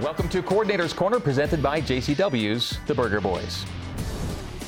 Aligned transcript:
Welcome 0.00 0.28
to 0.30 0.42
Coordinator's 0.42 0.92
Corner, 0.92 1.20
presented 1.20 1.62
by 1.62 1.80
JCW's 1.80 2.78
The 2.86 2.94
Burger 2.94 3.20
Boys. 3.20 3.64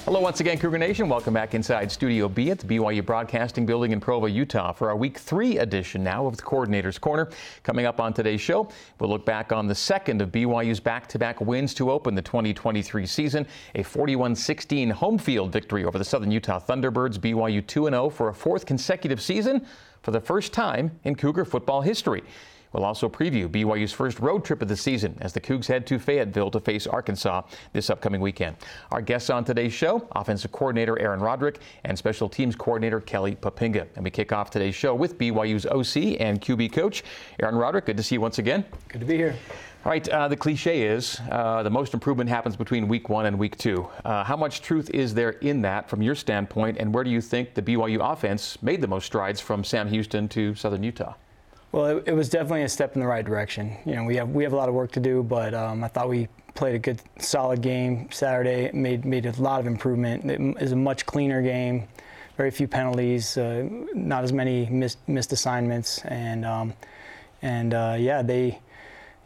Hello, 0.05 0.19
once 0.19 0.41
again, 0.41 0.59
Cougar 0.59 0.79
Nation. 0.79 1.09
Welcome 1.09 1.33
back 1.33 1.55
inside 1.55 1.93
Studio 1.93 2.29
B 2.29 2.51
at 2.51 2.59
the 2.59 2.67
BYU 2.67 3.07
Broadcasting 3.07 3.65
Building 3.65 3.93
in 3.93 4.01
Provo, 4.01 4.27
Utah, 4.27 4.73
for 4.73 4.91
our 4.91 4.97
Week 4.97 5.17
3 5.17 5.59
edition 5.59 6.03
now 6.03 6.27
of 6.27 6.37
the 6.37 6.43
Coordinator's 6.43 6.99
Corner. 6.99 7.31
Coming 7.63 7.87
up 7.87 8.01
on 8.01 8.13
today's 8.13 8.41
show, 8.41 8.69
we'll 8.99 9.11
look 9.11 9.25
back 9.25 9.53
on 9.53 9.69
the 9.69 9.77
second 9.77 10.21
of 10.21 10.33
BYU's 10.33 10.81
back 10.81 11.09
to 11.11 11.21
back 11.21 11.41
wins 11.41 11.73
to 11.75 11.89
open 11.89 12.17
the 12.17 12.23
2023 12.23 13.07
season 13.07 13.47
a 13.77 13.85
41 13.85 14.35
16 14.35 14.91
home 14.91 15.19
field 15.19 15.53
victory 15.53 15.85
over 15.85 15.99
the 15.99 16.05
Southern 16.05 16.33
Utah 16.33 16.59
Thunderbirds, 16.59 17.19
BYU 17.21 17.65
2 17.65 17.85
0 17.85 18.11
for 18.11 18.29
a 18.29 18.35
fourth 18.35 18.67
consecutive 18.67 19.23
season 19.23 19.65
for 20.03 20.11
the 20.11 20.21
first 20.21 20.53
time 20.53 20.91
in 21.05 21.15
Cougar 21.15 21.45
football 21.45 21.81
history. 21.81 22.25
We'll 22.73 22.85
also 22.85 23.09
preview 23.09 23.49
BYU's 23.49 23.93
first 23.93 24.19
road 24.21 24.45
trip 24.45 24.63
of 24.63 24.69
the 24.69 24.77
season 24.77 25.17
as 25.21 25.33
the 25.33 25.41
Cougs 25.41 25.67
head 25.67 25.87
to 25.89 25.99
Fayetteville 25.99 26.51
to 26.51 26.61
face 26.61 26.87
Arkansas 26.87 27.43
this 27.73 27.91
upcoming 27.91 28.21
weekend. 28.21 28.57
Our 28.91 29.03
guests 29.03 29.31
on 29.31 29.45
today's 29.45 29.73
show, 29.73 30.07
offensive 30.13 30.53
coordinator 30.53 30.99
Aaron 30.99 31.21
Roderick 31.21 31.59
and 31.85 31.97
special 31.97 32.29
teams 32.29 32.57
coordinator 32.57 33.01
Kelly 33.01 33.37
Poppinga. 33.37 33.87
And 33.95 34.05
we 34.05 34.11
kick 34.11 34.33
off 34.33 34.51
today's 34.51 34.75
show 34.75 34.95
with 34.95 35.19
BYU's 35.19 35.67
OC 35.67 36.21
and 36.21 36.41
QB 36.41 36.73
coach, 36.73 37.05
Aaron 37.41 37.57
Roderick. 37.57 37.87
Good 37.87 37.97
to 37.97 38.03
see 38.03 38.17
you 38.17 38.21
once 38.21 38.39
again. 38.39 38.65
Good 38.89 39.01
to 39.01 39.07
be 39.07 39.17
here. 39.17 39.37
All 39.85 39.91
right, 39.91 40.09
uh, 40.11 40.29
the 40.29 40.37
cliche 40.37 40.87
is 40.87 41.21
uh, 41.33 41.65
the 41.65 41.71
most 41.71 41.93
improvement 41.93 42.31
happens 42.31 42.57
between 42.57 42.87
week 42.87 43.09
one 43.09 43.27
and 43.27 43.37
week 43.37 43.57
two. 43.59 43.89
Uh, 44.05 44.23
how 44.23 44.37
much 44.37 44.63
truth 44.63 44.89
is 44.91 45.13
there 45.13 45.31
in 45.31 45.61
that 45.63 45.91
from 45.91 46.01
your 46.03 46.15
standpoint, 46.15 46.79
and 46.79 46.95
where 46.95 47.03
do 47.03 47.11
you 47.11 47.21
think 47.21 47.55
the 47.55 47.63
BYU 47.63 47.99
offense 48.01 48.63
made 48.63 48.81
the 48.81 48.87
most 48.87 49.07
strides 49.07 49.41
from 49.41 49.65
Sam 49.65 49.89
Houston 49.89 50.29
to 50.29 50.55
Southern 50.55 50.85
Utah? 50.85 51.15
Well, 51.73 51.87
it, 51.87 52.09
it, 52.09 52.13
was 52.13 52.29
definitely 52.29 52.63
a 52.63 52.69
step 52.69 52.95
in 52.95 53.01
the 53.01 53.07
right 53.07 53.25
direction. 53.25 53.75
You 53.87 53.97
know, 53.97 54.05
we 54.05 54.17
have 54.17 54.29
we 54.29 54.45
have 54.45 54.53
a 54.53 54.57
lot 54.57 54.69
of 54.69 54.75
work 54.75 54.93
to 54.93 55.01
do, 55.01 55.23
but 55.23 55.55
um, 55.55 55.83
I 55.83 55.89
thought 55.89 56.09
we 56.09 56.29
played 56.55 56.75
a 56.75 56.79
good, 56.79 57.01
solid 57.19 57.63
game 57.63 58.11
Saturday. 58.13 58.71
Made 58.75 59.07
made 59.07 59.25
a 59.25 59.33
lot 59.41 59.59
of 59.59 59.67
improvement. 59.67 60.31
It 60.31 60.63
is 60.63 60.73
a 60.73 60.77
much 60.77 61.07
cleaner 61.07 61.41
game. 61.41 61.89
Very 62.37 62.51
few 62.51 62.69
penalties, 62.69 63.37
uh, 63.37 63.69
not 63.95 64.25
as 64.25 64.33
many 64.33 64.67
missed, 64.67 64.99
missed 65.07 65.33
assignments, 65.33 65.99
and 66.05 66.45
um, 66.45 66.75
and 67.41 67.73
uh, 67.73 67.97
yeah, 67.99 68.23
they, 68.23 68.59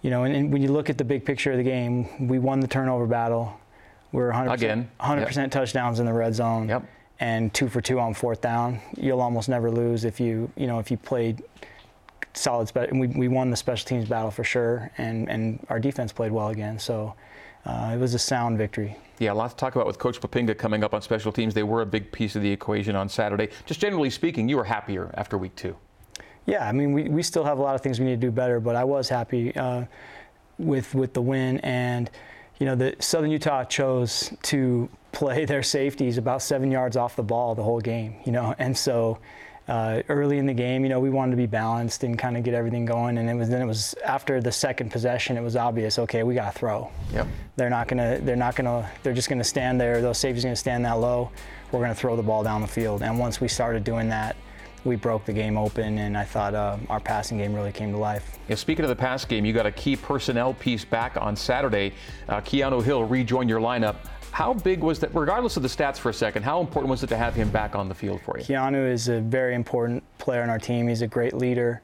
you 0.03 0.11
know, 0.11 0.25
and, 0.25 0.35
and, 0.35 0.53
when 0.53 0.61
you 0.63 0.73
look 0.73 0.91
at 0.91 0.99
the 0.99 1.05
big 1.05 1.25
picture 1.25 1.53
of 1.53 1.57
the 1.57 1.65
game, 1.65 2.29
we 2.29 2.39
won 2.39 2.61
the 2.61 2.67
turnover 2.67 3.07
battle. 3.07 3.59
We're 4.13 4.29
100 4.29 4.53
again 4.53 4.91
100 4.99 5.27
percent 5.27 5.53
touchdowns 5.53 5.99
in 5.99 6.07
the 6.07 6.13
red 6.13 6.35
zone. 6.35 6.69
Yep. 6.69 6.85
And 7.19 7.53
two 7.55 7.69
for 7.69 7.81
two 7.81 7.99
on 7.99 8.13
fourth 8.15 8.41
down. 8.41 8.81
You'll 8.97 9.23
almost 9.23 9.49
never 9.49 9.71
lose 9.71 10.05
if 10.05 10.21
you 10.21 10.51
you 10.57 10.67
know 10.67 10.79
if 10.79 10.91
you 10.91 10.97
played 10.97 11.43
solid, 12.37 12.69
spe- 12.69 12.77
and 12.77 13.01
we, 13.01 13.09
we 13.09 13.29
won 13.29 13.51
the 13.51 13.57
special 13.57 13.87
teams 13.87 14.09
battle 14.09 14.31
for 14.31 14.45
sure, 14.45 14.91
and, 14.99 15.29
and 15.29 15.65
our 15.69 15.81
defense 15.81 16.13
played 16.13 16.33
well 16.33 16.49
again. 16.49 16.79
So 16.79 17.15
uh, 17.65 17.93
it 17.95 17.99
was 17.99 18.15
a 18.15 18.19
sound 18.19 18.59
victory. 18.59 18.97
Yeah, 19.19 19.33
a 19.33 19.35
lot 19.35 19.51
to 19.51 19.57
talk 19.57 19.75
about 19.75 19.87
with 19.87 19.99
Coach 19.99 20.21
Poppinga 20.21 20.57
coming 20.57 20.85
up 20.85 20.95
on 20.95 21.03
special 21.03 21.33
teams. 21.33 21.55
They 21.55 21.63
were 21.63 21.83
a 21.83 21.87
big 21.87 22.13
piece 22.13 22.37
of 22.37 22.43
the 22.43 22.51
equation 22.51 22.95
on 22.95 23.09
Saturday. 23.09 23.49
Just 23.65 23.81
generally 23.81 24.11
speaking, 24.11 24.49
you 24.49 24.57
were 24.57 24.65
happier 24.65 25.11
after 25.15 25.39
week 25.39 25.57
two. 25.57 25.77
Yeah, 26.45 26.69
I 26.69 26.73
mean, 26.73 26.93
we, 26.93 27.05
we 27.05 27.23
still 27.23 27.43
have 27.45 27.59
a 27.59 27.63
lot 27.63 27.75
of 27.75 27.81
things 27.81 27.99
we 27.99 28.07
need 28.07 28.21
to 28.21 28.27
do 28.27 28.31
better, 28.31 28.61
but 28.61 28.77
I 28.77 28.85
was 28.85 29.09
happy 29.09 29.55
uh, 29.57 29.85
with 30.59 30.95
with 30.95 31.13
the 31.13 31.23
win. 31.23 31.59
And 31.61 32.11
you 32.59 32.67
know, 32.67 32.77
the 32.77 32.95
Southern 33.01 33.31
Utah 33.31 33.65
chose 33.65 34.33
to 34.43 34.89
play 35.13 35.45
their 35.45 35.63
safeties 35.63 36.19
about 36.19 36.43
seven 36.43 36.71
yards 36.71 36.97
off 36.97 37.17
the 37.17 37.23
ball 37.23 37.55
the 37.55 37.63
whole 37.63 37.81
game. 37.81 38.17
You 38.25 38.33
know, 38.33 38.55
and 38.59 38.77
so 38.77 39.19
uh, 39.69 40.03
early 40.09 40.39
in 40.39 40.47
the 40.47 40.55
game, 40.55 40.85
you 40.85 40.89
know, 40.89 41.01
we 41.01 41.11
wanted 41.11 41.33
to 41.33 41.37
be 41.37 41.47
balanced 41.47 42.05
and 42.05 42.19
kind 42.19 42.37
of 42.37 42.45
get 42.45 42.55
everything 42.55 42.85
going. 42.85 43.19
And 43.19 43.29
it 43.29 43.35
was 43.35 43.49
then 43.49 43.63
it 43.63 43.67
was 43.67 43.95
after 44.05 44.41
the 44.41 44.53
second 44.53 44.91
possession, 44.91 45.37
it 45.37 45.43
was 45.43 45.57
obvious. 45.57 45.99
Okay, 45.99 46.23
we 46.23 46.35
got 46.35 46.53
to 46.53 46.59
throw. 46.59 46.91
Yep. 47.13 47.27
They're 47.57 47.71
not 47.71 47.89
gonna. 47.89 48.19
They're 48.21 48.37
not 48.37 48.55
gonna. 48.55 48.89
They're 49.03 49.15
just 49.15 49.29
gonna 49.29 49.45
stand 49.45 49.81
there. 49.81 50.01
Those 50.01 50.19
safeties 50.19 50.45
gonna 50.45 50.57
stand 50.57 50.85
that 50.85 50.99
low. 50.99 51.31
We're 51.73 51.81
gonna 51.81 51.95
throw 51.95 52.17
the 52.17 52.23
ball 52.23 52.45
down 52.45 52.61
the 52.61 52.69
field. 52.69 53.03
And 53.03 53.19
once 53.19 53.41
we 53.41 53.49
started 53.49 53.83
doing 53.83 54.09
that, 54.11 54.37
we 54.85 54.97
broke 54.97 55.25
the 55.25 55.33
game 55.33 55.59
open, 55.59 55.99
and 55.99 56.17
I 56.17 56.25
thought 56.25 56.55
uh, 56.55 56.77
our 56.89 57.01
passing 57.01 57.39
game 57.39 57.53
really 57.55 57.73
came 57.73 57.91
to 57.93 57.99
life. 57.99 58.39
Yeah, 58.49 58.55
speaking 58.55 58.85
of 58.85 58.89
the 58.89 58.97
pass 58.97 59.25
game, 59.25 59.45
you 59.45 59.53
got 59.53 59.67
a 59.67 59.73
key 59.73 59.97
personnel 59.97 60.55
piece 60.55 60.85
back 60.85 61.17
on 61.17 61.35
Saturday. 61.35 61.93
Uh, 62.29 62.41
Keanu 62.41 62.83
Hill 62.83 63.03
rejoined 63.05 63.51
your 63.51 63.61
lineup. 63.61 63.97
How 64.37 64.53
big 64.53 64.81
was 64.81 64.99
that, 64.99 65.15
regardless 65.15 65.57
of 65.57 65.63
the 65.63 65.69
stats 65.71 65.97
for 65.97 66.11
a 66.11 66.13
second, 66.13 66.43
how 66.43 66.61
important 66.61 66.91
was 66.91 67.03
it 67.03 67.07
to 67.07 67.17
have 67.17 67.35
him 67.35 67.49
back 67.49 67.75
on 67.75 67.89
the 67.89 67.95
field 67.95 68.21
for 68.21 68.37
you? 68.37 68.45
Keanu 68.45 68.87
is 68.87 69.09
a 69.09 69.19
very 69.19 69.55
important 69.55 70.03
player 70.19 70.43
on 70.43 70.51
our 70.51 70.59
team. 70.59 70.89
He's 70.89 71.01
a 71.01 71.07
great 71.07 71.33
leader. 71.33 71.81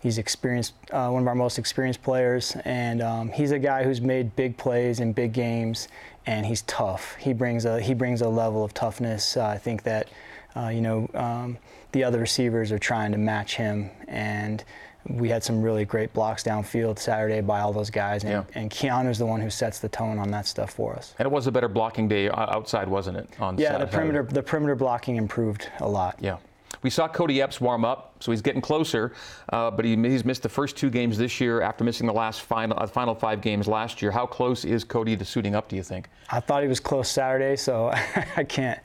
He's 0.00 0.16
experienced, 0.16 0.74
uh, 0.92 1.10
one 1.10 1.22
of 1.22 1.26
our 1.26 1.34
most 1.34 1.58
experienced 1.58 2.04
players, 2.04 2.56
and 2.64 3.02
um, 3.02 3.30
he's 3.30 3.50
a 3.50 3.58
guy 3.58 3.82
who's 3.82 4.00
made 4.00 4.36
big 4.36 4.56
plays 4.56 5.00
in 5.00 5.14
big 5.14 5.32
games, 5.32 5.88
and 6.26 6.46
he's 6.46 6.62
tough. 6.62 7.16
He 7.16 7.32
brings 7.32 7.64
a 7.64 7.80
he 7.80 7.92
brings 7.92 8.20
a 8.20 8.28
level 8.28 8.62
of 8.62 8.72
toughness. 8.72 9.36
Uh, 9.36 9.44
I 9.44 9.58
think 9.58 9.82
that, 9.82 10.08
uh, 10.54 10.68
you 10.68 10.82
know, 10.82 11.10
um, 11.12 11.58
the 11.90 12.04
other 12.04 12.20
receivers 12.20 12.70
are 12.70 12.78
trying 12.78 13.10
to 13.10 13.18
match 13.18 13.56
him, 13.56 13.90
and 14.06 14.62
we 15.08 15.28
had 15.28 15.42
some 15.42 15.62
really 15.62 15.84
great 15.84 16.12
blocks 16.12 16.42
downfield 16.42 16.98
Saturday 16.98 17.40
by 17.40 17.60
all 17.60 17.72
those 17.72 17.90
guys, 17.90 18.24
and, 18.24 18.32
yeah. 18.32 18.60
and 18.60 18.70
Keanu's 18.70 19.18
the 19.18 19.26
one 19.26 19.40
who 19.40 19.50
sets 19.50 19.78
the 19.78 19.88
tone 19.88 20.18
on 20.18 20.30
that 20.30 20.46
stuff 20.46 20.72
for 20.72 20.94
us. 20.94 21.14
And 21.18 21.26
it 21.26 21.32
was 21.32 21.46
a 21.46 21.52
better 21.52 21.68
blocking 21.68 22.08
day 22.08 22.28
outside, 22.30 22.88
wasn't 22.88 23.18
it? 23.18 23.28
On 23.40 23.56
yeah, 23.56 23.72
Saturday. 23.72 23.90
the 23.90 23.96
perimeter 23.96 24.22
the 24.24 24.42
perimeter 24.42 24.74
blocking 24.74 25.16
improved 25.16 25.70
a 25.80 25.88
lot. 25.88 26.18
Yeah. 26.20 26.38
We 26.82 26.90
saw 26.90 27.08
Kody 27.08 27.42
Epps 27.42 27.60
warm 27.60 27.84
up, 27.84 28.14
so 28.20 28.32
he's 28.32 28.42
getting 28.42 28.60
closer, 28.60 29.12
uh, 29.52 29.70
but 29.70 29.84
he, 29.84 29.96
he's 29.96 30.24
missed 30.24 30.42
the 30.42 30.48
first 30.48 30.76
two 30.76 30.90
games 30.90 31.16
this 31.16 31.40
year 31.40 31.62
after 31.62 31.84
missing 31.84 32.06
the 32.06 32.12
last 32.12 32.42
final, 32.42 32.78
uh, 32.78 32.86
final 32.86 33.14
five 33.14 33.40
games 33.40 33.66
last 33.66 34.02
year. 34.02 34.10
How 34.10 34.26
close 34.26 34.64
is 34.64 34.84
Cody 34.84 35.16
to 35.16 35.24
suiting 35.24 35.54
up, 35.54 35.68
do 35.68 35.76
you 35.76 35.82
think? 35.82 36.08
I 36.30 36.40
thought 36.40 36.62
he 36.62 36.68
was 36.68 36.80
close 36.80 37.08
Saturday, 37.08 37.56
so 37.56 37.90
I 38.36 38.44
can't. 38.44 38.78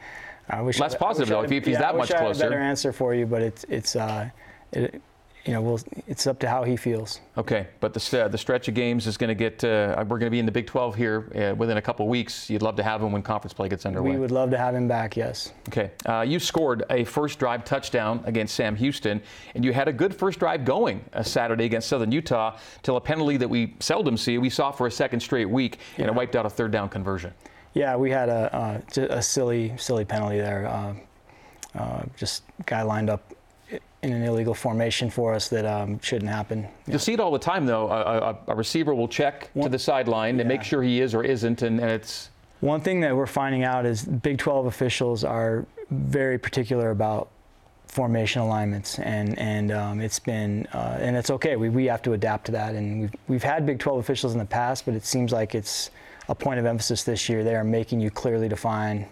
I 0.49 0.61
wish 0.61 0.79
less 0.79 0.95
positive 0.95 1.29
though. 1.29 1.43
if, 1.43 1.49
he's 1.49 1.67
yeah, 1.67 1.79
that 1.79 1.95
much 1.95 2.09
closer, 2.09 2.23
I 2.23 2.27
had 2.27 2.35
a 2.35 2.39
better 2.39 2.59
answer 2.59 2.91
for 2.91 3.13
you, 3.13 3.25
but 3.25 3.41
it's 3.41 3.63
it's 3.65 3.95
uh, 3.95 4.29
it, 4.73 5.01
you 5.46 5.53
know, 5.53 5.62
we'll, 5.62 5.79
it's 6.07 6.28
up 6.28 6.40
to 6.40 6.50
how 6.50 6.63
he 6.63 6.75
feels. 6.75 7.19
Okay, 7.35 7.68
but 7.79 7.94
the, 7.94 8.24
uh, 8.24 8.28
the 8.28 8.38
stretch 8.38 8.68
of 8.68 8.75
games 8.75 9.07
is 9.07 9.18
going 9.18 9.29
to 9.29 9.35
get, 9.35 9.63
uh, 9.63 9.96
we're 10.07 10.19
going 10.19 10.28
to 10.28 10.29
be 10.29 10.40
in 10.40 10.46
the 10.46 10.52
Big 10.52 10.68
12 10.68 10.96
here 10.96 11.31
uh, 11.35 11.56
within 11.56 11.78
a 11.78 11.81
couple 11.81 12.07
weeks. 12.07 12.50
You'd 12.50 12.62
love 12.62 12.75
to 12.75 12.84
have 12.84 13.02
him 13.02 13.12
when 13.12 13.24
conference 13.24 13.53
play 13.53 13.68
gets 13.68 13.85
underway. 13.85 14.12
We 14.12 14.19
would 14.19 14.29
love 14.29 14.52
to 14.52 14.57
have 14.57 14.75
him 14.75 14.88
back, 14.88 15.18
yes. 15.18 15.53
Okay, 15.69 15.91
uh, 16.06 16.22
you 16.22 16.38
scored 16.40 16.84
a 16.91 17.03
first 17.06 17.40
drive 17.40 17.66
touchdown 17.66 18.22
against 18.25 18.53
Sam 18.53 18.75
Houston, 18.75 19.22
and 19.56 19.66
you 19.66 19.74
had 19.74 19.88
a 19.88 19.94
good 19.94 20.16
first 20.16 20.38
drive 20.38 20.63
going 20.63 21.03
a 21.13 21.24
Saturday 21.24 21.66
against 21.66 21.90
Southern 21.90 22.12
Utah 22.12 22.58
till 22.84 22.97
a 22.97 23.02
penalty 23.02 23.38
that 23.38 23.50
we 23.50 23.75
seldom 23.79 24.18
see, 24.18 24.38
we 24.38 24.50
saw 24.50 24.72
for 24.72 24.85
a 24.85 24.91
second 24.91 25.22
straight 25.22 25.50
week, 25.50 25.79
and 25.97 26.08
it 26.08 26.13
wiped 26.13 26.35
out 26.35 26.46
a 26.46 26.50
third 26.50 26.72
down 26.72 26.88
conversion. 26.88 27.34
Yeah, 27.73 27.96
we 27.96 28.12
had 28.12 28.29
a, 28.29 28.84
a, 28.97 29.02
a 29.18 29.22
silly, 29.22 29.73
silly 29.78 30.06
penalty 30.06 30.38
there. 30.38 30.68
Uh, 30.68 30.94
uh, 31.73 32.03
just 32.18 32.44
guy 32.66 32.81
lined 32.81 33.09
up 33.09 33.34
in 34.03 34.13
an 34.13 34.23
illegal 34.23 34.53
formation 34.53 35.09
for 35.09 35.34
us 35.34 35.47
that 35.50 35.66
um, 35.66 36.00
shouldn't 36.01 36.29
happen. 36.29 36.67
You'll 36.88 37.00
see 37.00 37.13
it 37.13 37.19
all 37.19 37.31
the 37.31 37.39
time, 37.39 37.66
though. 37.66 37.88
A, 37.89 38.01
a, 38.01 38.38
a 38.47 38.56
receiver 38.56 38.95
will 38.95 39.07
check 39.07 39.50
One, 39.53 39.66
to 39.66 39.69
the 39.69 39.79
sideline 39.79 40.35
yeah. 40.35 40.41
and 40.41 40.47
make 40.47 40.63
sure 40.63 40.81
he 40.81 41.01
is 41.01 41.13
or 41.13 41.23
isn't, 41.23 41.62
and, 41.62 41.79
and, 41.79 41.91
it's. 41.91 42.29
One 42.61 42.81
thing 42.81 43.01
that 43.01 43.16
we're 43.16 43.28
finding 43.28 43.63
out 43.63 43.85
is 43.85 44.03
Big 44.03 44.38
12 44.38 44.67
officials 44.67 45.23
are 45.23 45.66
very 45.90 46.38
particular 46.38 46.91
about 46.91 47.29
formation 47.88 48.41
alignments, 48.41 48.97
and 49.00 49.38
and 49.38 49.72
um, 49.72 50.00
it's 50.00 50.19
been 50.19 50.67
uh, 50.73 50.97
and 51.00 51.16
it's 51.16 51.29
okay. 51.29 51.56
We 51.56 51.69
we 51.69 51.85
have 51.85 52.01
to 52.03 52.13
adapt 52.13 52.45
to 52.45 52.51
that, 52.53 52.75
and 52.75 53.01
we've 53.01 53.16
we've 53.28 53.44
had 53.44 53.66
Big 53.66 53.79
12 53.79 54.00
officials 54.00 54.34
in 54.34 54.40
the 54.40 54.45
past, 54.45 54.85
but 54.85 54.94
it 54.94 55.06
seems 55.06 55.31
like 55.31 55.56
it's 55.56 55.91
a 56.29 56.35
point 56.35 56.59
of 56.59 56.66
emphasis 56.66 57.03
this 57.03 57.28
year. 57.28 57.44
They 57.44 57.56
are 57.56 57.63
making 57.63 58.00
you 58.00 58.09
clearly 58.09 58.47
define 58.47 59.07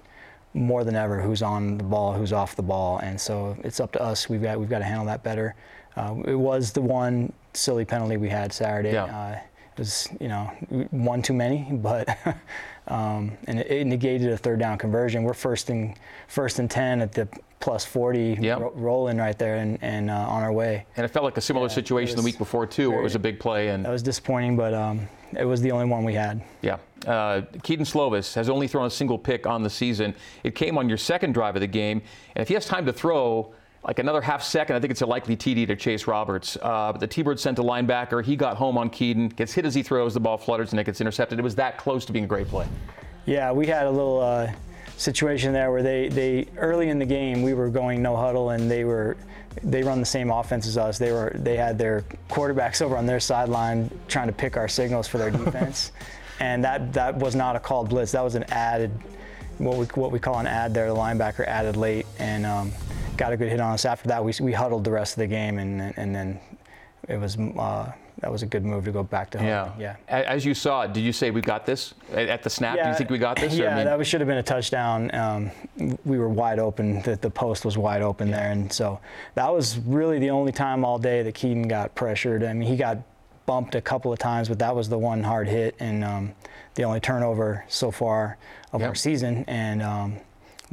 more 0.54 0.84
than 0.84 0.96
ever 0.96 1.22
who's 1.22 1.42
on 1.42 1.78
the 1.78 1.84
ball, 1.84 2.14
who's 2.14 2.34
off 2.34 2.56
the 2.56 2.64
ball, 2.64 3.00
and 3.00 3.20
so 3.20 3.56
it's 3.64 3.80
up 3.80 3.92
to 3.94 4.02
us. 4.02 4.30
We've 4.30 4.42
got 4.42 4.60
we've 4.60 4.70
got 4.70 4.80
to 4.80 4.86
handle 4.86 5.06
that 5.06 5.24
better. 5.24 5.56
Uh, 5.96 6.16
it 6.26 6.36
was 6.36 6.72
the 6.72 6.82
one 6.82 7.32
silly 7.54 7.86
penalty 7.86 8.18
we 8.18 8.30
had 8.30 8.52
Saturday. 8.54 8.94
Yeah. 8.94 9.06
Uh, 9.06 9.40
it 9.74 9.80
was 9.80 10.10
you 10.20 10.28
know 10.28 10.46
one 10.92 11.22
too 11.22 11.34
many, 11.34 11.68
but 11.72 12.18
um, 12.90 13.38
and 13.48 13.60
it, 13.60 13.72
it, 13.72 13.88
negated 13.88 14.32
a 14.32 14.38
third 14.38 14.60
down 14.60 14.78
conversion. 14.78 15.24
We're 15.24 15.34
first 15.34 15.70
and 15.70 15.96
first 16.28 16.60
and 16.60 16.70
ten 16.70 17.02
at 17.02 17.12
the 17.12 17.28
plus 17.60 17.86
40 17.86 18.38
yep. 18.40 18.60
ro- 18.60 18.72
rolling 18.76 19.18
right 19.18 19.38
there 19.38 19.56
and, 19.58 19.78
and 19.82 20.10
uh, 20.10 20.14
on 20.14 20.44
our 20.44 20.52
way. 20.52 20.86
And 20.96 21.06
it 21.06 21.10
felt 21.10 21.26
like 21.26 21.38
a 21.38 21.42
similar 21.42 21.68
yeah, 21.68 21.74
situation 21.74 22.16
the 22.16 22.24
week 22.24 22.38
before 22.38 22.66
too, 22.66 22.84
very, 22.84 22.90
where 22.90 23.00
it 23.00 23.04
was 23.04 23.16
a 23.16 23.20
big 23.20 23.40
play 23.40 23.70
and 23.70 23.84
that 23.84 23.92
was 23.92 24.02
disappointing, 24.02 24.56
but 24.56 24.74
um, 24.74 25.08
it 25.38 25.46
was 25.46 25.62
the 25.62 25.72
only 25.72 25.86
one 25.86 26.04
we 26.04 26.14
had. 26.14 26.42
Yeah. 26.62 26.78
Uh, 27.06 27.42
Kedon 27.64 27.86
Slovis 27.86 28.34
has 28.34 28.50
only 28.50 28.68
thrown 28.68 28.86
a 28.86 28.90
single 28.90 29.18
pick 29.18 29.46
on 29.46 29.64
the 29.64 29.70
season. 29.70 30.16
It 30.44 30.56
came 30.56 30.78
on 30.78 30.90
your 30.90 30.98
second 30.98 31.34
drive 31.34 31.56
of 31.56 31.62
the 31.62 31.68
game, 31.68 32.02
and 32.36 32.42
if 32.42 32.48
he 32.48 32.54
has 32.54 32.66
time 32.66 32.86
to 32.86 32.94
throw, 32.94 33.54
like 33.84 34.00
another 34.00 34.22
half 34.22 34.44
second, 34.44 34.76
I 34.76 34.80
think 34.80 34.92
it's 34.92 35.02
a 35.02 35.06
likely 35.06 35.38
TD 35.38 35.68
to 35.68 35.76
Chase 35.76 36.08
Roberts. 36.08 36.58
Uh, 36.62 36.92
but 36.92 37.00
the 37.00 37.08
T-Bird 37.08 37.40
sent 37.40 37.60
a 37.60 37.64
linebacker. 37.64 38.24
He 38.24 38.36
got 38.36 38.58
home 38.58 38.78
on 38.78 38.90
Kedon, 38.90 39.30
gets 39.30 39.54
hit 39.54 39.66
as 39.66 39.74
he 39.74 39.84
throws, 39.84 40.14
the 40.14 40.20
ball 40.20 40.38
flutters, 40.38 40.72
and 40.72 40.80
it 40.80 40.84
gets 40.84 41.00
intercepted. 41.00 41.40
It 41.40 41.44
was 41.44 41.56
that 41.56 41.78
close 41.78 42.06
to 42.06 42.14
being 42.14 42.26
a 42.26 42.28
great 42.28 42.48
play. 42.48 42.68
Yeah, 43.26 43.52
we 43.52 43.68
had 43.68 43.88
a 43.88 43.92
little. 43.92 44.20
Uh, 44.20 44.52
situation 44.98 45.54
there 45.54 45.72
where 45.72 45.82
they, 45.82 46.10
they 46.10 46.46
early 46.58 46.90
in 46.90 47.00
the 47.00 47.06
game 47.06 47.42
we 47.42 47.54
were 47.54 47.70
going 47.70 48.02
no 48.02 48.18
huddle 48.18 48.50
and 48.50 48.70
they 48.70 48.84
were 48.84 49.16
they 49.64 49.82
run 49.82 50.00
the 50.00 50.06
same 50.06 50.30
offense 50.30 50.68
as 50.68 50.78
us. 50.78 50.98
They 50.98 51.12
were 51.12 51.32
they 51.36 51.58
had 51.58 51.78
their 51.78 52.04
quarterbacks 52.30 52.82
over 52.82 52.98
on 52.98 53.06
their 53.06 53.20
sideline 53.20 53.90
trying 54.08 54.28
to 54.28 54.34
pick 54.34 54.58
our 54.58 54.68
signals 54.68 55.08
for 55.08 55.18
their 55.18 55.32
defense, 55.32 55.92
and 56.40 56.64
that 56.64 56.94
that 56.94 57.18
was 57.18 57.36
not 57.36 57.56
a 57.56 57.60
called 57.60 57.90
blitz. 57.90 58.12
That 58.12 58.24
was 58.24 58.36
an 58.36 58.44
added 58.50 58.92
what 59.58 59.78
we 59.78 59.86
what 59.88 60.12
we 60.12 60.20
call 60.20 60.40
an 60.40 60.48
ad 60.48 60.74
there. 60.74 60.88
The 60.88 60.96
linebacker 60.96 61.46
added 61.46 61.76
late 61.76 62.06
and 62.20 62.46
um, 62.46 62.72
got 63.20 63.34
a 63.34 63.38
good 63.38 63.50
hit 63.50 63.60
on 63.60 63.74
us. 63.74 63.86
After 63.86 64.08
that, 64.08 64.24
we 64.24 64.34
we 64.42 64.54
huddled 64.54 64.84
the 64.84 64.92
rest 64.92 65.14
of 65.14 65.20
the 65.20 65.28
game 65.28 65.60
and 65.60 65.94
and 65.98 66.16
then 66.16 66.40
it 67.08 67.18
was. 67.20 67.38
Uh, 67.38 67.92
that 68.22 68.30
was 68.30 68.44
a 68.44 68.46
good 68.46 68.66
move 68.66 68.84
to 68.84 68.92
go 68.92 69.02
back 69.02 69.30
to 69.32 69.38
home. 69.38 69.48
Yeah. 69.48 69.72
Yeah. 69.80 69.96
As 70.10 70.44
you 70.44 70.54
saw 70.54 70.86
did 70.86 71.02
you 71.04 71.14
say 71.14 71.32
we 71.32 71.40
got 71.40 71.66
this 71.66 71.94
at 72.12 72.44
the 72.44 72.50
snap? 72.50 72.76
Yeah, 72.76 72.84
do 72.84 72.90
you 72.90 72.96
think 72.98 73.10
we 73.10 73.18
got 73.18 73.38
this? 73.40 73.54
Yeah, 73.54 73.74
I 73.74 73.76
mean, 73.78 73.86
that 73.86 74.06
should 74.06 74.20
have 74.20 74.28
been 74.28 74.40
a 74.40 74.44
touchdown. 74.44 75.10
Um, 75.16 75.52
we 76.04 76.20
were 76.20 76.28
wide 76.28 76.60
open. 76.60 77.02
The, 77.04 77.16
the 77.16 77.30
post 77.30 77.64
was 77.64 77.78
wide 77.78 78.02
open 78.02 78.30
there, 78.30 78.52
and 78.52 78.72
so 78.74 79.00
that 79.36 79.50
was 79.54 79.78
really 79.80 80.20
the 80.20 80.32
only 80.32 80.52
time 80.52 80.84
all 80.84 81.00
day 81.00 81.24
that 81.24 81.34
Kedon 81.34 81.70
got 81.70 81.96
pressured. 81.96 82.44
I 82.44 82.52
mean, 82.52 82.68
he 82.68 82.76
got 82.76 82.98
bumped 83.46 83.76
a 83.76 83.82
couple 83.82 84.12
of 84.12 84.20
times, 84.20 84.50
but 84.50 84.60
that 84.60 84.76
was 84.76 84.90
the 84.90 84.98
one 84.98 85.24
hard 85.24 85.48
hit 85.48 85.76
and 85.80 86.04
um, 86.04 86.34
the 86.76 86.84
only 86.84 87.00
turnover 87.00 87.64
so 87.70 87.90
far 87.90 88.38
of 88.74 88.82
Yep. 88.82 88.90
our 88.90 88.96
season. 88.96 89.46
And 89.48 89.82
um, 89.82 90.18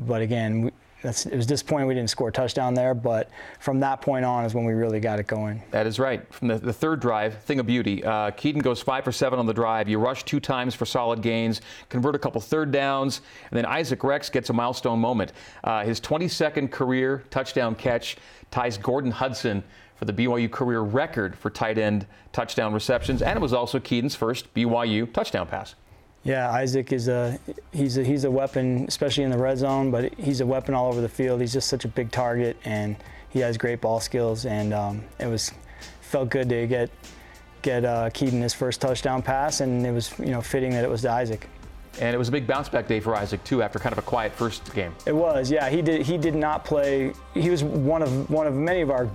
but 0.00 0.20
again, 0.20 0.62
we, 0.62 0.70
that's, 1.06 1.26
it 1.26 1.36
was 1.36 1.46
disappointing 1.46 1.86
we 1.86 1.94
didn't 1.94 2.10
score 2.10 2.28
a 2.28 2.32
touchdown 2.32 2.74
there. 2.74 2.94
But 2.94 3.30
from 3.60 3.80
that 3.80 4.00
point 4.00 4.24
on 4.24 4.44
is 4.44 4.54
when 4.54 4.64
we 4.64 4.72
really 4.72 5.00
got 5.00 5.20
it 5.20 5.26
going. 5.26 5.62
That 5.70 5.86
is 5.86 5.98
right. 5.98 6.32
From 6.32 6.48
the, 6.48 6.58
the 6.58 6.72
third 6.72 7.00
drive, 7.00 7.42
thing 7.44 7.60
of 7.60 7.66
beauty. 7.66 8.04
Uh, 8.04 8.30
Kedon 8.32 8.60
goes 8.60 8.82
five 8.82 9.04
for 9.04 9.12
seven 9.12 9.38
on 9.38 9.46
the 9.46 9.54
drive. 9.54 9.88
You 9.88 9.98
rush 9.98 10.24
two 10.24 10.40
times 10.40 10.74
for 10.74 10.84
solid 10.84 11.22
gains, 11.22 11.60
convert 11.88 12.14
a 12.14 12.18
couple 12.18 12.40
third 12.40 12.72
downs, 12.72 13.20
and 13.50 13.56
then 13.56 13.64
Isaac 13.64 14.02
Rex 14.02 14.28
gets 14.28 14.50
a 14.50 14.52
milestone 14.52 14.98
moment. 14.98 15.32
Uh, 15.62 15.84
his 15.84 16.00
22nd 16.00 16.70
career 16.70 17.24
touchdown 17.30 17.74
catch 17.74 18.16
ties 18.50 18.76
Gordon 18.76 19.10
Hudson 19.10 19.62
for 19.94 20.04
the 20.04 20.12
BYU 20.12 20.50
career 20.50 20.80
record 20.80 21.36
for 21.36 21.50
tight 21.50 21.78
end 21.78 22.06
touchdown 22.32 22.74
receptions, 22.74 23.22
and 23.22 23.36
it 23.36 23.40
was 23.40 23.52
also 23.52 23.80
Kedon's 23.80 24.14
first 24.14 24.52
BYU 24.54 25.10
touchdown 25.12 25.46
pass. 25.46 25.74
Yeah, 26.26 26.50
Isaac 26.50 26.92
is 26.92 27.06
a 27.06 27.38
he's 27.72 27.98
a 27.98 28.02
he's 28.02 28.24
a 28.24 28.30
weapon, 28.30 28.84
especially 28.88 29.22
in 29.22 29.30
the 29.30 29.38
red 29.38 29.58
zone. 29.58 29.92
But 29.92 30.12
he's 30.14 30.40
a 30.40 30.46
weapon 30.46 30.74
all 30.74 30.88
over 30.88 31.00
the 31.00 31.08
field. 31.08 31.40
He's 31.40 31.52
just 31.52 31.68
such 31.68 31.84
a 31.84 31.88
big 31.88 32.10
target, 32.10 32.56
and 32.64 32.96
he 33.28 33.38
has 33.40 33.56
great 33.56 33.80
ball 33.80 34.00
skills. 34.00 34.44
And 34.44 34.74
um, 34.74 35.04
it 35.20 35.26
was 35.26 35.52
felt 36.00 36.30
good 36.30 36.48
to 36.48 36.66
get 36.66 36.90
get 37.62 37.84
uh, 37.84 38.10
Kedon 38.10 38.40
his 38.40 38.52
first 38.52 38.80
touchdown 38.80 39.22
pass, 39.22 39.60
and 39.60 39.86
it 39.86 39.92
was 39.92 40.18
you 40.18 40.32
know 40.32 40.42
fitting 40.42 40.72
that 40.72 40.82
it 40.82 40.90
was 40.90 41.02
to 41.02 41.12
Isaac. 41.12 41.48
And 42.00 42.12
it 42.12 42.18
was 42.18 42.28
a 42.28 42.32
big 42.32 42.46
bounce 42.46 42.68
back 42.68 42.88
day 42.88 42.98
for 42.98 43.14
Isaac 43.14 43.42
too, 43.44 43.62
after 43.62 43.78
kind 43.78 43.92
of 43.92 43.98
a 43.98 44.02
quiet 44.02 44.32
first 44.32 44.74
game. 44.74 44.94
It 45.06 45.14
was, 45.14 45.50
yeah. 45.50 45.70
He 45.70 45.80
did. 45.80 46.02
He 46.04 46.18
did 46.18 46.34
not 46.34 46.64
play. 46.64 47.12
He 47.34 47.50
was 47.50 47.62
one 47.62 48.02
of 48.02 48.28
one 48.28 48.48
of 48.48 48.54
many 48.54 48.80
of 48.80 48.90
our 48.90 49.08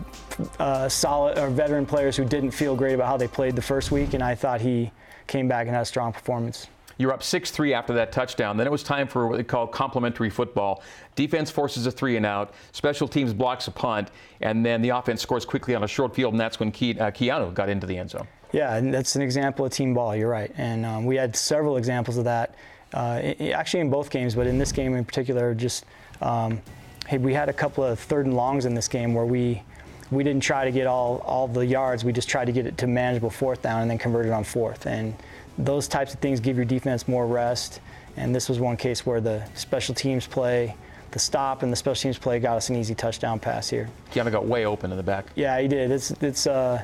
uh, 0.59 0.87
solid 0.87 1.37
or 1.37 1.49
veteran 1.49 1.85
players 1.85 2.15
who 2.15 2.23
didn't 2.23 2.51
feel 2.51 2.73
great 2.73 2.93
about 2.93 3.07
how 3.07 3.17
they 3.17 3.27
played 3.27 3.57
the 3.57 3.61
first 3.61 3.91
week, 3.91 4.13
and 4.13 4.23
I 4.23 4.33
thought 4.33 4.61
he 4.61 4.93
came 5.27 5.49
back 5.49 5.67
and 5.67 5.75
had 5.75 5.81
a 5.81 5.85
strong 5.85 6.13
performance. 6.13 6.67
You're 7.01 7.11
up 7.11 7.23
6 7.23 7.49
3 7.49 7.73
after 7.73 7.93
that 7.95 8.11
touchdown. 8.11 8.57
Then 8.57 8.67
it 8.67 8.69
was 8.71 8.83
time 8.83 9.07
for 9.07 9.27
what 9.27 9.37
they 9.37 9.43
call 9.43 9.65
complementary 9.65 10.29
football. 10.29 10.83
Defense 11.15 11.49
forces 11.49 11.87
a 11.87 11.91
three 11.91 12.15
and 12.15 12.25
out, 12.25 12.53
special 12.73 13.07
teams 13.07 13.33
blocks 13.33 13.67
a 13.67 13.71
punt, 13.71 14.11
and 14.39 14.63
then 14.63 14.81
the 14.83 14.89
offense 14.89 15.19
scores 15.21 15.43
quickly 15.43 15.73
on 15.73 15.83
a 15.83 15.87
short 15.87 16.13
field, 16.15 16.33
and 16.33 16.39
that's 16.39 16.59
when 16.59 16.71
Ke- 16.71 16.99
uh, 17.01 17.09
Keanu 17.11 17.53
got 17.53 17.69
into 17.69 17.87
the 17.87 17.97
end 17.97 18.11
zone. 18.11 18.27
Yeah, 18.53 18.75
and 18.75 18.93
that's 18.93 19.15
an 19.15 19.21
example 19.23 19.65
of 19.65 19.71
team 19.71 19.93
ball. 19.95 20.15
You're 20.15 20.29
right, 20.29 20.51
and 20.57 20.85
um, 20.85 21.05
we 21.05 21.15
had 21.15 21.35
several 21.35 21.77
examples 21.77 22.17
of 22.17 22.25
that. 22.25 22.53
Uh, 22.93 23.19
i- 23.23 23.35
i- 23.39 23.49
actually, 23.49 23.79
in 23.79 23.89
both 23.89 24.09
games, 24.11 24.35
but 24.35 24.45
in 24.45 24.59
this 24.59 24.71
game 24.71 24.93
in 24.95 25.03
particular, 25.03 25.55
just 25.55 25.85
um, 26.21 26.61
hey, 27.07 27.17
we 27.17 27.33
had 27.33 27.49
a 27.49 27.53
couple 27.53 27.83
of 27.83 27.99
third 27.99 28.25
and 28.27 28.35
longs 28.35 28.65
in 28.65 28.75
this 28.75 28.87
game 28.87 29.13
where 29.15 29.25
we 29.25 29.63
we 30.11 30.23
didn't 30.23 30.43
try 30.43 30.65
to 30.65 30.71
get 30.71 30.85
all 30.87 31.17
all 31.25 31.47
the 31.47 31.65
yards. 31.65 32.03
We 32.05 32.13
just 32.13 32.29
tried 32.29 32.45
to 32.45 32.51
get 32.51 32.67
it 32.67 32.77
to 32.77 32.85
manageable 32.87 33.31
fourth 33.31 33.61
down 33.63 33.81
and 33.81 33.89
then 33.89 33.97
convert 33.97 34.25
it 34.27 34.31
on 34.31 34.43
fourth. 34.43 34.85
And 34.85 35.15
those 35.57 35.87
types 35.87 36.13
of 36.13 36.19
things 36.19 36.39
give 36.39 36.55
your 36.55 36.65
defense 36.65 37.07
more 37.07 37.27
rest. 37.27 37.79
And 38.17 38.33
this 38.35 38.49
was 38.49 38.59
one 38.59 38.77
case 38.77 39.05
where 39.05 39.21
the 39.21 39.43
special 39.55 39.95
teams 39.95 40.27
play, 40.27 40.75
the 41.11 41.19
stop 41.19 41.63
and 41.63 41.71
the 41.71 41.75
special 41.77 42.01
teams 42.01 42.17
play 42.17 42.39
got 42.39 42.57
us 42.57 42.69
an 42.69 42.75
easy 42.75 42.93
touchdown 42.95 43.39
pass 43.39 43.69
here. 43.69 43.89
Keanu 44.11 44.31
got 44.31 44.45
way 44.45 44.65
open 44.65 44.91
in 44.91 44.97
the 44.97 45.03
back. 45.03 45.27
Yeah, 45.35 45.59
he 45.59 45.67
did. 45.67 45.91
It's 45.91 46.11
it's 46.21 46.45
uh, 46.47 46.83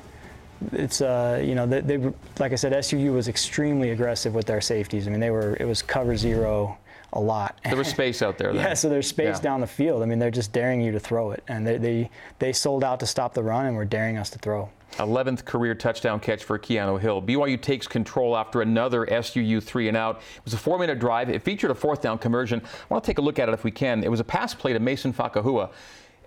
it's 0.72 1.02
uh, 1.02 1.42
you 1.46 1.54
know 1.56 1.66
they, 1.66 1.82
they 1.82 1.98
like 2.40 2.52
I 2.52 2.56
said, 2.56 2.72
SUU 2.74 3.14
was 3.14 3.28
extremely 3.28 3.92
aggressive 3.92 4.34
with 4.34 4.46
their 4.46 4.62
safeties. 4.62 5.08
I 5.08 5.12
mean, 5.12 5.20
they 5.20 5.32
were 5.32 5.58
it 5.60 5.66
was 5.66 5.82
cover 5.82 6.16
zero 6.16 6.78
a 7.14 7.20
lot. 7.20 7.58
There 7.64 7.76
was 7.78 7.88
space 7.88 8.22
out 8.22 8.38
there. 8.38 8.48
Then. 8.54 8.64
yeah, 8.64 8.74
so 8.74 8.90
there's 8.90 9.08
space 9.08 9.38
Yeah. 9.38 9.42
down 9.42 9.62
the 9.62 9.68
field. 9.68 10.02
I 10.02 10.06
mean, 10.06 10.20
they're 10.20 10.32
just 10.32 10.52
daring 10.52 10.82
you 10.82 10.92
to 10.94 11.00
throw 11.00 11.32
it, 11.32 11.44
and 11.48 11.66
they 11.68 11.78
they 11.78 12.10
they 12.40 12.54
sold 12.54 12.84
out 12.84 13.00
to 13.02 13.06
stop 13.06 13.34
the 13.34 13.44
run 13.44 13.66
and 13.66 13.76
were 13.76 13.86
daring 13.86 14.18
us 14.18 14.30
to 14.32 14.40
throw. 14.40 14.70
11th 14.94 15.46
career 15.46 15.76
touchdown 15.76 16.20
catch 16.20 16.44
for 16.44 16.58
Keanu 16.58 17.00
Hill. 17.00 17.22
BYU 17.22 17.62
takes 17.62 17.88
control 17.88 18.36
after 18.36 18.62
another 18.62 19.06
SUU 19.06 19.62
three 19.62 19.88
and 19.88 19.98
out. 19.98 20.18
It 20.38 20.46
was 20.46 20.54
a 20.54 20.58
four 20.58 20.80
minute 20.80 21.00
drive. 21.00 21.30
It 21.30 21.44
featured 21.44 21.72
a 21.72 21.76
fourth 21.76 22.02
down 22.02 22.18
conversion. 22.18 22.62
I 22.64 22.94
want 22.94 23.04
to 23.04 23.08
take 23.08 23.18
a 23.18 23.22
look 23.22 23.40
at 23.40 23.50
it 23.50 23.54
if 23.54 23.64
we 23.64 23.72
can. 23.72 24.04
It 24.04 24.10
was 24.10 24.20
a 24.20 24.24
pass 24.24 24.54
play 24.54 24.74
to 24.74 24.80
Mason 24.80 25.14
Fakahua. 25.14 25.70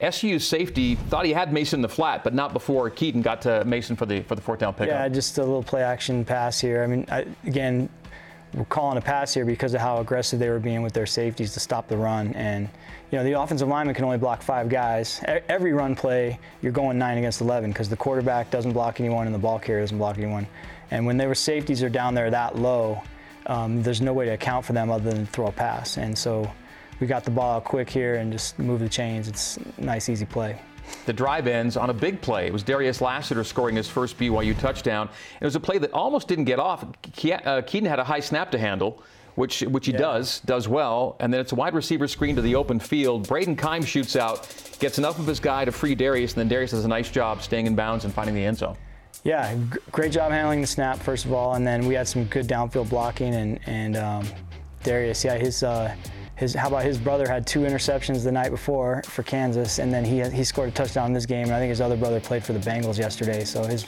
SUU's 0.01 0.47
safety 0.47 0.95
thought 0.95 1.27
he 1.27 1.33
had 1.33 1.53
Mason 1.53 1.79
in 1.79 1.83
the 1.83 1.89
flat, 1.89 2.25
but 2.25 2.33
not 2.33 2.55
before 2.55 2.89
Kedon 2.89 3.21
got 3.21 3.43
to 3.43 3.65
Mason 3.65 3.97
for 3.97 4.07
the 4.07 4.23
for 4.23 4.35
the 4.35 4.41
fourth 4.41 4.61
down 4.61 4.73
pickup. 4.73 4.89
Yeah, 4.89 5.09
just 5.09 5.37
a 5.39 5.43
little 5.43 5.62
play 5.62 5.83
action 5.83 6.25
pass 6.25 6.59
here. 6.59 6.83
I 6.83 6.87
mean, 6.87 7.07
I, 7.11 7.27
again, 7.45 7.89
we're 8.55 8.65
calling 8.65 8.99
a 8.99 9.01
pass 9.01 9.35
here 9.35 9.45
because 9.45 9.75
of 9.75 9.81
how 9.81 9.99
aggressive 9.99 10.39
they 10.39 10.49
were 10.49 10.59
being 10.59 10.83
with 10.83 10.93
their 10.93 11.07
safeties 11.07 11.53
to 11.55 11.61
stop 11.61 11.87
the 11.89 11.97
run. 11.97 12.33
And, 12.35 12.69
you 13.11 13.19
know, 13.19 13.25
the 13.25 13.41
offensive 13.41 13.69
lineman 13.69 13.95
can 13.95 14.05
only 14.05 14.19
block 14.19 14.41
five 14.41 14.69
guys. 14.69 15.21
Every 15.49 15.73
run 15.73 15.97
play, 15.97 16.39
you're 16.62 16.73
going 16.73 16.97
nine 16.99 17.19
against 17.19 17.41
11 17.41 17.71
because 17.71 17.89
the 17.89 17.97
quarterback 17.97 18.51
doesn't 18.51 18.73
block 18.73 19.01
anyone 19.01 19.27
and 19.27 19.35
the 19.35 19.39
ball 19.39 19.59
carrier 19.59 19.83
doesn't 19.83 19.99
block 19.99 20.17
anyone. 20.17 20.47
And 20.93 21.05
when 21.07 21.17
their 21.17 21.35
safeties 21.35 21.83
are 21.83 21.89
down 21.89 22.15
there 22.15 22.31
that 22.31 22.57
low, 22.57 23.03
um, 23.47 23.83
there's 23.83 24.01
no 24.01 24.12
way 24.12 24.27
to 24.27 24.33
account 24.33 24.65
for 24.65 24.75
them 24.75 24.91
other 24.91 25.11
than 25.11 25.27
throw 25.27 25.47
a 25.47 25.53
pass. 25.53 25.97
And 25.97 26.17
so 26.17 26.51
we 27.01 27.07
got 27.07 27.25
the 27.25 27.31
ball 27.31 27.57
out 27.57 27.65
quick 27.65 27.91
here 27.91 28.17
and 28.17 28.31
just 28.31 28.59
move 28.59 28.81
the 28.81 28.89
chains. 28.89 29.27
It's 29.27 29.57
a 29.57 29.81
nice, 29.81 30.09
easy 30.09 30.27
play. 30.27 30.61
The 31.07 31.12
drive 31.12 31.47
ends 31.47 31.77
on 31.77 31.91
a 31.91 31.95
big 31.95 32.21
play. 32.21 32.47
It 32.47 32.53
was 32.53 32.62
Darius 32.62 33.01
Lassiter 33.01 33.45
scoring 33.45 33.77
his 33.77 33.89
first 33.89 34.19
BYU 34.19 34.59
touchdown. 34.59 35.09
It 35.41 35.45
was 35.45 35.57
a 35.57 35.61
play 35.61 35.79
that 35.79 35.93
almost 35.93 36.29
didn't 36.29 36.45
get 36.45 36.59
off. 36.59 36.85
Uh, 36.85 37.62
Kedon 37.62 37.89
had 37.89 37.99
a 37.99 38.05
high 38.05 38.21
snap 38.21 38.51
to 38.53 38.59
handle, 38.59 39.03
which 39.35 39.61
which 39.62 39.87
he 39.87 39.93
Yeah. 39.93 39.99
does 39.99 40.41
does 40.41 40.69
well. 40.69 41.17
And 41.21 41.32
then 41.32 41.41
it's 41.41 41.53
a 41.53 41.55
wide 41.55 41.75
receiver 41.75 42.06
screen 42.09 42.37
to 42.37 42.43
the 42.43 42.55
open 42.55 42.79
field. 42.81 43.29
Braden 43.29 43.57
Kime 43.57 43.87
shoots 43.87 44.16
out, 44.16 44.49
gets 44.78 44.99
enough 44.99 45.19
of 45.19 45.26
his 45.26 45.40
guy 45.40 45.64
to 45.64 45.73
free 45.73 45.95
Darius, 45.95 46.33
and 46.33 46.40
then 46.40 46.49
Darius 46.49 46.71
does 46.73 46.85
a 46.85 46.88
nice 46.88 47.11
job 47.11 47.43
staying 47.43 47.66
in 47.66 47.75
bounds 47.75 48.04
and 48.04 48.12
finding 48.14 48.35
the 48.35 48.45
end 48.45 48.59
zone. 48.59 48.76
Yeah, 49.25 49.54
g- 49.54 49.78
great 49.93 50.12
job 50.12 50.33
handling 50.33 50.61
the 50.62 50.66
snap 50.66 50.99
first 50.99 51.25
of 51.26 51.33
all, 51.33 51.54
and 51.54 51.66
then 51.66 51.87
we 51.87 51.95
had 51.95 52.09
some 52.09 52.25
good 52.25 52.47
downfield 52.49 52.88
blocking 52.88 53.35
and 53.35 53.59
and 53.66 53.97
um, 53.97 54.26
Darius, 54.83 55.23
yeah, 55.25 55.37
his 55.37 55.62
uh, 55.62 55.95
his 56.37 56.54
how 56.54 56.69
about 56.69 56.85
his 56.85 56.97
brother 56.97 57.28
had 57.28 57.47
two 57.47 57.61
interceptions 57.61 58.25
the 58.25 58.33
night 58.33 58.50
before 58.50 59.02
for 59.04 59.23
Kansas, 59.23 59.78
and 59.78 59.93
then 59.93 60.07
he 60.07 60.23
he 60.31 60.43
scored 60.43 60.71
a 60.71 60.73
touchdown 60.73 61.09
in 61.09 61.12
this 61.12 61.26
game. 61.26 61.45
And 61.45 61.52
I 61.54 61.59
think 61.59 61.69
his 61.69 61.83
other 61.83 61.97
brother 61.99 62.19
played 62.19 62.43
for 62.43 62.54
the 62.54 62.59
Bengals 62.61 62.97
yesterday, 62.99 63.45
so 63.45 63.62
his 63.64 63.85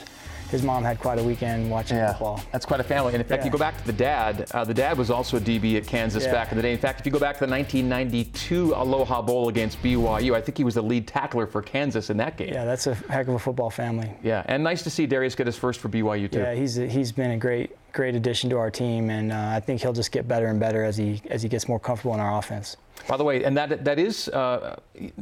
his 0.53 0.61
mom 0.63 0.83
had 0.83 0.99
quite 0.99 1.17
a 1.19 1.23
weekend 1.23 1.69
watching 1.69 1.97
football. 2.07 2.39
That's 2.51 2.65
quite 2.65 2.79
a 2.79 2.83
family. 2.83 3.13
And 3.13 3.21
in 3.21 3.27
fact, 3.27 3.41
Yeah. 3.41 3.45
you 3.47 3.51
go 3.51 3.57
back 3.57 3.75
to 3.79 3.85
the 3.85 3.91
dad. 3.91 4.45
Uh, 4.51 4.63
the 4.63 4.73
dad 4.73 4.97
was 4.99 5.09
also 5.09 5.37
a 5.37 5.39
DB 5.39 5.75
at 5.77 5.85
Kansas 5.87 6.23
Yeah. 6.25 6.31
back 6.31 6.51
in 6.51 6.57
the 6.57 6.61
day. 6.61 6.71
In 6.71 6.77
fact, 6.77 6.99
if 6.99 7.05
you 7.07 7.11
go 7.11 7.17
back 7.19 7.35
to 7.39 7.45
the 7.45 7.47
1992 7.51 8.73
Aloha 8.75 9.21
Bowl 9.23 9.49
against 9.49 9.81
BYU, 9.81 10.35
I 10.35 10.41
think 10.41 10.57
he 10.57 10.63
was 10.63 10.75
the 10.75 10.83
lead 10.83 11.07
tackler 11.07 11.47
for 11.47 11.61
Kansas 11.63 12.09
in 12.11 12.17
that 12.17 12.37
game. 12.37 12.53
Yeah, 12.53 12.65
that's 12.65 12.85
a 12.87 12.93
heck 13.09 13.27
of 13.27 13.33
a 13.33 13.39
football 13.39 13.69
family. 13.71 14.11
Yeah, 14.23 14.43
and 14.45 14.63
nice 14.63 14.83
to 14.83 14.89
see 14.91 15.05
Darius 15.07 15.35
get 15.35 15.47
his 15.47 15.57
first 15.57 15.79
for 15.79 15.89
BYU 15.89 16.27
too. 16.31 16.39
Yeah, 16.39 16.53
he's 16.53 16.75
he's 16.75 17.11
been 17.11 17.31
a 17.31 17.37
great 17.37 17.75
great 17.91 18.15
addition 18.15 18.49
to 18.51 18.57
our 18.57 18.69
team, 18.71 19.09
and 19.09 19.31
uh, 19.31 19.51
I 19.55 19.59
think 19.59 19.81
he'll 19.81 19.93
just 19.93 20.11
get 20.11 20.27
better 20.27 20.47
and 20.47 20.59
better 20.59 20.83
as 20.83 20.97
he 20.97 21.21
as 21.29 21.41
he 21.41 21.49
gets 21.49 21.67
more 21.67 21.79
comfortable 21.79 22.13
in 22.13 22.19
our 22.19 22.37
offense. 22.37 22.77
By 23.07 23.17
the 23.17 23.23
way, 23.23 23.43
and 23.43 23.57
that 23.57 23.83
that 23.85 23.97
is 23.97 24.29
uh, 24.29 24.75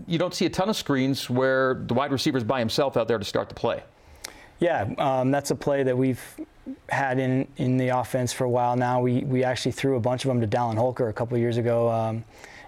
you 0.08 0.18
don't 0.20 0.34
see 0.34 0.46
a 0.46 0.50
ton 0.50 0.68
of 0.70 0.76
screens 0.76 1.30
where 1.30 1.76
the 1.88 1.94
wide 1.94 2.12
receiver 2.12 2.38
is 2.38 2.44
by 2.44 2.60
himself 2.60 2.98
out 2.98 3.08
there 3.08 3.18
to 3.18 3.26
start 3.26 3.48
the 3.50 3.56
play. 3.56 3.82
Yeah, 4.62 4.94
um, 5.00 5.32
that's 5.32 5.50
a 5.50 5.56
play 5.56 5.82
that 5.82 5.98
we've 5.98 6.22
had 6.88 7.18
in, 7.18 7.48
in 7.58 7.78
the 7.78 7.90
offense 7.90 8.32
for 8.32 8.44
a 8.44 8.50
while 8.50 8.76
now. 8.76 9.02
We, 9.02 9.22
we 9.22 9.44
actually 9.44 9.72
threw 9.72 9.96
a 9.96 10.00
bunch 10.00 10.24
of 10.24 10.30
them 10.30 10.40
to 10.40 10.48
Dallin 10.48 10.78
Holker 10.78 11.10
a 11.10 11.14
couple 11.14 11.36
of 11.36 11.42
years 11.42 11.58
ago. 11.58 11.90
Um, 11.90 12.24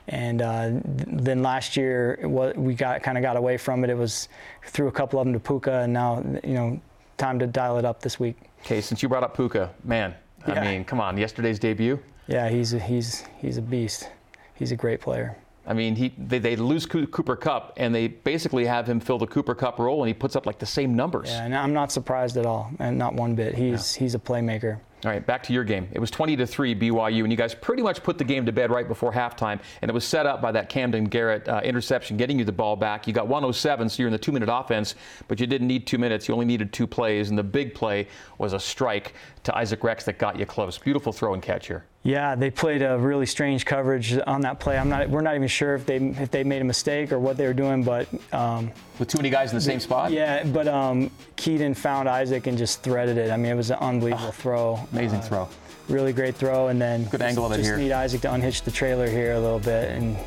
and 0.08 0.42
uh, 0.42 0.70
th- 0.70 0.82
then 1.08 1.44
last 1.44 1.78
year, 1.78 2.20
wa 2.24 2.52
we 2.56 2.74
got 2.74 3.04
kind 3.04 3.18
of 3.18 3.22
got 3.22 3.38
away 3.38 3.58
from 3.58 3.84
it. 3.84 3.92
It 3.92 3.98
was 3.98 4.28
threw 4.66 4.88
a 4.88 4.92
couple 4.92 5.20
of 5.20 5.26
them 5.26 5.34
to 5.34 5.40
Puka, 5.40 5.82
and 5.82 5.94
now, 5.94 6.22
you 6.44 6.56
know, 6.56 6.82
time 7.18 7.38
to 7.40 7.48
dial 7.48 7.78
it 7.78 7.86
up 7.86 8.02
this 8.02 8.20
week. 8.20 8.38
Okay, 8.66 8.82
since 8.82 9.02
you 9.04 9.08
brought 9.08 9.24
up 9.24 9.36
Puka, 9.36 9.70
man, 9.84 10.16
I 10.48 10.60
mean, 10.60 10.84
come 10.84 11.00
on, 11.00 11.16
yesterday's 11.16 11.60
debut. 11.60 12.00
Yeah, 12.28 12.50
he's 12.50 12.74
a, 12.74 12.80
he's, 12.80 13.24
he's 13.38 13.58
a 13.58 13.62
beast. 13.62 14.10
He's 14.56 14.72
a 14.72 14.76
great 14.76 15.00
player. 15.00 15.38
I 15.66 15.74
mean, 15.74 15.96
he 15.96 16.14
they, 16.18 16.40
they 16.40 16.56
lose 16.56 16.86
Cooper 16.86 17.36
Kupp 17.36 17.74
and 17.78 17.96
they 17.96 18.08
basically 18.08 18.66
have 18.66 18.88
him 18.88 19.00
fill 19.00 19.18
the 19.18 19.28
Cooper 19.28 19.56
Kupp 19.56 19.80
role, 19.80 20.04
and 20.04 20.08
he 20.08 20.14
puts 20.14 20.36
up 20.36 20.46
like 20.46 20.60
the 20.60 20.66
same 20.66 20.96
numbers. 20.96 21.30
Yeah, 21.30 21.46
and 21.46 21.56
I'm 21.56 21.74
not 21.74 21.92
surprised 21.92 22.38
at 22.38 22.46
all, 22.46 22.72
and 22.80 22.98
not 22.98 23.14
one 23.14 23.36
bit. 23.36 23.56
He's, 23.56 23.96
he's 23.96 24.14
a 24.16 24.20
playmaker. 24.20 24.80
All 25.06 25.12
right, 25.12 25.26
back 25.26 25.44
to 25.44 25.54
your 25.54 25.66
game. 25.66 25.90
It 25.92 26.00
was 26.00 26.10
20 26.12 26.38
to 26.38 26.48
3 26.48 26.76
BYU, 26.76 27.24
and 27.24 27.32
you 27.32 27.36
guys 27.36 27.54
pretty 27.54 27.84
much 27.84 28.04
put 28.04 28.18
the 28.18 28.24
game 28.24 28.46
to 28.46 28.54
bed 28.54 28.72
right 28.72 28.88
before 28.88 29.12
halftime, 29.12 29.60
and 29.82 29.90
it 29.90 29.94
was 29.94 30.06
set 30.06 30.26
up 30.26 30.42
by 30.42 30.52
that 30.54 30.70
Camden 30.70 31.06
Garrett 31.06 31.46
uh, 31.50 31.60
interception, 31.62 32.16
getting 32.16 32.40
you 32.40 32.46
the 32.46 32.54
ball 32.54 32.78
back. 32.78 33.06
You 33.06 33.12
got 33.12 33.28
107, 33.28 33.90
so 33.90 34.02
you're 34.02 34.08
in 34.08 34.14
the 34.14 34.18
two-minute 34.18 34.48
offense, 34.50 34.96
but 35.28 35.42
you 35.42 35.48
didn't 35.48 35.68
need 35.68 35.86
two 35.86 35.98
minutes. 35.98 36.30
You 36.30 36.34
only 36.34 36.46
needed 36.46 36.72
two 36.72 36.88
plays, 36.88 37.30
and 37.30 37.38
the 37.38 37.44
big 37.44 37.74
play 37.74 38.08
was 38.38 38.54
a 38.54 38.60
strike 38.60 39.14
to 39.44 39.58
Isaac 39.58 39.84
Rex 39.84 40.06
that 40.06 40.18
got 40.20 40.40
you 40.40 40.46
close. 40.46 40.78
Beautiful 40.78 41.12
throw 41.12 41.34
and 41.34 41.44
catch 41.44 41.68
here. 41.68 41.86
Yeah, 42.04 42.36
they 42.36 42.50
played 42.50 42.82
a 42.82 42.98
really 42.98 43.26
strange 43.26 43.66
coverage 43.66 44.18
on 44.28 44.42
that 44.42 44.60
play. 44.60 44.78
I'm 44.78 44.90
not. 44.90 45.10
We're 45.10 45.22
not 45.22 45.36
even 45.36 45.48
sure 45.48 45.74
if 45.74 45.86
they 45.86 45.98
if 45.98 46.32
they 46.32 46.44
made 46.44 46.62
a 46.62 46.66
mistake 46.66 47.14
or 47.14 47.20
what 47.20 47.38
they 47.38 47.48
were 47.48 47.54
doing, 47.54 47.82
but 47.82 48.10
um, 48.34 48.72
with 49.00 49.08
too 49.08 49.18
many 49.18 49.30
guys 49.30 49.52
in 49.52 49.56
the 49.56 49.62
same 49.62 49.80
spot. 49.80 50.12
Yeah, 50.12 50.44
but 50.44 50.68
um, 50.68 51.12
Kedon 51.36 51.74
found 51.74 52.08
Isaac 52.08 52.48
and 52.48 52.58
just 52.58 52.84
threaded 52.84 53.18
it. 53.18 53.32
I 53.32 53.38
mean, 53.38 53.52
it 53.52 53.56
was 53.56 53.72
an 53.72 53.80
unbelievable 53.80 54.28
oh, 54.28 54.32
throw. 54.32 54.88
Amazing 54.92 55.20
uh, 55.20 55.24
throw. 55.24 55.50
Really 55.90 56.14
great 56.14 56.36
throw, 56.36 56.70
and 56.70 56.82
then 56.82 57.06
good 57.06 57.22
angle 57.22 57.46
of 57.46 57.52
it 57.52 57.58
just 57.58 57.70
here. 57.70 57.78
need 57.78 57.92
Isaac 57.92 58.22
to 58.22 58.34
unhitch 58.34 58.62
the 58.62 58.72
trailer 58.72 59.10
here 59.10 59.34
a 59.34 59.40
little 59.40 59.60
bit 59.60 59.90
and 59.90 60.18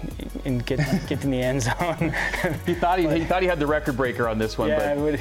and 0.44 0.66
get 0.66 0.78
get 1.08 1.24
in 1.24 1.30
the 1.30 1.40
end 1.40 1.62
zone. 1.62 2.14
he 2.66 2.74
thought 2.74 2.98
he, 2.98 3.08
he 3.08 3.24
thought 3.24 3.40
he 3.40 3.48
had 3.48 3.58
the 3.58 3.66
record 3.66 3.96
breaker 3.96 4.28
on 4.28 4.38
this 4.38 4.58
one. 4.58 4.68
Yeah, 4.68 4.92
I 4.92 4.96
would 4.96 5.18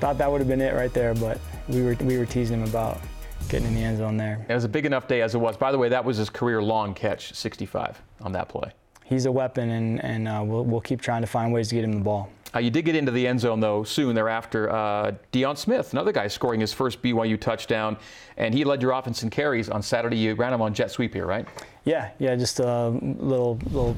thought 0.00 0.18
that 0.18 0.30
would 0.30 0.40
have 0.40 0.48
been 0.48 0.60
it 0.60 0.74
right 0.74 0.92
there, 0.92 1.14
but 1.14 1.38
we 1.68 1.82
were 1.82 1.94
we 2.00 2.18
were 2.18 2.26
teasing 2.26 2.60
him 2.60 2.68
about 2.68 3.00
getting 3.48 3.68
in 3.68 3.74
the 3.74 3.82
end 3.82 3.98
zone 3.98 4.16
there. 4.16 4.44
It 4.48 4.54
was 4.54 4.64
a 4.64 4.68
big 4.68 4.86
enough 4.86 5.08
day 5.08 5.22
as 5.22 5.34
it 5.34 5.38
was. 5.38 5.56
By 5.56 5.72
the 5.72 5.78
way, 5.78 5.88
that 5.88 6.04
was 6.04 6.16
his 6.16 6.30
career 6.30 6.62
long 6.62 6.94
catch, 6.94 7.32
65 7.34 8.00
on 8.20 8.32
that 8.32 8.48
play. 8.48 8.72
He's 9.04 9.26
a 9.26 9.32
weapon, 9.32 9.70
and, 9.70 10.02
and 10.02 10.26
uh, 10.26 10.42
we'll, 10.44 10.64
we'll 10.64 10.80
keep 10.80 11.00
trying 11.00 11.20
to 11.20 11.28
find 11.28 11.52
ways 11.52 11.68
to 11.68 11.76
get 11.76 11.84
him 11.84 11.92
the 11.92 12.00
ball. 12.00 12.28
Uh, 12.56 12.58
you 12.58 12.70
did 12.70 12.86
get 12.86 12.96
into 12.96 13.12
the 13.12 13.26
end 13.26 13.38
zone, 13.38 13.60
though, 13.60 13.84
soon 13.84 14.14
thereafter. 14.14 14.70
Uh, 14.70 15.12
Deion 15.30 15.58
Smith, 15.58 15.92
another 15.92 16.10
guy 16.10 16.26
scoring 16.26 16.58
his 16.58 16.72
first 16.72 17.02
BYU 17.02 17.38
touchdown, 17.38 17.98
and 18.38 18.54
he 18.54 18.64
led 18.64 18.80
your 18.80 18.92
offense 18.92 19.22
in 19.22 19.28
carries 19.28 19.68
on 19.68 19.82
Saturday. 19.82 20.16
You 20.16 20.34
ran 20.34 20.54
him 20.54 20.62
on 20.62 20.72
jet 20.72 20.90
sweep 20.90 21.12
here, 21.12 21.26
right? 21.26 21.46
Yeah, 21.84 22.12
yeah, 22.18 22.34
just 22.34 22.58
a 22.60 22.88
little, 22.88 23.58
little 23.66 23.94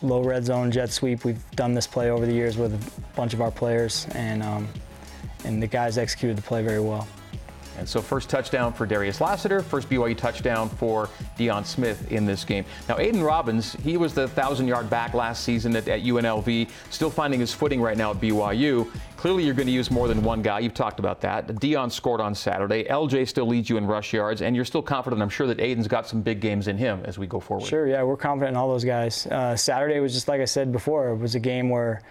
low 0.00 0.22
red 0.22 0.46
zone 0.46 0.70
jet 0.70 0.90
sweep. 0.90 1.26
We've 1.26 1.50
done 1.50 1.74
this 1.74 1.86
play 1.86 2.10
over 2.10 2.24
the 2.24 2.32
years 2.32 2.56
with 2.56 2.72
a 2.72 3.00
bunch 3.14 3.34
of 3.34 3.42
our 3.42 3.50
players, 3.50 4.06
and, 4.14 4.42
um, 4.42 4.66
and 5.44 5.62
the 5.62 5.66
guys 5.66 5.98
executed 5.98 6.38
the 6.38 6.42
play 6.42 6.62
very 6.62 6.80
well. 6.80 7.06
And 7.80 7.88
so 7.88 8.02
first 8.02 8.28
touchdown 8.28 8.74
for 8.74 8.84
Darius 8.84 9.22
Lassiter, 9.22 9.62
first 9.62 9.88
BYU 9.88 10.14
touchdown 10.14 10.68
for 10.68 11.08
Deion 11.38 11.64
Smith 11.64 12.12
in 12.12 12.26
this 12.26 12.44
game. 12.44 12.66
Now 12.90 12.98
Aidan 12.98 13.22
Robbins, 13.22 13.72
he 13.82 13.96
was 13.96 14.12
the 14.12 14.28
thousand 14.28 14.68
yard 14.68 14.90
back 14.90 15.14
last 15.14 15.44
season 15.44 15.74
at, 15.74 15.88
at 15.88 16.02
UNLV, 16.02 16.68
still 16.90 17.08
finding 17.08 17.40
his 17.40 17.54
footing 17.54 17.80
right 17.80 17.96
now 17.96 18.10
at 18.10 18.20
BYU. 18.20 18.86
Clearly 19.16 19.44
you're 19.44 19.54
going 19.54 19.66
to 19.66 19.72
use 19.72 19.90
more 19.90 20.08
than 20.08 20.22
one 20.22 20.42
guy. 20.42 20.58
You've 20.58 20.74
talked 20.74 20.98
about 20.98 21.22
that. 21.22 21.46
Deion 21.46 21.90
scored 21.90 22.20
on 22.20 22.34
Saturday. 22.34 22.84
LJ 22.84 23.26
still 23.26 23.46
leads 23.46 23.70
you 23.70 23.78
in 23.78 23.86
rush 23.86 24.12
yards, 24.12 24.42
and 24.42 24.54
you're 24.54 24.66
still 24.66 24.82
confident, 24.82 25.22
I'm 25.22 25.30
sure, 25.30 25.46
that 25.46 25.58
Aidan's 25.58 25.88
got 25.88 26.06
some 26.06 26.20
big 26.20 26.40
games 26.40 26.68
in 26.68 26.76
him 26.76 27.00
as 27.06 27.18
we 27.18 27.26
go 27.26 27.40
forward. 27.40 27.66
Sure, 27.66 27.86
yeah, 27.86 28.02
we're 28.02 28.16
confident 28.18 28.54
in 28.54 28.56
all 28.58 28.68
those 28.68 28.84
guys. 28.84 29.26
Uh, 29.26 29.56
Saturday 29.56 30.00
was 30.00 30.12
just 30.12 30.28
like 30.28 30.42
I 30.42 30.46
said 30.46 30.70
before, 30.70 31.08
it 31.08 31.16
was 31.16 31.34
a 31.34 31.40
game 31.40 31.70
where 31.70 32.02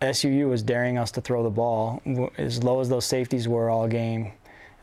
SUU 0.00 0.48
was 0.48 0.62
daring 0.62 0.96
us 0.96 1.10
to 1.12 1.20
throw 1.20 1.42
the 1.42 1.50
ball. 1.50 2.00
As 2.38 2.62
low 2.62 2.80
as 2.80 2.88
those 2.88 3.04
safeties 3.04 3.48
were 3.48 3.68
all 3.68 3.88
game, 3.88 4.32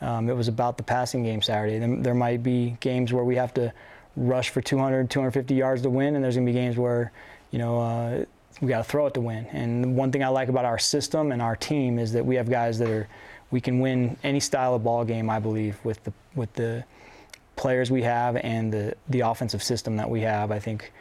um, 0.05 0.29
it 0.29 0.35
was 0.35 0.47
about 0.47 0.77
the 0.77 0.83
passing 0.83 1.23
game 1.23 1.41
Saturday. 1.41 1.79
There, 1.79 1.95
there 1.97 2.13
might 2.13 2.43
be 2.43 2.77
games 2.79 3.11
where 3.11 3.23
we 3.23 3.35
have 3.37 3.53
to 3.55 3.73
rush 4.15 4.49
for 4.49 4.61
200, 4.61 5.09
250 5.09 5.55
yards 5.55 5.81
to 5.81 5.89
win, 5.89 6.15
and 6.15 6.23
there's 6.23 6.35
going 6.35 6.45
to 6.45 6.51
be 6.51 6.57
games 6.57 6.77
where, 6.77 7.11
you 7.49 7.57
know, 7.57 7.79
uh, 7.79 8.25
we 8.61 8.69
got 8.69 8.77
to 8.77 8.83
throw 8.83 9.07
it 9.07 9.15
to 9.15 9.21
win. 9.21 9.47
And 9.47 9.97
one 9.97 10.11
thing 10.11 10.23
I 10.23 10.27
like 10.27 10.47
about 10.47 10.63
our 10.63 10.77
system 10.77 11.31
and 11.31 11.41
our 11.41 11.55
team 11.55 11.97
is 11.97 12.13
that 12.13 12.23
we 12.23 12.35
have 12.35 12.49
guys 12.49 12.77
that 12.79 12.89
are, 12.89 13.07
we 13.49 13.59
can 13.59 13.79
win 13.79 14.15
any 14.23 14.39
style 14.39 14.75
of 14.75 14.83
ball 14.83 15.03
game, 15.05 15.29
I 15.29 15.39
believe, 15.39 15.77
with 15.83 16.03
the 16.03 16.13
with 16.35 16.53
the 16.53 16.83
players 17.55 17.89
we 17.89 18.03
have 18.03 18.35
and 18.37 18.71
the 18.71 18.95
the 19.09 19.21
offensive 19.21 19.63
system 19.63 19.97
that 19.97 20.09
we 20.09 20.21
have. 20.21 20.51
I 20.51 20.59
think 20.59 20.91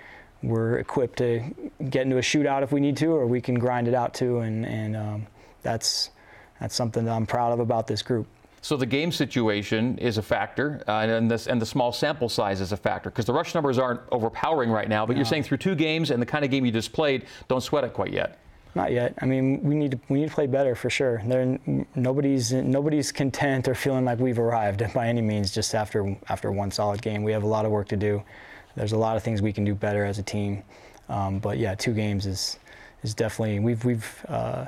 we're 0.43 0.79
equipped 0.79 1.19
to 1.19 1.43
get 1.89 2.03
into 2.03 2.19
a 2.19 2.23
shootout 2.23 2.63
if 2.63 2.73
we 2.73 2.81
need 2.81 2.97
to, 2.99 3.07
or 3.07 3.27
we 3.27 3.41
can 3.41 3.59
grind 3.59 3.87
it 3.87 3.95
out 3.95 4.15
too. 4.15 4.39
And 4.41 4.67
and 4.67 4.97
um, 4.97 5.27
that's 5.63 6.11
that's 6.61 6.75
something 6.75 7.05
that 7.05 7.13
I'm 7.13 7.27
proud 7.27 7.53
of 7.53 7.61
about 7.61 7.87
this 7.87 8.03
group. 8.03 8.27
So 8.65 8.79
the 8.79 8.87
game 8.87 9.13
situation 9.13 9.99
is 9.99 10.17
a 10.17 10.23
factor, 10.23 10.83
uh, 10.89 11.01
and, 11.01 11.31
this, 11.31 11.49
and 11.49 11.61
the 11.61 11.67
small 11.67 11.93
sample 11.93 12.31
size 12.31 12.63
is 12.63 12.73
a 12.73 12.79
factor 12.79 13.11
because 13.11 13.27
the 13.27 13.33
rush 13.35 13.55
numbers 13.55 13.79
aren't 13.79 14.01
overpowering 14.11 14.71
right 14.71 14.89
now. 14.89 15.05
But 15.05 15.13
no. 15.13 15.17
you're 15.19 15.27
saying 15.27 15.43
through 15.43 15.59
two 15.59 15.75
games 15.75 16.11
and 16.11 16.21
the 16.21 16.25
kind 16.25 16.47
of 16.47 16.51
game 16.51 16.65
you 16.65 16.73
just 16.73 16.95
played, 16.95 17.27
don't 17.47 17.61
sweat 17.61 17.85
it 17.85 17.93
quite 17.93 18.11
yet. 18.11 18.39
Not 18.75 18.91
yet. 18.91 19.19
I 19.21 19.27
mean, 19.27 19.63
we 19.63 19.75
need 19.75 19.91
to 19.91 20.01
we 20.09 20.21
need 20.21 20.31
to 20.31 20.35
play 20.35 20.47
better 20.47 20.75
for 20.75 20.89
sure. 20.89 21.21
There, 21.27 21.59
nobody's 21.95 22.55
nobody's 22.55 23.13
content 23.13 23.69
or 23.69 23.75
feeling 23.75 24.07
like 24.07 24.19
we've 24.19 24.39
arrived 24.39 24.83
by 24.95 25.09
any 25.09 25.21
means. 25.21 25.53
Just 25.53 25.75
after 25.75 26.17
after 26.31 26.51
one 26.51 26.71
solid 26.71 27.03
game, 27.03 27.23
we 27.23 27.33
have 27.33 27.43
a 27.43 27.47
lot 27.47 27.67
of 27.67 27.71
work 27.71 27.89
to 27.89 27.99
do. 27.99 28.23
There's 28.77 28.93
a 28.93 28.99
lot 28.99 29.19
of 29.19 29.23
things 29.23 29.43
we 29.43 29.53
can 29.53 29.67
do 29.67 29.75
better 29.75 30.07
as 30.07 30.19
a 30.19 30.23
team. 30.23 30.63
Um, 31.11 31.39
but 31.39 31.59
yeah, 31.59 31.75
two 31.75 31.93
games 31.93 32.25
is 32.25 32.59
is 33.03 33.13
definitely 33.13 33.59
we've 33.59 33.85
we've. 33.85 34.25
Uh, 34.27 34.65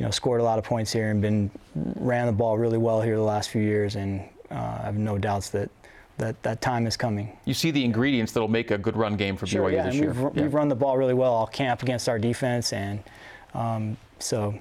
you 0.00 0.06
know, 0.06 0.10
scored 0.10 0.40
a 0.40 0.44
lot 0.44 0.58
of 0.58 0.64
points 0.64 0.90
here 0.90 1.10
and 1.10 1.20
been 1.20 1.50
ran 1.74 2.24
the 2.24 2.32
ball 2.32 2.56
really 2.56 2.78
well 2.78 3.02
here 3.02 3.16
the 3.16 3.22
last 3.22 3.50
few 3.50 3.60
years, 3.60 3.96
and 3.96 4.22
uh, 4.50 4.78
I 4.80 4.84
have 4.84 4.96
no 4.96 5.18
doubts 5.18 5.50
that 5.50 5.68
that 6.16 6.42
that 6.42 6.62
time 6.62 6.86
is 6.86 6.96
coming. 6.96 7.36
You 7.44 7.52
see 7.52 7.70
the 7.70 7.84
ingredients 7.84 8.32
that'll 8.32 8.48
make 8.48 8.70
a 8.70 8.78
good 8.78 8.96
run 8.96 9.18
game 9.18 9.36
for 9.36 9.46
sure, 9.46 9.68
BYU 9.68 9.72
yeah, 9.74 9.82
this 9.84 9.94
year. 9.96 10.14
We've, 10.14 10.34
yeah. 10.34 10.42
we've 10.42 10.54
run 10.54 10.70
the 10.70 10.74
ball 10.74 10.96
really 10.96 11.12
well 11.12 11.34
all 11.34 11.46
camp 11.46 11.82
against 11.82 12.08
our 12.08 12.18
defense, 12.18 12.72
and 12.72 13.02
um, 13.52 13.98
so 14.18 14.58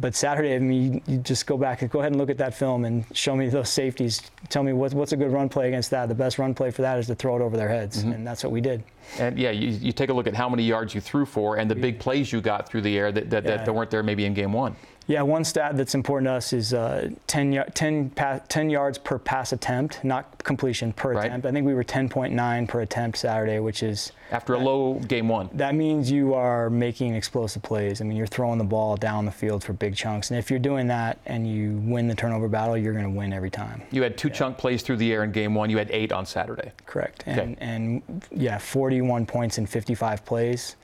but 0.00 0.14
Saturday, 0.14 0.54
I 0.54 0.58
mean, 0.58 1.02
you, 1.06 1.18
just 1.18 1.46
go 1.46 1.56
back 1.56 1.82
and 1.82 1.90
go 1.90 2.00
ahead 2.00 2.12
and 2.12 2.20
look 2.20 2.30
at 2.30 2.38
that 2.38 2.54
film 2.54 2.84
and 2.84 3.04
show 3.12 3.36
me 3.36 3.48
those 3.48 3.68
safeties. 3.68 4.22
Tell 4.48 4.62
me 4.62 4.72
what's, 4.72 4.94
what's 4.94 5.12
a 5.12 5.16
good 5.16 5.30
run 5.30 5.48
play 5.48 5.68
against 5.68 5.90
that. 5.90 6.08
The 6.08 6.14
best 6.14 6.38
run 6.38 6.54
play 6.54 6.70
for 6.70 6.82
that 6.82 6.98
is 6.98 7.06
to 7.08 7.14
throw 7.14 7.36
it 7.36 7.42
over 7.42 7.56
their 7.56 7.68
heads, 7.68 7.98
mm-hmm. 7.98 8.12
and 8.12 8.26
that's 8.26 8.42
what 8.42 8.52
we 8.52 8.60
did. 8.60 8.82
And 9.18 9.38
yeah, 9.38 9.50
you, 9.50 9.68
you, 9.68 9.92
take 9.92 10.10
a 10.10 10.12
look 10.12 10.26
at 10.26 10.34
how 10.34 10.48
many 10.48 10.62
yards 10.62 10.94
you 10.94 11.00
threw 11.00 11.26
for 11.26 11.56
and 11.56 11.70
the 11.70 11.74
big 11.74 11.98
plays 11.98 12.32
you 12.32 12.40
got 12.40 12.68
through 12.68 12.82
the 12.82 12.96
air 12.96 13.12
that, 13.12 13.28
that, 13.30 13.44
yeah. 13.44 13.64
that 13.64 13.72
weren't 13.72 13.90
there 13.90 14.02
maybe 14.02 14.24
in 14.24 14.32
game 14.32 14.52
one. 14.52 14.76
Yeah, 15.12 15.20
one 15.20 15.44
stat 15.44 15.76
that's 15.76 15.94
important 15.94 16.26
to 16.26 16.32
us 16.32 16.54
is 16.54 16.72
uh, 16.72 17.10
10, 17.26 17.64
10, 17.74 18.12
10, 18.48 18.70
yards 18.70 18.96
per 18.96 19.18
pass 19.18 19.52
attempt, 19.52 20.02
not 20.02 20.42
completion 20.42 20.90
per 20.94 21.12
right. 21.12 21.26
attempt. 21.26 21.44
I 21.44 21.52
think 21.52 21.66
we 21.66 21.74
were 21.74 21.84
10.9 21.84 22.66
per 22.66 22.80
attempt 22.80 23.18
Saturday, 23.18 23.58
which 23.58 23.82
is 23.82 24.12
after 24.30 24.54
a 24.54 24.58
low 24.58 24.94
game 25.00 25.28
one. 25.28 25.50
That 25.52 25.74
means 25.74 26.10
you 26.10 26.32
are 26.32 26.70
making 26.70 27.14
explosive 27.14 27.62
plays. 27.62 28.00
I 28.00 28.04
mean, 28.04 28.16
you're 28.16 28.26
throwing 28.26 28.56
the 28.56 28.64
ball 28.64 28.96
down 28.96 29.26
the 29.26 29.30
field 29.30 29.62
for 29.62 29.74
big 29.74 29.94
chunks, 29.94 30.30
and 30.30 30.38
if 30.38 30.48
you're 30.48 30.58
doing 30.58 30.86
that 30.86 31.18
and 31.26 31.46
you 31.46 31.76
win 31.84 32.08
the 32.08 32.14
turnover 32.14 32.48
battle, 32.48 32.78
you're 32.78 32.94
going 32.94 33.04
to 33.04 33.10
win 33.10 33.34
every 33.34 33.50
time. 33.50 33.82
You 33.90 34.02
had 34.02 34.16
two 34.16 34.28
yeah. 34.28 34.34
chunk 34.34 34.56
plays 34.56 34.82
through 34.82 34.96
the 34.96 35.12
air 35.12 35.24
in 35.24 35.32
game 35.32 35.54
one. 35.54 35.68
You 35.68 35.76
had 35.76 35.90
eight 35.90 36.12
on 36.12 36.24
Saturday. 36.24 36.72
Correct. 36.86 37.24
And, 37.26 37.38
okay. 37.38 37.56
and 37.60 38.24
yeah, 38.30 38.56
41 38.56 39.26
points 39.26 39.58
in 39.58 39.66
55 39.66 40.24
plays 40.24 40.76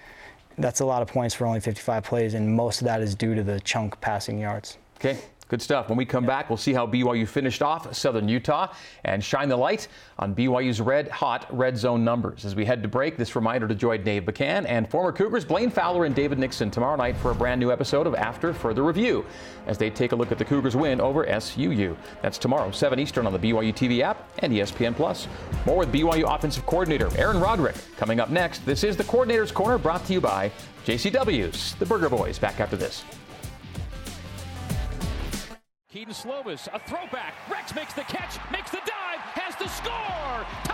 that's 0.59 0.81
a 0.81 0.85
lot 0.85 1.03
of 1.03 1.09
points 1.09 1.35
for 1.35 1.47
only 1.47 1.61
55 1.61 2.05
plays, 2.05 2.35
and 2.35 2.55
most 2.55 2.81
of 2.81 2.87
that 2.87 3.01
is 3.01 3.15
due 3.15 3.35
to 3.35 3.43
the 3.43 3.61
chunk 3.61 4.01
passing 4.01 4.39
yards. 4.39 4.79
Okay. 4.97 5.19
Good 5.49 5.63
stuff. 5.63 5.89
When 5.89 5.97
we 5.97 6.05
come 6.05 6.27
back, 6.27 6.51
we'll 6.51 6.59
see 6.59 6.75
how 6.75 6.87
BYU 6.87 7.27
finished 7.27 7.63
off 7.63 7.95
Southern 7.95 8.29
Utah 8.29 8.71
and 9.05 9.25
shine 9.25 9.49
the 9.49 9.57
light 9.57 9.89
on 10.19 10.35
BYU's 10.35 10.79
red 10.79 11.09
hot 11.09 11.47
red 11.57 11.79
zone 11.79 12.05
numbers. 12.05 12.45
As 12.45 12.55
we 12.55 12.67
head 12.67 12.83
to 12.83 12.89
break, 12.89 13.17
this 13.17 13.35
reminder 13.35 13.67
to 13.67 13.75
join 13.75 14.05
Dave 14.05 14.25
McCann 14.25 14.67
and 14.69 14.89
former 14.91 15.11
Cougars 15.11 15.47
Blaine 15.47 15.71
Fowler 15.71 16.05
and 16.05 16.15
David 16.15 16.39
Nixon 16.39 16.71
tomorrow 16.71 16.97
night 16.97 17.17
for 17.17 17.31
a 17.31 17.35
brand 17.35 17.61
new 17.61 17.73
episode 17.73 18.07
of 18.07 18.15
After 18.15 18.53
Further 18.53 18.83
Review 18.83 19.25
as 19.67 19.79
they 19.79 19.89
take 19.89 20.13
a 20.13 20.17
look 20.17 20.31
at 20.31 20.37
the 20.37 20.45
Cougars 20.45 20.77
win 20.77 21.01
over 21.01 21.25
SUU. 21.25 21.97
That's 22.21 22.37
tomorrow, 22.37 22.71
7 22.71 22.99
Eastern 22.99 23.27
on 23.27 23.33
the 23.33 23.39
BYU 23.39 23.73
TV 23.73 24.01
app 24.01 24.29
and 24.41 24.53
ESPN 24.53 24.95
Plus. 24.95 25.29
More 25.65 25.79
with 25.79 25.91
BYU 25.91 26.35
offensive 26.35 26.67
coordinator 26.67 27.09
Aaron 27.17 27.41
Roderick 27.41 27.77
coming 27.97 28.21
up 28.21 28.29
next. 28.29 28.67
This 28.67 28.85
is 28.85 28.99
the 28.99 29.05
Coordinator's 29.05 29.53
Corner 29.53 29.79
brought 29.79 30.05
to 30.07 30.13
you 30.13 30.21
by 30.21 30.53
JCW's, 30.85 31.75
the 31.77 31.87
Burger 31.87 32.11
Boys. 32.11 32.39
Back 32.39 32.61
after 32.61 32.77
this. 32.77 33.03
Kedon 35.99 36.15
Slovis, 36.15 36.69
a 36.73 36.79
throwback. 36.79 37.35
Rex 37.51 37.75
makes 37.75 37.93
the 37.93 38.03
catch, 38.03 38.39
makes 38.53 38.71
the 38.71 38.79
dive, 38.87 39.19
has 39.35 39.57
the 39.57 39.67
score. 39.67 40.68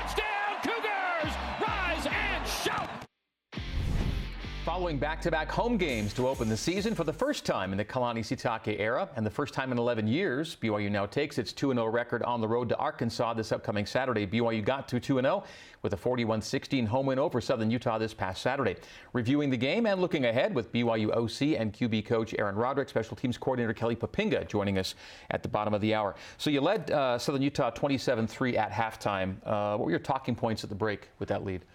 Following 4.64 4.96
back-to-back 4.96 5.50
home 5.50 5.76
games 5.76 6.14
to 6.14 6.26
open 6.26 6.48
the 6.48 6.56
season 6.56 6.94
for 6.94 7.04
the 7.04 7.12
first 7.12 7.44
time 7.44 7.72
in 7.72 7.76
the 7.76 7.84
Kalani 7.84 8.20
Sitake 8.20 8.80
era 8.80 9.10
and 9.14 9.26
the 9.26 9.30
first 9.30 9.52
time 9.52 9.70
in 9.72 9.76
11 9.76 10.06
years, 10.06 10.56
BYU 10.56 10.90
now 10.90 11.04
takes 11.04 11.36
its 11.36 11.52
2-0 11.52 11.92
record 11.92 12.22
on 12.22 12.40
the 12.40 12.48
road 12.48 12.70
to 12.70 12.76
Arkansas 12.78 13.34
this 13.34 13.52
upcoming 13.52 13.84
Saturday. 13.84 14.26
BYU 14.26 14.64
got 14.64 14.88
to 14.88 14.98
2-0 14.98 15.44
with 15.82 15.92
a 15.92 15.98
41-16 15.98 16.86
home 16.86 17.04
win 17.04 17.18
over 17.18 17.42
Southern 17.42 17.70
Utah 17.70 17.98
this 17.98 18.14
past 18.14 18.40
Saturday. 18.40 18.76
Reviewing 19.12 19.50
the 19.50 19.56
game 19.58 19.84
and 19.84 20.00
looking 20.00 20.24
ahead 20.24 20.54
with 20.54 20.72
BYU 20.72 21.10
OC 21.10 21.60
and 21.60 21.70
QB 21.70 22.06
coach 22.06 22.34
Aaron 22.38 22.56
Roderick, 22.56 22.88
special 22.88 23.18
teams 23.18 23.36
coordinator 23.36 23.74
Kelly 23.74 23.96
Poppinga 23.96 24.48
joining 24.48 24.78
us 24.78 24.94
at 25.30 25.42
the 25.42 25.48
bottom 25.50 25.74
of 25.74 25.82
the 25.82 25.94
hour. 25.94 26.14
So 26.38 26.48
you 26.48 26.62
led 26.62 26.90
uh, 26.90 27.18
Southern 27.18 27.42
Utah 27.42 27.70
27-3 27.70 28.56
at 28.56 28.72
halftime. 28.72 29.36
Uh, 29.44 29.76
what 29.76 29.84
were 29.84 29.90
your 29.90 30.00
talking 30.00 30.34
points 30.34 30.64
at 30.64 30.70
the 30.70 30.74
break 30.74 31.10
with 31.18 31.28
that 31.28 31.44
lead? 31.44 31.66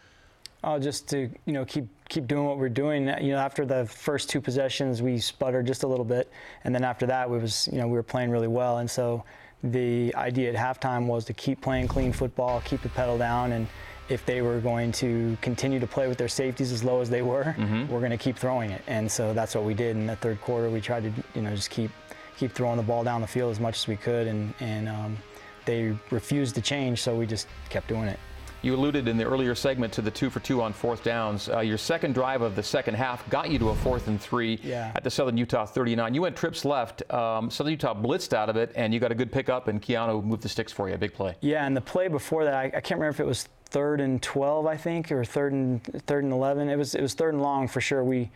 Oh, 0.63 0.77
just 0.77 1.07
to 1.09 1.29
you 1.45 1.53
know 1.53 1.63
keep 1.65 1.87
keep 2.09 2.27
doing 2.27 2.45
what 2.45 2.57
we're 2.57 2.69
doing. 2.69 3.07
You 3.07 3.31
know, 3.33 3.37
after 3.37 3.65
the 3.65 3.85
first 3.85 4.29
two 4.29 4.41
possessions, 4.41 5.01
we 5.01 5.17
sputtered 5.19 5.65
just 5.67 5.83
a 5.83 5.87
little 5.87 6.05
bit, 6.05 6.29
and 6.63 6.75
then 6.75 6.83
after 6.83 7.05
that, 7.07 7.29
we 7.29 7.37
was 7.37 7.69
you 7.71 7.77
know 7.79 7.87
we 7.87 7.93
were 7.93 8.03
playing 8.03 8.29
really 8.29 8.47
well, 8.47 8.79
and 8.79 8.89
so 8.89 9.23
the 9.63 10.13
idea 10.15 10.51
at 10.53 10.55
halftime 10.55 11.05
was 11.05 11.25
to 11.25 11.33
keep 11.33 11.61
playing 11.61 11.87
clean 11.87 12.11
football, 12.13 12.61
keep 12.65 12.81
the 12.81 12.89
pedal 12.89 13.17
down, 13.17 13.51
and 13.53 13.67
if 14.09 14.25
they 14.25 14.41
were 14.41 14.59
going 14.59 14.91
to 14.91 15.37
continue 15.41 15.79
to 15.79 15.85
play 15.87 16.07
with 16.07 16.17
their 16.17 16.27
safeties 16.29 16.71
as 16.71 16.83
low 16.83 16.99
as 16.99 17.09
they 17.09 17.21
were, 17.21 17.55
Mm-hmm. 17.57 17.87
we're 17.91 17.99
going 17.99 18.09
to 18.11 18.17
keep 18.17 18.35
throwing 18.37 18.71
it. 18.71 18.81
And 18.87 19.09
so 19.11 19.33
that's 19.33 19.53
what 19.53 19.65
we 19.65 19.73
did 19.75 19.95
in 19.95 20.07
the 20.07 20.15
third 20.15 20.41
quarter. 20.41 20.69
We 20.69 20.81
tried 20.81 21.03
to, 21.03 21.11
you 21.35 21.41
know, 21.43 21.53
just 21.55 21.69
keep 21.69 21.91
keep 22.37 22.51
throwing 22.53 22.77
the 22.77 22.83
ball 22.83 23.03
down 23.03 23.21
the 23.21 23.27
field 23.27 23.51
as 23.51 23.59
much 23.59 23.77
as 23.77 23.87
we 23.87 23.95
could, 23.95 24.27
and 24.27 24.53
and 24.59 24.89
um, 24.89 25.17
they 25.65 25.95
refused 26.09 26.55
to 26.55 26.61
change, 26.61 27.01
so 27.01 27.15
we 27.15 27.25
just 27.25 27.47
kept 27.69 27.87
doing 27.87 28.05
it. 28.07 28.19
You 28.61 28.75
alluded 28.75 29.07
in 29.07 29.15
the 29.17 29.23
earlier 29.23 29.55
segment 29.55 29.93
to 29.93 30.01
the 30.01 30.11
two 30.11 30.29
for 30.29 30.41
two 30.41 30.61
on 30.61 30.73
fourth 30.73 31.01
downs. 31.03 31.47
Uh, 31.47 31.59
your 31.61 31.77
second 31.77 32.13
drive 32.13 32.41
of 32.41 32.55
the 32.57 32.63
second 32.63 32.95
half 32.95 33.27
got 33.29 33.49
you 33.49 33.57
to 33.59 33.69
a 33.69 33.75
fourth 33.75 34.07
and 34.07 34.19
three 34.19 34.59
Yeah. 34.63 34.91
at 34.95 35.03
the 35.05 35.09
Southern 35.09 35.37
Utah 35.37 35.65
39. 35.65 36.13
You 36.13 36.21
went 36.23 36.35
trips 36.35 36.65
left. 36.65 37.09
Um, 37.13 37.49
Southern 37.49 37.71
Utah 37.71 37.93
blitzed 37.93 38.33
out 38.33 38.49
of 38.49 38.57
it, 38.57 38.73
and 38.75 38.93
you 38.93 38.99
got 38.99 39.13
a 39.13 39.15
good 39.15 39.31
pickup, 39.31 39.69
and 39.69 39.81
Keanu 39.81 40.21
moved 40.23 40.43
the 40.43 40.49
sticks 40.49 40.73
for 40.73 40.89
you. 40.89 40.95
A 40.95 40.97
big 40.97 41.13
play. 41.13 41.35
Yeah, 41.39 41.65
and 41.65 41.75
the 41.75 41.81
play 41.81 42.09
before 42.09 42.43
that, 42.43 42.53
I, 42.53 42.63
I 42.65 42.69
can't 42.81 42.99
remember 42.99 43.09
if 43.09 43.19
it 43.21 43.25
was 43.25 43.47
third 43.67 44.01
and 44.01 44.21
12, 44.21 44.65
I 44.65 44.75
think, 44.75 45.09
or 45.11 45.23
third 45.23 45.53
and 45.53 45.81
third 46.05 46.25
and 46.25 46.33
11. 46.33 46.69
It 46.69 46.75
was 46.77 46.95
it 46.95 47.01
was 47.01 47.13
third 47.13 47.33
and 47.35 47.41
long 47.41 47.67
for 47.69 47.79
sure. 47.79 48.03
We 48.03 48.29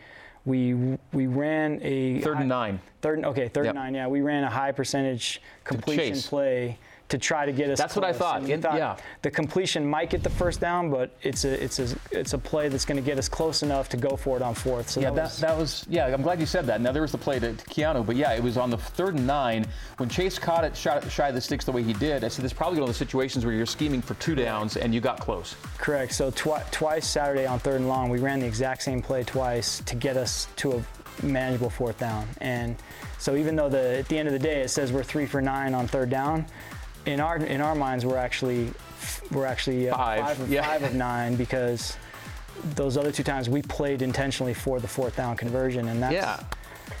we 0.46 0.96
we 1.12 1.26
ran 1.26 1.80
a 1.82 2.20
Third 2.20 2.38
and 2.38 2.48
nine. 2.48 2.80
Third 3.02 3.22
okay, 3.24 3.48
third 3.48 3.66
Yep. 3.66 3.74
and 3.74 3.84
nine. 3.84 3.94
Yeah, 3.94 4.06
we 4.06 4.22
ran 4.22 4.44
a 4.44 4.50
high 4.50 4.72
percentage 4.72 5.42
completion 5.64 6.18
play 6.20 6.78
to 7.14 7.18
try 7.18 7.46
to 7.46 7.52
get 7.52 7.70
us. 7.70 7.78
That's 7.78 7.94
what 7.94 8.04
I 8.04 8.12
thought. 8.12 8.40
And 8.42 8.50
In- 8.50 8.60
yeah. 8.60 8.96
The 9.22 9.30
completion 9.30 9.88
might 9.88 10.10
get 10.10 10.24
the 10.24 10.30
first 10.30 10.60
down, 10.60 10.90
but 10.90 11.10
it's 11.22 11.44
a 11.44 11.62
it's 11.62 11.78
a 11.78 11.96
it's 12.10 12.32
a 12.32 12.38
play 12.38 12.68
that's 12.68 12.84
going 12.84 12.96
to 12.96 13.02
get 13.02 13.18
us 13.18 13.28
close 13.28 13.62
enough 13.62 13.88
to 13.90 13.96
go 13.96 14.16
for 14.16 14.36
it 14.36 14.42
on 14.42 14.52
fourth. 14.54 14.90
So 14.90 15.00
Yeah, 15.00 15.10
that, 15.10 15.16
that, 15.16 15.22
was, 15.24 15.38
that 15.40 15.56
was, 15.56 15.86
yeah, 15.88 16.06
I'm 16.12 16.22
glad 16.22 16.40
you 16.40 16.46
said 16.46 16.66
that. 16.66 16.80
Now, 16.80 16.90
there 16.90 17.02
was 17.02 17.12
the 17.12 17.18
play 17.18 17.38
to, 17.38 17.52
to 17.52 17.64
Keanu, 17.66 18.04
but 18.04 18.16
yeah, 18.16 18.32
it 18.32 18.42
was 18.42 18.56
on 18.56 18.68
the 18.70 18.78
third 18.78 19.14
and 19.14 19.26
nine. 19.26 19.64
When 19.98 20.08
Chase 20.08 20.38
caught 20.38 20.64
it 20.64 20.76
shot, 20.76 21.08
shy 21.10 21.28
of 21.28 21.34
the 21.36 21.40
sticks 21.40 21.64
the 21.64 21.72
way 21.72 21.84
he 21.84 21.92
did, 21.92 22.24
I 22.24 22.28
said, 22.28 22.42
there's 22.42 22.52
probably 22.52 22.80
one 22.80 22.88
of 22.88 22.94
the 22.94 22.98
situations 22.98 23.44
where 23.44 23.54
you're 23.54 23.64
scheming 23.64 24.02
for 24.02 24.14
two 24.14 24.34
downs 24.34 24.76
and 24.76 24.92
you 24.92 25.00
got 25.00 25.20
close. 25.20 25.54
Correct. 25.78 26.12
So 26.12 26.32
twi- 26.32 26.64
twice 26.72 27.06
Saturday 27.06 27.46
on 27.46 27.60
third 27.60 27.76
and 27.76 27.88
long, 27.88 28.10
we 28.10 28.18
ran 28.18 28.40
the 28.40 28.46
exact 28.46 28.82
same 28.82 29.00
play 29.00 29.22
twice 29.22 29.80
to 29.86 29.94
get 29.94 30.16
us 30.16 30.48
to 30.56 30.72
a 30.72 31.24
manageable 31.24 31.70
fourth 31.70 31.98
down. 31.98 32.26
And 32.40 32.74
so 33.18 33.36
even 33.36 33.54
though 33.54 33.68
the 33.68 33.98
at 33.98 34.08
the 34.08 34.18
end 34.18 34.26
of 34.26 34.32
the 34.32 34.38
day 34.38 34.62
it 34.62 34.68
says 34.68 34.92
we're 34.92 35.04
three 35.04 35.26
for 35.26 35.40
nine 35.40 35.72
on 35.72 35.86
third 35.86 36.10
down, 36.10 36.46
in 37.06 37.20
our 37.20 37.36
in 37.36 37.60
our 37.60 37.74
minds 37.74 38.04
we're 38.06 38.16
actually 38.16 38.72
we're 39.30 39.46
actually 39.46 39.88
uh, 39.90 39.96
Five, 39.96 40.20
five, 40.24 40.40
of, 40.40 40.50
yeah. 40.50 40.62
five 40.66 40.82
of 40.82 40.94
nine 40.94 41.36
because 41.36 41.96
those 42.74 42.96
other 42.96 43.12
two 43.12 43.22
times 43.22 43.48
we 43.48 43.62
played 43.62 44.00
intentionally 44.02 44.54
for 44.54 44.80
the 44.80 44.88
fourth 44.88 45.16
down 45.16 45.36
conversion, 45.36 45.88
and 45.88 46.02
that's 46.02 46.14
Yeah. 46.14 46.40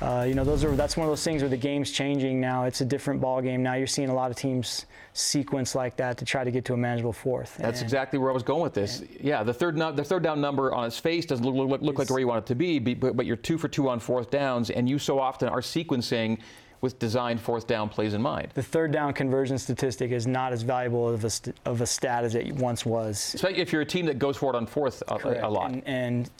uh, 0.02 0.24
you 0.24 0.34
know, 0.34 0.44
those 0.44 0.64
are 0.64 0.74
that's 0.76 0.96
one 0.96 1.06
of 1.06 1.10
those 1.10 1.24
things 1.24 1.40
where 1.42 1.48
the 1.48 1.56
game's 1.56 1.90
changing 1.90 2.40
now. 2.40 2.64
It's 2.64 2.80
a 2.82 2.84
different 2.84 3.20
ball 3.20 3.40
game 3.40 3.62
now. 3.62 3.74
You're 3.74 3.86
seeing 3.86 4.08
a 4.10 4.14
lot 4.14 4.30
of 4.30 4.36
teams 4.36 4.84
sequence 5.14 5.74
like 5.74 5.96
that 5.96 6.18
to 6.18 6.24
try 6.24 6.42
to 6.44 6.50
get 6.50 6.64
to 6.66 6.74
a 6.74 6.76
manageable 6.76 7.12
fourth. 7.12 7.56
That's 7.56 7.80
And- 7.80 7.86
exactly 7.86 8.18
where 8.18 8.30
I 8.30 8.34
was 8.34 8.42
going 8.42 8.62
with 8.62 8.74
this. 8.74 9.02
Yeah, 9.20 9.42
the 9.44 9.54
third 9.54 9.76
the 9.96 10.04
third 10.04 10.22
down 10.22 10.40
number 10.40 10.74
on 10.74 10.84
its 10.84 10.98
face 10.98 11.24
doesn't 11.24 11.44
look, 11.46 11.54
look, 11.54 11.80
look 11.80 11.98
like 11.98 12.10
where 12.10 12.18
you 12.20 12.26
want 12.28 12.44
it 12.44 12.46
to 12.48 12.54
be, 12.56 12.78
be- 12.78 12.94
but, 12.94 13.16
but 13.16 13.24
you're 13.24 13.36
two 13.36 13.56
for 13.56 13.68
two 13.68 13.88
on 13.88 14.00
fourth 14.00 14.30
downs, 14.30 14.70
and 14.70 14.88
you 14.88 14.98
so 14.98 15.18
often 15.20 15.48
are 15.48 15.60
sequencing 15.60 16.38
with 16.84 16.98
designed 16.98 17.40
fourth 17.40 17.66
down 17.66 17.88
plays 17.88 18.12
in 18.12 18.20
mind. 18.20 18.48
the 18.52 18.62
third 18.62 18.92
down 18.92 19.14
conversion 19.14 19.56
statistic 19.56 20.10
is 20.10 20.26
not 20.26 20.52
as 20.52 20.60
valuable 20.60 21.08
of 21.08 21.24
a, 21.24 21.30
st- 21.30 21.56
of 21.64 21.80
a 21.80 21.86
stat 21.86 22.24
as 22.24 22.34
it 22.34 22.52
once 22.56 22.84
was. 22.84 23.32
Especially 23.34 23.58
if 23.58 23.72
you're 23.72 23.80
a 23.80 23.86
team 23.86 24.04
that 24.04 24.18
goes 24.18 24.36
for 24.36 24.50
it 24.52 24.56
on 24.56 24.66
fourth 24.66 25.02
a, 25.08 25.14
a- 25.14 25.48
a 25.48 25.50
lot. 25.50 25.70
And, 25.70 25.82
and 25.86 26.30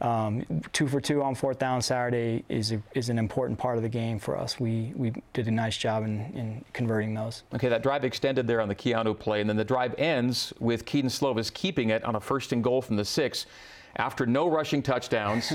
um, 0.00 0.62
two 0.72 0.88
for 0.88 1.02
two 1.02 1.22
on 1.22 1.34
fourth 1.34 1.58
down 1.58 1.82
Saturday 1.82 2.42
is 2.48 2.72
a, 2.72 2.82
is 2.94 3.10
an 3.10 3.18
important 3.18 3.58
part 3.58 3.76
of 3.76 3.82
the 3.82 3.90
game 3.90 4.18
for 4.18 4.38
us. 4.38 4.58
We 4.58 4.94
we 4.96 5.12
did 5.34 5.46
a 5.46 5.50
nice 5.50 5.76
job 5.76 6.02
in, 6.04 6.20
in 6.34 6.64
converting 6.72 7.12
those. 7.12 7.42
Okay, 7.54 7.68
that 7.68 7.82
drive 7.82 8.02
extended 8.02 8.46
there 8.46 8.62
on 8.62 8.68
the 8.68 8.74
Keanu 8.74 9.18
play, 9.18 9.42
and 9.42 9.50
then 9.50 9.58
the 9.58 9.64
drive 9.64 9.94
ends 9.98 10.54
with 10.58 10.86
Kedon 10.86 11.10
Slovis 11.10 11.52
keeping 11.52 11.90
it 11.90 12.02
on 12.04 12.16
a 12.16 12.20
first 12.20 12.52
and 12.54 12.64
goal 12.64 12.80
from 12.80 12.96
the 12.96 13.04
six 13.04 13.44
after 13.96 14.26
no 14.26 14.48
rushing 14.48 14.82
touchdowns 14.82 15.52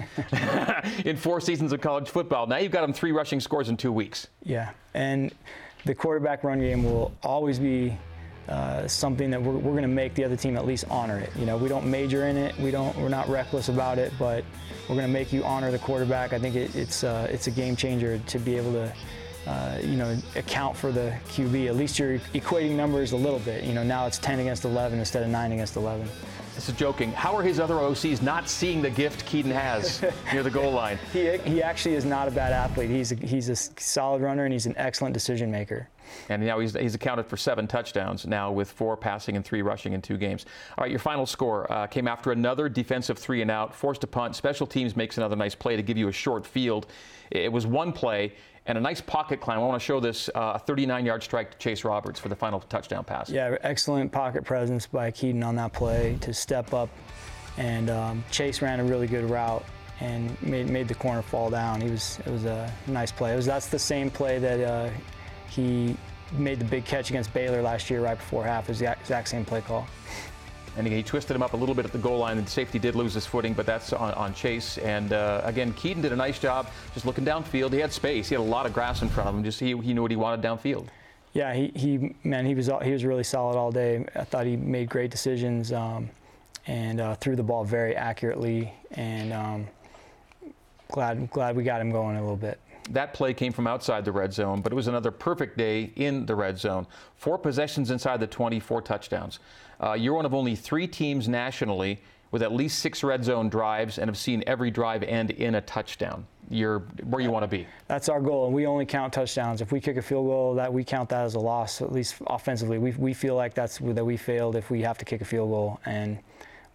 in 1.06 1.16
four 1.18 1.40
seasons 1.42 1.72
of 1.72 1.82
college 1.82 2.10
football. 2.10 2.48
Now 2.48 2.58
you've 2.58 2.72
got 2.72 2.84
him 2.84 2.94
three 2.94 3.12
rushing 3.12 3.40
scores 3.40 3.70
in 3.70 3.78
two 3.78 3.92
weeks. 3.92 4.28
Yeah, 4.44 4.72
and 4.94 5.34
the 5.86 5.96
quarterback 5.96 6.44
run 6.44 6.60
game 6.60 6.84
will 6.84 7.14
always 7.24 7.60
be 7.60 7.98
uh, 8.48 8.88
something 8.88 9.32
that 9.32 9.42
we're, 9.42 9.54
we're 9.54 9.72
going 9.72 9.82
to 9.84 9.88
make 9.88 10.14
the 10.14 10.24
other 10.24 10.36
team 10.36 10.56
at 10.58 10.66
least 10.66 10.86
honor 10.90 11.18
it. 11.20 11.32
You 11.36 11.46
know, 11.46 11.58
we 11.58 11.68
don't 11.68 11.86
major 11.90 12.28
in 12.28 12.38
it. 12.38 12.58
We 12.60 12.72
don't. 12.72 12.96
We're 12.98 13.10
not 13.10 13.28
reckless 13.28 13.70
about 13.70 13.98
it, 13.98 14.14
but 14.20 14.44
we're 14.88 14.96
going 14.96 15.08
to 15.08 15.14
make 15.14 15.34
you 15.34 15.44
honor 15.44 15.72
the 15.72 15.80
quarterback. 15.80 16.34
I 16.34 16.40
think 16.40 16.56
it, 16.56 16.76
it's 16.76 17.04
uh, 17.04 17.28
it's 17.32 17.48
a 17.48 17.52
game 17.52 17.76
changer 17.76 18.20
to 18.20 18.40
be 18.40 18.58
able 18.58 18.74
to. 18.74 18.94
Uh, 19.48 19.78
you 19.84 19.96
know, 19.96 20.18
account 20.38 20.76
for 20.76 20.92
the 20.92 21.16
QB. 21.28 21.68
At 21.68 21.76
least 21.76 22.00
you're 22.00 22.18
equating 22.34 22.72
numbers 22.72 23.12
a 23.12 23.16
little 23.16 23.38
bit. 23.38 23.64
You 23.64 23.76
know, 23.76 23.84
now 23.84 24.08
it's 24.08 24.18
10 24.18 24.40
against 24.40 24.66
11 24.66 24.98
instead 24.98 25.22
of 25.22 25.30
9 25.30 25.52
against 25.52 25.76
11. 25.76 26.10
This 26.56 26.70
is 26.70 26.76
joking. 26.76 27.12
How 27.12 27.36
are 27.36 27.44
his 27.44 27.60
other 27.60 27.74
OCs 27.74 28.22
not 28.22 28.48
seeing 28.48 28.82
the 28.82 28.90
gift 28.90 29.26
Kedon 29.26 29.52
has 29.52 30.02
near 30.34 30.42
the 30.42 30.50
goal 30.50 30.72
line? 30.72 30.98
He, 31.12 31.38
he 31.40 31.62
actually 31.62 31.96
is 31.96 32.06
not 32.06 32.30
a 32.30 32.32
bad 32.32 32.54
athlete. 32.54 32.90
He's 32.90 33.12
a, 33.12 33.16
he's 33.16 33.50
a 33.50 33.58
solid 33.58 34.22
runner 34.22 34.46
and 34.46 34.54
he's 34.54 34.66
an 34.66 34.74
excellent 34.78 35.14
decision 35.14 35.52
maker. 35.52 35.90
And 36.30 36.46
now 36.46 36.60
he's, 36.60 36.74
he's 36.74 36.96
accounted 36.96 37.26
for 37.26 37.36
seven 37.36 37.68
touchdowns 37.68 38.26
now 38.26 38.54
with 38.54 38.72
four 38.72 38.96
passing 38.96 39.36
and 39.36 39.44
three 39.44 39.64
rushing 39.64 39.92
in 39.92 40.02
two 40.02 40.16
games. 40.16 40.46
All 40.78 40.84
right, 40.84 40.90
your 40.90 41.00
final 41.00 41.26
score 41.26 41.70
uh, 41.70 41.88
came 41.88 42.08
after 42.08 42.32
another 42.32 42.70
defensive 42.70 43.18
three 43.18 43.42
and 43.42 43.52
out, 43.52 43.76
forced 43.76 44.06
a 44.06 44.08
punt. 44.08 44.34
Special 44.34 44.66
teams 44.66 44.96
makes 44.96 45.18
another 45.18 45.36
nice 45.36 45.56
play 45.56 45.76
to 45.76 45.84
give 45.84 45.98
you 45.98 46.08
a 46.08 46.14
short 46.14 46.46
field. 46.46 46.88
It 47.32 47.52
was 47.52 47.68
one 47.68 47.92
play 47.92 48.34
and 48.66 48.78
a 48.78 48.82
nice 48.82 49.02
pocket 49.02 49.40
climb. 49.40 49.60
I 49.60 49.62
want 49.62 49.80
to 49.80 49.86
show 49.86 50.00
this 50.00 50.30
uh, 50.34 50.54
a 50.56 50.60
39 50.60 51.06
yard 51.06 51.24
strike 51.24 51.52
to 51.52 51.58
Chase 51.58 51.84
Roberts 51.84 52.20
for 52.20 52.30
the 52.30 52.36
final 52.36 52.60
touchdown 52.62 53.04
pass. 53.04 53.30
Yeah, 53.30 53.58
excellent 53.62 54.12
pocket 54.12 54.44
presence 54.44 54.88
by 54.88 55.12
Kedon 55.12 55.44
on 55.44 55.56
that 55.56 55.74
play 55.74 56.18
to 56.22 56.34
step 56.34 56.74
up. 56.74 56.90
And 57.58 57.90
um, 57.90 58.24
Chase 58.32 58.62
ran 58.62 58.80
a 58.80 58.84
really 58.84 59.08
good 59.08 59.30
route 59.30 59.64
and 60.02 60.42
made, 60.42 60.70
made 60.70 60.88
the 60.88 60.96
corner 60.96 61.22
fall 61.22 61.50
down. 61.50 61.80
He 61.80 61.90
was 61.90 62.20
it 62.26 62.32
was 62.32 62.46
a 62.46 62.72
nice 62.88 63.12
play. 63.12 63.36
Was 63.36 63.46
that's 63.46 63.68
the 63.68 63.80
same 63.80 64.10
play 64.10 64.40
that 64.40 64.60
uh, 64.60 64.90
he 65.50 65.96
made 66.34 66.60
the 66.60 66.66
big 66.66 66.86
catch 66.86 67.10
against 67.10 67.34
Baylor 67.34 67.62
last 67.62 67.90
year 67.90 68.02
right 68.02 68.18
before 68.18 68.44
half. 68.44 68.66
It 68.66 68.70
was 68.70 68.80
the 68.80 68.92
exact 68.92 69.30
same 69.30 69.46
play 69.46 69.62
call. 69.62 69.88
And 70.78 70.86
he 70.86 71.04
twisted 71.04 71.36
him 71.36 71.42
up 71.42 71.54
a 71.54 71.58
little 71.58 71.76
bit 71.76 71.86
at 71.86 71.92
the 71.92 71.98
goal 71.98 72.20
line, 72.20 72.38
and 72.38 72.48
safety 72.48 72.80
did 72.80 72.96
lose 72.96 73.14
his 73.14 73.26
footing, 73.26 73.54
but 73.54 73.66
that's 73.66 73.94
on, 73.94 74.14
on 74.16 74.34
Chase. 74.34 74.78
And 74.80 75.14
uh, 75.14 75.42
again, 75.44 75.72
Kedon 75.74 76.02
did 76.02 76.12
a 76.12 76.16
nice 76.16 76.38
job 76.38 76.68
just 76.94 77.06
looking 77.06 77.26
downfield. 77.26 77.72
He 77.72 77.80
had 77.80 77.94
space. 77.94 78.28
He 78.28 78.36
had 78.36 78.42
a 78.42 78.44
lot 78.44 78.66
of 78.66 78.74
grass 78.74 79.02
in 79.02 79.10
front 79.10 79.30
of 79.30 79.36
him. 79.36 79.44
Just 79.44 79.60
he, 79.60 79.78
he 79.78 79.94
knew 79.94 80.02
what 80.02 80.12
he 80.12 80.18
wanted 80.18 80.42
downfield. 80.46 80.88
Yeah, 81.36 81.54
he, 81.54 81.72
he 81.76 82.16
man, 82.24 82.46
he 82.46 82.56
was 82.56 82.72
he 82.82 82.92
was 82.92 83.04
really 83.04 83.24
solid 83.24 83.58
all 83.58 83.70
day. 83.70 84.06
I 84.16 84.24
thought 84.24 84.46
he 84.46 84.56
made 84.56 84.90
great 84.90 85.12
decisions 85.12 85.74
um, 85.74 86.10
and 86.66 87.02
uh, 87.02 87.16
threw 87.16 87.36
the 87.36 87.44
ball 87.44 87.66
very 87.66 87.94
accurately. 87.94 88.74
And 88.92 89.34
um, 89.34 89.68
glad 90.92 91.30
glad 91.32 91.58
we 91.58 91.64
got 91.64 91.82
him 91.82 91.92
going 91.92 92.16
a 92.16 92.22
little 92.22 92.38
bit. 92.38 92.60
That 92.92 93.14
play 93.14 93.34
came 93.34 93.52
from 93.52 93.68
outside 93.68 94.06
the 94.06 94.12
red 94.12 94.32
zone, 94.32 94.62
but 94.62 94.72
it 94.72 94.76
was 94.76 94.88
another 94.88 95.12
perfect 95.12 95.58
day 95.58 95.92
in 95.96 96.26
the 96.26 96.36
red 96.36 96.58
zone. 96.58 96.88
Four 97.18 97.38
possessions 97.38 97.90
inside 97.92 98.20
the 98.20 98.28
20, 98.28 98.60
four 98.60 98.82
touchdowns. 98.82 99.40
Uh, 99.82 99.94
you're 99.94 100.14
one 100.14 100.26
of 100.26 100.34
only 100.34 100.56
three 100.56 100.88
teams 100.88 101.28
nationally 101.28 102.00
with 102.32 102.42
at 102.42 102.52
least 102.52 102.80
six 102.80 103.04
red 103.04 103.24
zone 103.24 103.50
drives 103.50 103.98
and 103.98 104.10
have 104.10 104.18
seen 104.18 104.44
every 104.46 104.72
drive 104.72 105.04
end 105.04 105.32
in 105.32 105.56
a 105.56 105.62
touchdown. 105.62 106.26
You're 106.50 106.80
where 107.04 107.22
you 107.22 107.32
want 107.32 107.44
to 107.44 107.48
be. 107.48 107.66
That's 107.88 108.08
our 108.10 108.22
goal, 108.22 108.46
and 108.46 108.54
we 108.54 108.68
only 108.68 108.86
count 108.86 109.14
touchdowns. 109.14 109.62
If 109.62 109.72
we 109.72 109.80
kick 109.80 109.98
a 109.98 110.02
field 110.02 110.28
goal, 110.28 110.54
that 110.56 110.72
we 110.72 110.84
count 110.84 111.10
that 111.10 111.24
as 111.24 111.36
a 111.36 111.40
loss, 111.40 111.82
at 111.82 111.92
least 111.92 112.16
offensively. 112.28 112.78
We, 112.78 112.92
we 112.92 113.14
feel 113.14 113.36
like 113.36 113.56
that's 113.56 113.80
that 113.80 114.06
we 114.06 114.16
failed 114.16 114.56
if 114.56 114.70
we 114.70 114.82
have 114.82 114.98
to 115.00 115.06
kick 115.06 115.22
a 115.22 115.26
field 115.26 115.50
goal, 115.50 115.80
and 115.86 116.20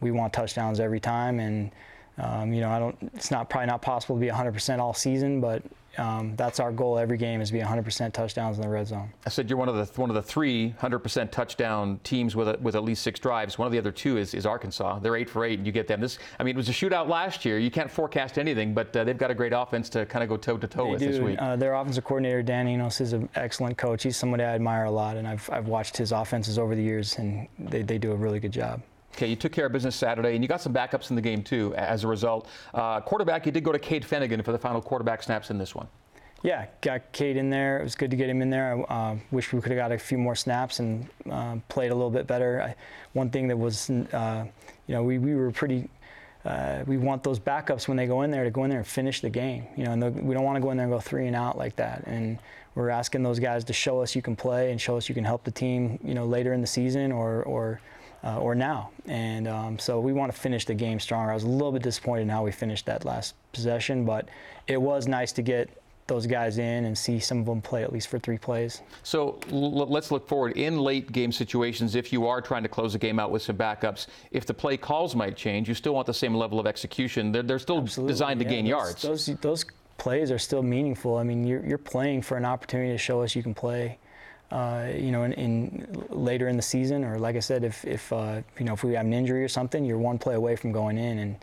we 0.00 0.10
want 0.10 0.32
touchdowns 0.32 0.80
every 0.80 0.98
time. 0.98 1.38
And 1.38 1.70
um, 2.18 2.52
you 2.52 2.60
know, 2.60 2.70
I 2.70 2.78
don't. 2.78 2.96
It's 3.14 3.30
not 3.30 3.48
probably 3.48 3.66
not 3.66 3.80
possible 3.80 4.16
to 4.16 4.20
be 4.20 4.28
100% 4.28 4.78
all 4.78 4.92
season, 4.92 5.40
but 5.40 5.62
um, 5.98 6.36
that's 6.36 6.60
our 6.60 6.70
goal 6.70 6.98
every 6.98 7.18
game 7.18 7.40
is 7.40 7.48
to 7.48 7.54
be 7.54 7.60
100% 7.60 8.12
touchdowns 8.12 8.56
in 8.56 8.62
the 8.62 8.68
red 8.68 8.86
zone. 8.86 9.12
I 9.26 9.28
said 9.28 9.50
you're 9.50 9.58
one 9.58 9.68
of 9.68 9.74
the 9.74 10.00
one 10.00 10.08
of 10.08 10.14
the 10.14 10.22
three 10.22 10.74
100% 10.80 11.30
touchdown 11.30 11.98
teams 12.04 12.36
with 12.36 12.48
a, 12.48 12.58
with 12.60 12.76
at 12.76 12.84
least 12.84 13.02
six 13.02 13.18
drives. 13.18 13.58
One 13.58 13.66
of 13.66 13.72
the 13.72 13.78
other 13.78 13.90
two 13.90 14.16
is, 14.16 14.34
is 14.34 14.46
Arkansas. 14.46 15.00
They're 15.00 15.16
eight 15.16 15.28
for 15.28 15.44
eight, 15.44 15.58
and 15.58 15.66
you 15.66 15.72
get 15.72 15.88
them. 15.88 16.00
This, 16.00 16.18
I 16.38 16.44
mean, 16.44 16.54
it 16.54 16.56
was 16.56 16.68
a 16.68 16.72
shootout 16.72 17.08
last 17.08 17.44
year. 17.44 17.58
You 17.58 17.70
can't 17.70 17.90
forecast 17.90 18.38
anything, 18.38 18.72
but 18.72 18.94
uh, 18.96 19.04
they've 19.04 19.18
got 19.18 19.30
a 19.30 19.34
great 19.34 19.52
offense 19.52 19.88
to 19.90 20.06
kind 20.06 20.22
of 20.22 20.28
go 20.28 20.36
toe 20.36 20.56
to 20.58 20.66
toe 20.66 20.90
with 20.90 21.00
this 21.00 21.18
week. 21.18 21.38
Uh, 21.40 21.56
their 21.56 21.74
offensive 21.74 22.04
coordinator 22.04 22.42
Dan 22.42 22.68
Enos 22.68 23.00
is 23.00 23.12
an 23.12 23.28
excellent 23.34 23.76
coach. 23.76 24.02
He's 24.02 24.16
somebody 24.16 24.44
I 24.44 24.54
admire 24.54 24.84
a 24.84 24.90
lot, 24.90 25.16
and 25.16 25.26
I've 25.26 25.48
I've 25.52 25.66
watched 25.66 25.96
his 25.96 26.12
offenses 26.12 26.58
over 26.58 26.74
the 26.74 26.82
years, 26.82 27.18
and 27.18 27.48
they, 27.58 27.82
they 27.82 27.98
do 27.98 28.12
a 28.12 28.16
really 28.16 28.40
good 28.40 28.52
job. 28.52 28.80
Okay, 29.14 29.26
you 29.26 29.36
took 29.36 29.52
care 29.52 29.66
of 29.66 29.72
business 29.72 29.96
Saturday, 29.96 30.34
and 30.34 30.42
you 30.42 30.48
got 30.48 30.60
some 30.60 30.72
backups 30.72 31.10
in 31.10 31.16
the 31.16 31.22
game 31.22 31.42
too. 31.42 31.74
As 31.76 32.04
a 32.04 32.08
result, 32.08 32.48
uh, 32.74 33.00
quarterback, 33.00 33.44
you 33.44 33.52
did 33.52 33.64
go 33.64 33.72
to 33.72 33.78
Cade 33.78 34.04
Fennegan 34.04 34.44
for 34.44 34.52
the 34.52 34.58
final 34.58 34.80
quarterback 34.80 35.22
snaps 35.22 35.50
in 35.50 35.58
this 35.58 35.74
one. 35.74 35.88
Yeah, 36.42 36.66
got 36.80 37.12
Cade 37.12 37.36
in 37.36 37.50
there. 37.50 37.80
It 37.80 37.82
was 37.82 37.94
good 37.94 38.10
to 38.10 38.16
get 38.16 38.30
him 38.30 38.40
in 38.40 38.48
there. 38.48 38.82
I 38.90 39.10
uh, 39.10 39.16
wish 39.30 39.52
we 39.52 39.60
could 39.60 39.72
have 39.72 39.78
got 39.78 39.92
a 39.92 39.98
few 39.98 40.16
more 40.16 40.34
snaps 40.34 40.80
and 40.80 41.06
uh, 41.30 41.56
played 41.68 41.90
a 41.90 41.94
little 41.94 42.10
bit 42.10 42.26
better. 42.26 42.62
I, 42.62 42.74
one 43.12 43.28
thing 43.28 43.48
that 43.48 43.58
was, 43.58 43.90
uh, 43.90 44.46
you 44.86 44.94
know, 44.94 45.02
we, 45.02 45.18
we 45.18 45.34
were 45.34 45.50
pretty 45.50 45.88
uh, 46.44 46.82
we 46.86 46.96
want 46.96 47.22
those 47.22 47.38
backups 47.38 47.86
when 47.86 47.96
they 47.96 48.06
go 48.06 48.22
in 48.22 48.30
there 48.30 48.44
to 48.44 48.50
go 48.50 48.64
in 48.64 48.70
there 48.70 48.78
and 48.78 48.86
finish 48.86 49.20
the 49.20 49.28
game. 49.28 49.66
You 49.76 49.84
know, 49.84 49.92
and 49.92 50.02
the, 50.02 50.10
we 50.10 50.34
don't 50.34 50.44
want 50.44 50.56
to 50.56 50.60
go 50.60 50.70
in 50.70 50.76
there 50.76 50.86
and 50.86 50.92
go 50.92 51.00
three 51.00 51.26
and 51.26 51.36
out 51.36 51.58
like 51.58 51.76
that. 51.76 52.04
And 52.06 52.38
we're 52.74 52.88
asking 52.88 53.22
those 53.22 53.38
guys 53.38 53.64
to 53.64 53.72
show 53.72 54.00
us 54.00 54.16
you 54.16 54.22
can 54.22 54.36
play 54.36 54.70
and 54.70 54.80
show 54.80 54.96
us 54.96 55.08
you 55.08 55.14
can 55.14 55.24
help 55.24 55.44
the 55.44 55.50
team. 55.50 55.98
You 56.02 56.14
know, 56.14 56.24
later 56.24 56.54
in 56.54 56.60
the 56.60 56.66
season 56.66 57.12
or 57.12 57.42
or 57.42 57.80
uh, 58.24 58.38
or 58.38 58.54
now. 58.54 58.90
And 59.06 59.48
um, 59.48 59.78
so 59.78 60.00
we 60.00 60.12
want 60.12 60.32
to 60.32 60.38
finish 60.38 60.64
the 60.64 60.74
game 60.74 61.00
stronger. 61.00 61.30
I 61.30 61.34
was 61.34 61.44
a 61.44 61.48
little 61.48 61.72
bit 61.72 61.82
disappointed 61.82 62.22
in 62.22 62.28
how 62.28 62.44
we 62.44 62.52
finished 62.52 62.86
that 62.86 63.04
last 63.04 63.34
possession, 63.52 64.04
but 64.04 64.28
it 64.66 64.80
was 64.80 65.06
nice 65.06 65.32
to 65.32 65.42
get 65.42 65.70
those 66.06 66.26
guys 66.26 66.58
in 66.58 66.86
and 66.86 66.98
see 66.98 67.20
some 67.20 67.38
of 67.38 67.46
them 67.46 67.62
play 67.62 67.84
at 67.84 67.92
least 67.92 68.08
for 68.08 68.18
three 68.18 68.36
plays. 68.36 68.82
So 69.04 69.38
l- 69.52 69.86
let's 69.86 70.10
look 70.10 70.26
forward 70.26 70.56
in 70.56 70.78
late 70.78 71.12
game 71.12 71.30
situations. 71.30 71.94
If 71.94 72.12
you 72.12 72.26
are 72.26 72.40
trying 72.40 72.64
to 72.64 72.68
close 72.68 72.96
a 72.96 72.98
game 72.98 73.20
out 73.20 73.30
with 73.30 73.42
some 73.42 73.56
backups, 73.56 74.08
if 74.32 74.44
the 74.44 74.52
play 74.52 74.76
calls 74.76 75.14
might 75.14 75.36
change, 75.36 75.68
you 75.68 75.74
still 75.74 75.94
want 75.94 76.08
the 76.08 76.14
same 76.14 76.34
level 76.34 76.58
of 76.58 76.66
execution. 76.66 77.30
They're, 77.30 77.44
they're 77.44 77.60
still 77.60 77.78
Absolutely. 77.78 78.12
designed 78.12 78.40
to 78.40 78.44
yeah, 78.44 78.50
gain 78.50 78.64
those, 78.64 78.70
yards. 78.70 79.02
Those, 79.02 79.26
those 79.40 79.64
plays 79.98 80.32
are 80.32 80.38
still 80.38 80.64
meaningful. 80.64 81.16
I 81.16 81.22
mean, 81.22 81.46
you're, 81.46 81.64
you're 81.64 81.78
playing 81.78 82.22
for 82.22 82.36
an 82.36 82.44
opportunity 82.44 82.90
to 82.90 82.98
show 82.98 83.22
us 83.22 83.36
you 83.36 83.44
can 83.44 83.54
play. 83.54 83.98
Uh, 84.50 84.88
you 84.96 85.12
know, 85.12 85.22
in, 85.22 85.32
in, 85.34 85.86
later 86.10 86.48
in 86.48 86.56
the 86.56 86.62
season, 86.62 87.04
or 87.04 87.18
like 87.18 87.36
I 87.36 87.40
said, 87.40 87.62
if, 87.62 87.84
if 87.84 88.12
uh, 88.12 88.42
you 88.58 88.64
know 88.64 88.72
if 88.72 88.82
we 88.82 88.94
have 88.94 89.06
an 89.06 89.12
injury 89.12 89.44
or 89.44 89.48
something, 89.48 89.84
you're 89.84 89.98
one 89.98 90.18
play 90.18 90.34
away 90.34 90.56
from 90.56 90.72
going 90.72 90.98
in, 90.98 91.18
and 91.18 91.36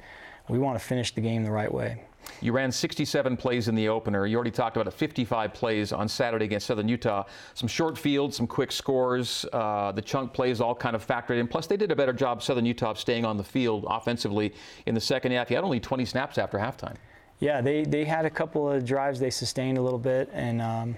we 0.50 0.60
want 0.60 0.78
to 0.78 0.84
finish 0.84 1.14
the 1.14 1.22
game 1.22 1.44
the 1.44 1.52
right 1.52 1.74
way. 1.74 2.02
You 2.42 2.52
ran 2.52 2.72
67 2.72 3.38
plays 3.38 3.68
in 3.68 3.76
the 3.76 3.90
opener. 3.90 4.26
You 4.26 4.36
already 4.36 4.52
talked 4.52 4.76
about 4.76 4.88
a 4.88 4.92
55 4.92 5.54
plays 5.54 5.92
on 5.92 6.08
Saturday 6.08 6.46
against 6.46 6.68
Southern 6.68 6.88
Utah. 6.88 7.24
Some 7.54 7.68
short 7.68 7.98
fields, 7.98 8.38
some 8.38 8.48
quick 8.48 8.72
scores, 8.72 9.46
uh, 9.54 9.92
the 9.92 10.02
chunk 10.02 10.34
plays 10.34 10.62
all 10.62 10.76
kind 10.76 10.96
of 10.96 11.06
factored 11.06 11.40
in. 11.40 11.48
Plus, 11.48 11.68
they 11.68 11.78
did 11.78 11.92
a 11.92 11.96
better 11.96 12.14
job, 12.14 12.44
Southern 12.44 12.66
Utah, 12.66 12.92
of 12.92 13.00
staying 13.00 13.26
on 13.26 13.38
the 13.38 13.44
field 13.44 13.86
offensively 13.88 14.54
in 14.86 14.94
the 14.94 15.02
second 15.02 15.32
half. 15.32 15.50
You 15.50 15.56
had 15.56 15.66
only 15.66 15.80
20 15.80 16.06
snaps 16.06 16.38
after 16.38 16.58
halftime. 16.58 16.96
Yeah, 17.40 17.62
they, 17.62 17.84
they 17.84 18.04
had 18.04 18.26
a 18.26 18.30
couple 18.30 18.70
of 18.70 18.84
drives 18.86 19.20
they 19.20 19.30
sustained 19.30 19.78
a 19.78 19.82
little 19.82 20.00
bit, 20.00 20.30
and 20.34 20.62
um, 20.62 20.98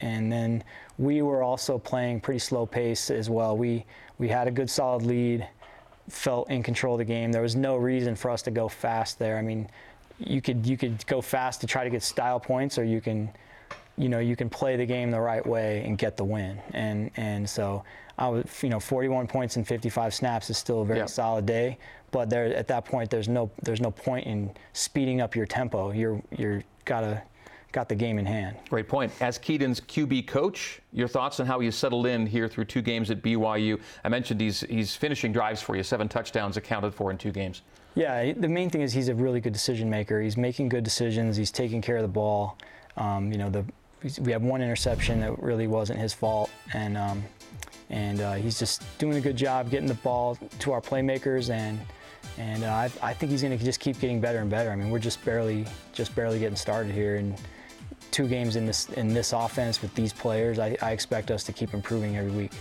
and 0.00 0.30
then 0.30 0.62
we 0.98 1.22
were 1.22 1.42
also 1.42 1.78
playing 1.78 2.20
pretty 2.20 2.38
slow 2.38 2.66
pace 2.66 3.10
as 3.10 3.30
well. 3.30 3.56
We 3.56 3.84
we 4.18 4.28
had 4.28 4.48
a 4.48 4.50
good 4.50 4.68
solid 4.68 5.02
lead, 5.02 5.46
felt 6.08 6.50
in 6.50 6.62
control 6.62 6.94
of 6.94 6.98
the 6.98 7.04
game. 7.04 7.32
There 7.32 7.42
was 7.42 7.56
no 7.56 7.76
reason 7.76 8.16
for 8.16 8.30
us 8.30 8.42
to 8.42 8.50
go 8.50 8.68
fast 8.68 9.18
there. 9.18 9.38
I 9.38 9.42
mean, 9.42 9.68
you 10.18 10.40
could 10.40 10.66
you 10.66 10.76
could 10.76 11.06
go 11.06 11.20
fast 11.20 11.60
to 11.60 11.66
try 11.66 11.84
to 11.84 11.90
get 11.90 12.02
style 12.02 12.40
points, 12.40 12.78
or 12.78 12.84
you 12.84 13.00
can, 13.00 13.30
you 13.96 14.08
know, 14.08 14.18
you 14.18 14.36
can 14.36 14.50
play 14.50 14.76
the 14.76 14.86
game 14.86 15.10
the 15.10 15.20
right 15.20 15.46
way 15.46 15.82
and 15.84 15.96
get 15.96 16.16
the 16.16 16.24
win. 16.24 16.60
And 16.72 17.10
and 17.16 17.48
so 17.48 17.84
I 18.18 18.28
was, 18.28 18.44
you 18.62 18.68
know, 18.68 18.80
41 18.80 19.28
points 19.28 19.56
in 19.56 19.64
55 19.64 20.12
snaps 20.12 20.50
is 20.50 20.58
still 20.58 20.82
a 20.82 20.84
very 20.84 21.08
solid 21.08 21.46
day. 21.46 21.78
But 22.10 22.30
there 22.30 22.46
at 22.46 22.66
that 22.68 22.84
point, 22.84 23.10
there's 23.10 23.28
no 23.28 23.50
there's 23.62 23.80
no 23.80 23.90
point 23.90 24.26
in 24.26 24.50
speeding 24.72 25.20
up 25.20 25.36
your 25.36 25.46
tempo. 25.46 25.92
You're 25.92 26.20
you're 26.36 26.64
gotta 26.84 27.22
got 27.72 27.88
the 27.88 27.94
game 27.94 28.18
in 28.18 28.26
hand. 28.26 28.56
Great 28.70 28.88
point. 28.88 29.12
As 29.20 29.38
Kedon's 29.38 29.80
QB 29.80 30.26
coach, 30.26 30.80
your 30.92 31.08
thoughts 31.08 31.40
on 31.40 31.46
how 31.46 31.60
he's 31.60 31.76
settled 31.76 32.06
in 32.06 32.26
here 32.26 32.48
through 32.48 32.64
two 32.64 32.82
games 32.82 33.10
at 33.10 33.22
BYU? 33.22 33.80
I 34.04 34.08
mentioned 34.08 34.40
he's 34.40 34.60
he's 34.60 34.96
finishing 34.96 35.32
drives 35.32 35.60
for 35.60 35.76
you, 35.76 35.82
seven 35.82 36.08
touchdowns 36.08 36.56
accounted 36.56 36.94
for 36.94 37.10
in 37.10 37.18
two 37.18 37.32
games. 37.32 37.62
Yeah, 37.94 38.32
the 38.32 38.48
main 38.48 38.70
thing 38.70 38.82
is 38.82 38.92
he's 38.92 39.08
a 39.08 39.14
really 39.14 39.40
good 39.40 39.52
decision 39.52 39.90
maker. 39.90 40.20
He's 40.20 40.36
making 40.36 40.68
good 40.68 40.84
decisions. 40.84 41.36
He's 41.36 41.50
taking 41.50 41.82
care 41.82 41.96
of 41.96 42.02
the 42.02 42.08
ball. 42.08 42.56
Um, 42.96 43.32
you 43.32 43.38
know, 43.38 43.50
the 43.50 43.64
we 44.20 44.32
have 44.32 44.42
one 44.42 44.62
interception 44.62 45.20
that 45.20 45.42
really 45.42 45.66
wasn't 45.66 45.98
his 45.98 46.14
fault, 46.14 46.50
and 46.74 46.96
um, 46.96 47.22
and 47.90 48.20
uh, 48.20 48.34
he's 48.34 48.58
just 48.58 48.82
doing 48.98 49.16
a 49.16 49.20
good 49.20 49.36
job 49.36 49.70
getting 49.70 49.88
the 49.88 49.94
ball 49.94 50.38
to 50.60 50.72
our 50.72 50.80
playmakers, 50.80 51.50
and 51.50 51.80
and 52.38 52.62
uh, 52.62 52.68
I, 52.68 52.90
I, 53.02 53.14
think 53.14 53.30
he's 53.30 53.42
going 53.42 53.56
to 53.56 53.64
just 53.64 53.80
keep 53.80 53.98
getting 53.98 54.20
better 54.20 54.38
and 54.38 54.50
better. 54.50 54.70
I 54.70 54.76
mean, 54.76 54.90
we're 54.90 54.98
just 54.98 55.24
barely 55.24 55.66
just 55.92 56.14
barely 56.14 56.38
getting 56.38 56.56
started 56.56 56.92
here, 56.92 57.16
and 57.16 57.34
two 58.10 58.28
games 58.28 58.56
in 58.56 58.66
this 58.66 58.88
in 58.90 59.08
this 59.12 59.32
offense 59.32 59.82
with 59.82 59.94
these 59.94 60.12
players, 60.12 60.58
I, 60.58 60.76
I 60.82 60.92
expect 60.92 61.30
us 61.30 61.44
to 61.44 61.52
keep 61.52 61.74
improving 61.74 62.16
every 62.16 62.30
week. 62.30 62.52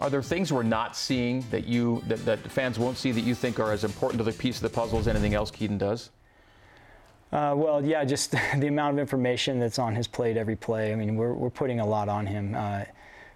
Are 0.00 0.10
there 0.10 0.22
things 0.22 0.52
we're 0.52 0.62
not 0.62 0.96
seeing 0.96 1.44
that 1.50 1.66
you 1.66 2.02
that, 2.08 2.24
that 2.24 2.38
fans 2.50 2.78
won't 2.78 2.96
see 2.96 3.12
that 3.12 3.22
you 3.22 3.34
think 3.34 3.58
are 3.58 3.72
as 3.72 3.84
important 3.84 4.18
to 4.18 4.24
the 4.24 4.32
piece 4.32 4.56
of 4.56 4.62
the 4.62 4.68
puzzle 4.68 4.98
as 4.98 5.08
anything 5.08 5.34
else 5.34 5.50
Kedon 5.50 5.78
does? 5.78 6.10
Uh, 7.32 7.52
well, 7.56 7.84
yeah, 7.84 8.04
just 8.04 8.30
the 8.58 8.68
amount 8.68 8.94
of 8.94 8.98
information 9.00 9.58
that's 9.58 9.78
on 9.78 9.94
his 9.94 10.06
plate 10.06 10.36
every 10.36 10.56
play. 10.56 10.92
I 10.92 10.96
mean, 10.96 11.16
we're, 11.16 11.32
we're 11.32 11.50
putting 11.50 11.80
a 11.80 11.86
lot 11.86 12.08
on 12.08 12.26
him. 12.26 12.54
Uh, 12.54 12.84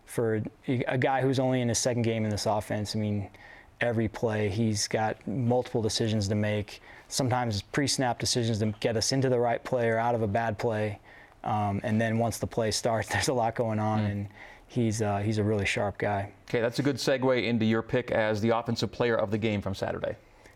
for 0.04 0.42
a 0.66 0.96
guy 0.96 1.20
who's 1.20 1.38
only 1.38 1.60
in 1.60 1.68
his 1.68 1.78
second 1.78 2.02
game 2.02 2.24
in 2.24 2.30
this 2.30 2.46
offense, 2.46 2.96
I 2.96 2.98
mean, 2.98 3.28
every 3.80 4.08
play 4.08 4.48
he's 4.48 4.88
got 4.88 5.26
multiple 5.28 5.82
decisions 5.82 6.28
to 6.28 6.34
make. 6.34 6.80
Sometimes 7.08 7.60
pre-snap 7.60 8.18
decisions 8.18 8.58
to 8.60 8.72
get 8.80 8.96
us 8.96 9.12
into 9.12 9.28
the 9.28 9.38
right 9.38 9.62
play 9.62 9.88
or 9.88 9.98
out 9.98 10.14
of 10.14 10.22
a 10.22 10.26
bad 10.26 10.58
play. 10.58 10.98
Um, 11.48 11.80
and 11.82 11.98
then 11.98 12.18
once 12.18 12.36
the 12.36 12.46
play 12.46 12.70
starts, 12.70 13.08
there's 13.12 13.28
a 13.28 13.32
lot 13.32 13.54
going 13.54 13.78
on, 13.78 14.00
mm. 14.00 14.10
and 14.10 14.28
he's 14.68 15.00
uh, 15.02 15.18
he's 15.18 15.38
a 15.38 15.42
really 15.42 15.64
sharp 15.64 15.98
guy. 15.98 16.30
Okay, 16.48 16.60
that's 16.60 16.78
a 16.78 16.82
good 16.82 16.96
segue 16.96 17.42
into 17.42 17.64
your 17.64 17.82
pick 17.82 18.10
as 18.10 18.40
the 18.40 18.50
offensive 18.50 18.92
player 18.92 19.16
of 19.16 19.30
the 19.30 19.38
game 19.38 19.62
from 19.62 19.74
Saturday. 19.74 20.14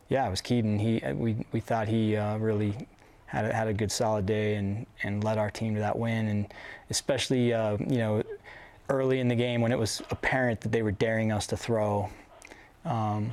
Yeah, 0.09 0.26
it 0.26 0.31
was 0.31 0.42
Kedon. 0.42 0.78
He 0.78 1.02
uh, 1.02 1.14
we 1.14 1.37
we 1.52 1.61
thought 1.61 1.88
he 1.88 2.16
uh, 2.16 2.37
really 2.37 2.76
had 3.24 3.46
a, 3.46 3.52
had 3.52 3.68
a 3.68 3.72
good 3.72 3.90
solid 3.90 4.26
day 4.26 4.57
and 4.57 4.87
and 5.02 5.24
led 5.24 5.38
our 5.38 5.50
team 5.50 5.74
to 5.74 5.81
that 5.81 5.98
win, 5.98 6.28
and 6.28 6.55
especially 6.90 7.55
uh, 7.55 7.78
you 7.81 7.98
know 7.98 8.22
early 8.90 9.20
in 9.20 9.28
the 9.28 9.35
game 9.35 9.62
when 9.62 9.72
it 9.72 9.78
was 9.78 10.02
apparent 10.11 10.61
that 10.61 10.72
they 10.72 10.83
were 10.83 10.92
daring 10.92 11.33
us 11.33 11.46
to 11.46 11.57
throw. 11.57 12.11
Um, 12.85 13.33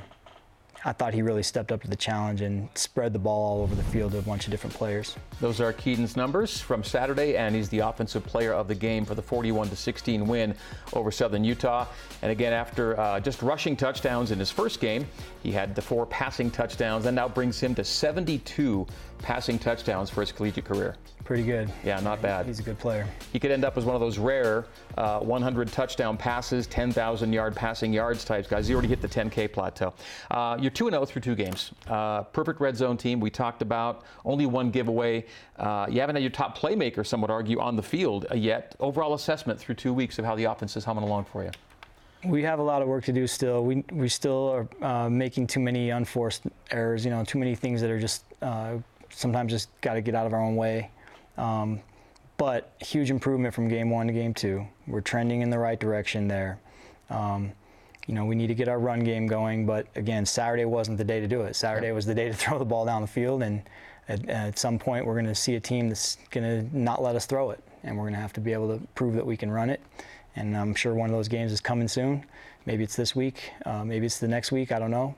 I 0.84 0.92
thought 0.92 1.12
he 1.12 1.20
really 1.20 1.42
stepped 1.42 1.72
up 1.72 1.82
to 1.82 1.88
the 1.88 1.96
challenge 1.96 2.40
and 2.40 2.68
spread 2.74 3.12
the 3.12 3.18
ball 3.18 3.56
all 3.56 3.62
over 3.62 3.74
the 3.74 3.82
field 3.84 4.12
to 4.12 4.18
a 4.18 4.22
bunch 4.22 4.46
of 4.46 4.50
different 4.50 4.74
players. 4.74 5.14
Those 5.38 5.60
are 5.60 5.72
Kedon's 5.74 6.16
numbers 6.16 6.58
from 6.58 6.82
Saturday, 6.82 7.36
and 7.36 7.54
he's 7.54 7.68
the 7.68 7.80
offensive 7.80 8.24
player 8.24 8.54
of 8.54 8.66
the 8.66 8.74
game 8.74 9.04
for 9.04 9.14
the 9.14 9.22
41 9.22 9.70
16 9.70 10.26
win 10.26 10.54
over 10.94 11.10
Southern 11.10 11.44
Utah. 11.44 11.86
And 12.22 12.32
again, 12.32 12.54
after 12.54 12.98
uh, 12.98 13.20
just 13.20 13.42
rushing 13.42 13.76
touchdowns 13.76 14.30
in 14.30 14.38
his 14.38 14.50
first 14.50 14.80
game, 14.80 15.06
he 15.42 15.52
had 15.52 15.74
the 15.74 15.82
four 15.82 16.06
passing 16.06 16.50
touchdowns, 16.50 17.04
and 17.04 17.14
now 17.14 17.28
brings 17.28 17.60
him 17.60 17.74
to 17.74 17.84
72 17.84 18.86
passing 19.22 19.58
touchdowns 19.58 20.10
for 20.10 20.20
his 20.20 20.32
collegiate 20.32 20.64
career. 20.64 20.96
Pretty 21.24 21.44
good. 21.44 21.70
Yeah, 21.84 22.00
not 22.00 22.20
bad. 22.20 22.46
He's 22.46 22.58
a 22.58 22.62
good 22.62 22.78
player. 22.78 23.06
He 23.32 23.38
could 23.38 23.52
end 23.52 23.64
up 23.64 23.76
as 23.78 23.84
one 23.84 23.94
of 23.94 24.00
those 24.00 24.18
rare 24.18 24.66
uh, 24.98 25.20
100 25.20 25.68
touchdown 25.68 26.16
passes, 26.16 26.66
10,000 26.66 27.32
yard 27.32 27.54
passing 27.54 27.92
yards 27.92 28.24
types 28.24 28.48
guys. 28.48 28.66
He 28.66 28.74
already 28.74 28.88
hit 28.88 29.00
the 29.00 29.08
10K 29.08 29.52
plateau. 29.52 29.94
Uh, 30.30 30.56
you're 30.60 30.72
2 30.72 30.90
0 30.90 31.04
through 31.04 31.22
two 31.22 31.34
games. 31.36 31.70
Uh, 31.86 32.22
perfect 32.22 32.60
red 32.60 32.76
zone 32.76 32.96
team. 32.96 33.20
We 33.20 33.30
talked 33.30 33.62
about 33.62 34.02
only 34.24 34.46
one 34.46 34.70
giveaway. 34.70 35.26
Uh, 35.56 35.86
you 35.88 36.00
haven't 36.00 36.16
had 36.16 36.22
your 36.22 36.32
top 36.32 36.58
playmaker, 36.58 37.06
some 37.06 37.20
would 37.20 37.30
argue, 37.30 37.60
on 37.60 37.76
the 37.76 37.82
field 37.82 38.26
uh, 38.30 38.34
yet. 38.34 38.74
Overall 38.80 39.14
assessment 39.14 39.60
through 39.60 39.76
two 39.76 39.94
weeks 39.94 40.18
of 40.18 40.24
how 40.24 40.34
the 40.34 40.44
offense 40.44 40.76
is 40.76 40.84
humming 40.84 41.04
along 41.04 41.26
for 41.26 41.44
you. 41.44 41.50
We 42.24 42.42
have 42.42 42.58
a 42.58 42.62
lot 42.62 42.82
of 42.82 42.88
work 42.88 43.04
to 43.04 43.12
do 43.12 43.26
still. 43.26 43.64
We, 43.64 43.84
we 43.92 44.08
still 44.08 44.68
are 44.82 44.84
uh, 44.84 45.08
making 45.08 45.46
too 45.46 45.60
many 45.60 45.90
unforced 45.90 46.42
errors, 46.70 47.04
you 47.04 47.10
know, 47.10 47.24
too 47.24 47.38
many 47.38 47.54
things 47.54 47.80
that 47.80 47.90
are 47.90 47.98
just 48.00 48.24
sometimes 49.10 49.52
just 49.52 49.68
got 49.80 49.94
to 49.94 50.00
get 50.00 50.14
out 50.14 50.26
of 50.26 50.32
our 50.32 50.40
own 50.40 50.56
way. 50.56 50.90
Um, 51.36 51.80
but 52.36 52.72
huge 52.80 53.10
improvement 53.10 53.54
from 53.54 53.68
game 53.68 53.90
one 53.90 54.06
to 54.06 54.12
game 54.12 54.32
two. 54.32 54.66
We're 54.86 55.02
trending 55.02 55.42
in 55.42 55.50
the 55.50 55.58
right 55.58 55.78
direction 55.78 56.26
there. 56.26 56.58
Um, 57.10 57.52
you 58.06 58.14
know, 58.14 58.24
we 58.24 58.34
need 58.34 58.46
to 58.48 58.54
get 58.54 58.66
our 58.66 58.78
run 58.78 59.00
game 59.00 59.26
going, 59.26 59.66
but 59.66 59.86
again, 59.94 60.24
Saturday 60.24 60.64
wasn't 60.64 60.98
the 60.98 61.04
day 61.04 61.20
to 61.20 61.28
do 61.28 61.42
it. 61.42 61.54
Saturday 61.54 61.92
was 61.92 62.06
the 62.06 62.14
day 62.14 62.28
to 62.28 62.34
throw 62.34 62.58
the 62.58 62.64
ball 62.64 62.84
down 62.84 63.02
the 63.02 63.08
field, 63.08 63.42
and 63.42 63.62
at, 64.08 64.28
at 64.28 64.58
some 64.58 64.78
point, 64.78 65.06
we're 65.06 65.14
going 65.14 65.26
to 65.26 65.34
see 65.34 65.54
a 65.54 65.60
team 65.60 65.88
that's 65.88 66.16
going 66.30 66.44
to 66.44 66.76
not 66.76 67.02
let 67.02 67.14
us 67.14 67.26
throw 67.26 67.50
it, 67.50 67.62
and 67.84 67.96
we're 67.96 68.04
going 68.04 68.14
to 68.14 68.20
have 68.20 68.32
to 68.32 68.40
be 68.40 68.52
able 68.52 68.76
to 68.76 68.84
prove 68.94 69.14
that 69.14 69.26
we 69.26 69.36
can 69.36 69.50
run 69.50 69.70
it. 69.70 69.80
And 70.36 70.56
I'm 70.56 70.74
sure 70.74 70.94
one 70.94 71.10
of 71.10 71.14
those 71.14 71.28
games 71.28 71.52
is 71.52 71.60
coming 71.60 71.88
soon. 71.88 72.24
Maybe 72.66 72.84
it's 72.84 72.96
this 72.96 73.14
week, 73.14 73.52
uh, 73.66 73.84
maybe 73.84 74.06
it's 74.06 74.18
the 74.18 74.28
next 74.28 74.50
week. 74.50 74.72
I 74.72 74.78
don't 74.78 74.90
know, 74.90 75.14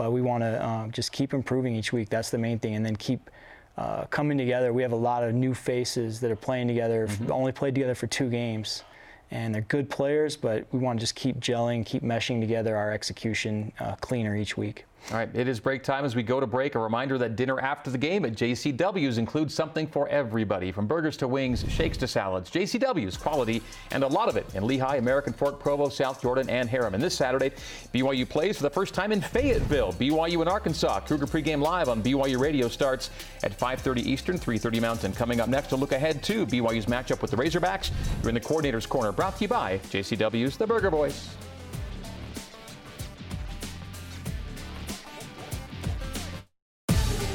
but 0.00 0.12
we 0.12 0.22
want 0.22 0.42
to 0.42 0.64
uh, 0.64 0.88
just 0.88 1.12
keep 1.12 1.34
improving 1.34 1.76
each 1.76 1.92
week. 1.92 2.08
That's 2.08 2.30
the 2.30 2.38
main 2.38 2.58
thing, 2.58 2.74
and 2.74 2.86
then 2.86 2.96
keep 2.96 3.28
uh, 3.76 4.04
coming 4.04 4.38
together. 4.38 4.72
We 4.72 4.80
have 4.80 4.92
a 4.92 4.96
lot 4.96 5.22
of 5.22 5.34
new 5.34 5.52
faces 5.52 6.20
that 6.20 6.30
are 6.30 6.36
playing 6.36 6.68
together. 6.68 7.06
Mm-hmm. 7.06 7.30
Only 7.30 7.52
played 7.52 7.74
together 7.74 7.94
for 7.94 8.06
two 8.06 8.30
games, 8.30 8.82
and 9.30 9.54
they're 9.54 9.60
good 9.60 9.90
players. 9.90 10.38
But 10.38 10.64
we 10.72 10.78
want 10.78 10.98
to 10.98 11.02
just 11.02 11.16
keep 11.16 11.38
gelling, 11.38 11.84
keep 11.84 12.02
meshing 12.02 12.40
together 12.40 12.78
our 12.78 12.92
execution 12.92 13.72
uh, 13.78 13.96
cleaner 13.96 14.34
each 14.34 14.56
week. 14.56 14.86
All 15.10 15.16
right, 15.16 15.28
it 15.34 15.48
is 15.48 15.58
break 15.58 15.82
time 15.82 16.04
as 16.04 16.14
we 16.14 16.22
go 16.22 16.38
to 16.38 16.46
break. 16.46 16.76
A 16.76 16.78
reminder 16.78 17.18
that 17.18 17.34
dinner 17.34 17.58
after 17.58 17.90
the 17.90 17.98
game 17.98 18.24
at 18.24 18.32
JCW's 18.32 19.18
includes 19.18 19.52
something 19.52 19.88
for 19.88 20.08
everybody 20.08 20.70
from 20.70 20.86
burgers 20.86 21.16
to 21.16 21.26
wings, 21.26 21.64
shakes 21.68 21.96
to 21.98 22.06
salads. 22.06 22.48
JCW's 22.50 23.16
quality 23.16 23.60
and 23.90 24.04
a 24.04 24.06
lot 24.06 24.28
of 24.28 24.36
it 24.36 24.46
in 24.54 24.62
Lehi, 24.62 24.98
American 24.98 25.32
Fork, 25.32 25.58
Provo, 25.58 25.88
South 25.88 26.22
Jordan, 26.22 26.48
and 26.48 26.68
Herriman. 26.68 27.00
This 27.00 27.16
Saturday, 27.16 27.50
BYU 27.92 28.28
plays 28.28 28.58
for 28.58 28.62
the 28.62 28.70
first 28.70 28.94
time 28.94 29.10
in 29.10 29.20
Fayetteville. 29.20 29.92
BYU 29.94 30.42
in 30.42 30.48
Arkansas. 30.48 31.00
Cougar 31.00 31.26
pregame 31.26 31.60
live 31.60 31.88
on 31.88 32.02
BYU 32.02 32.38
Radio 32.38 32.68
starts 32.68 33.10
at 33.42 33.58
5:30 33.58 34.02
Eastern, 34.02 34.38
3:30 34.38 34.80
Mountain. 34.80 35.12
Coming 35.12 35.40
up 35.40 35.48
next, 35.48 35.72
a 35.72 35.76
look 35.76 35.92
ahead 35.92 36.22
to 36.24 36.46
BYU's 36.46 36.86
matchup 36.86 37.20
with 37.20 37.32
the 37.32 37.36
Razorbacks. 37.36 37.90
You're 38.22 38.28
in 38.28 38.34
the 38.34 38.40
coordinator's 38.40 38.86
corner, 38.86 39.10
brought 39.10 39.36
to 39.38 39.42
you 39.42 39.48
by 39.48 39.78
JCW's 39.90 40.56
The 40.56 40.66
Burger 40.66 40.90
Boys. 40.90 41.34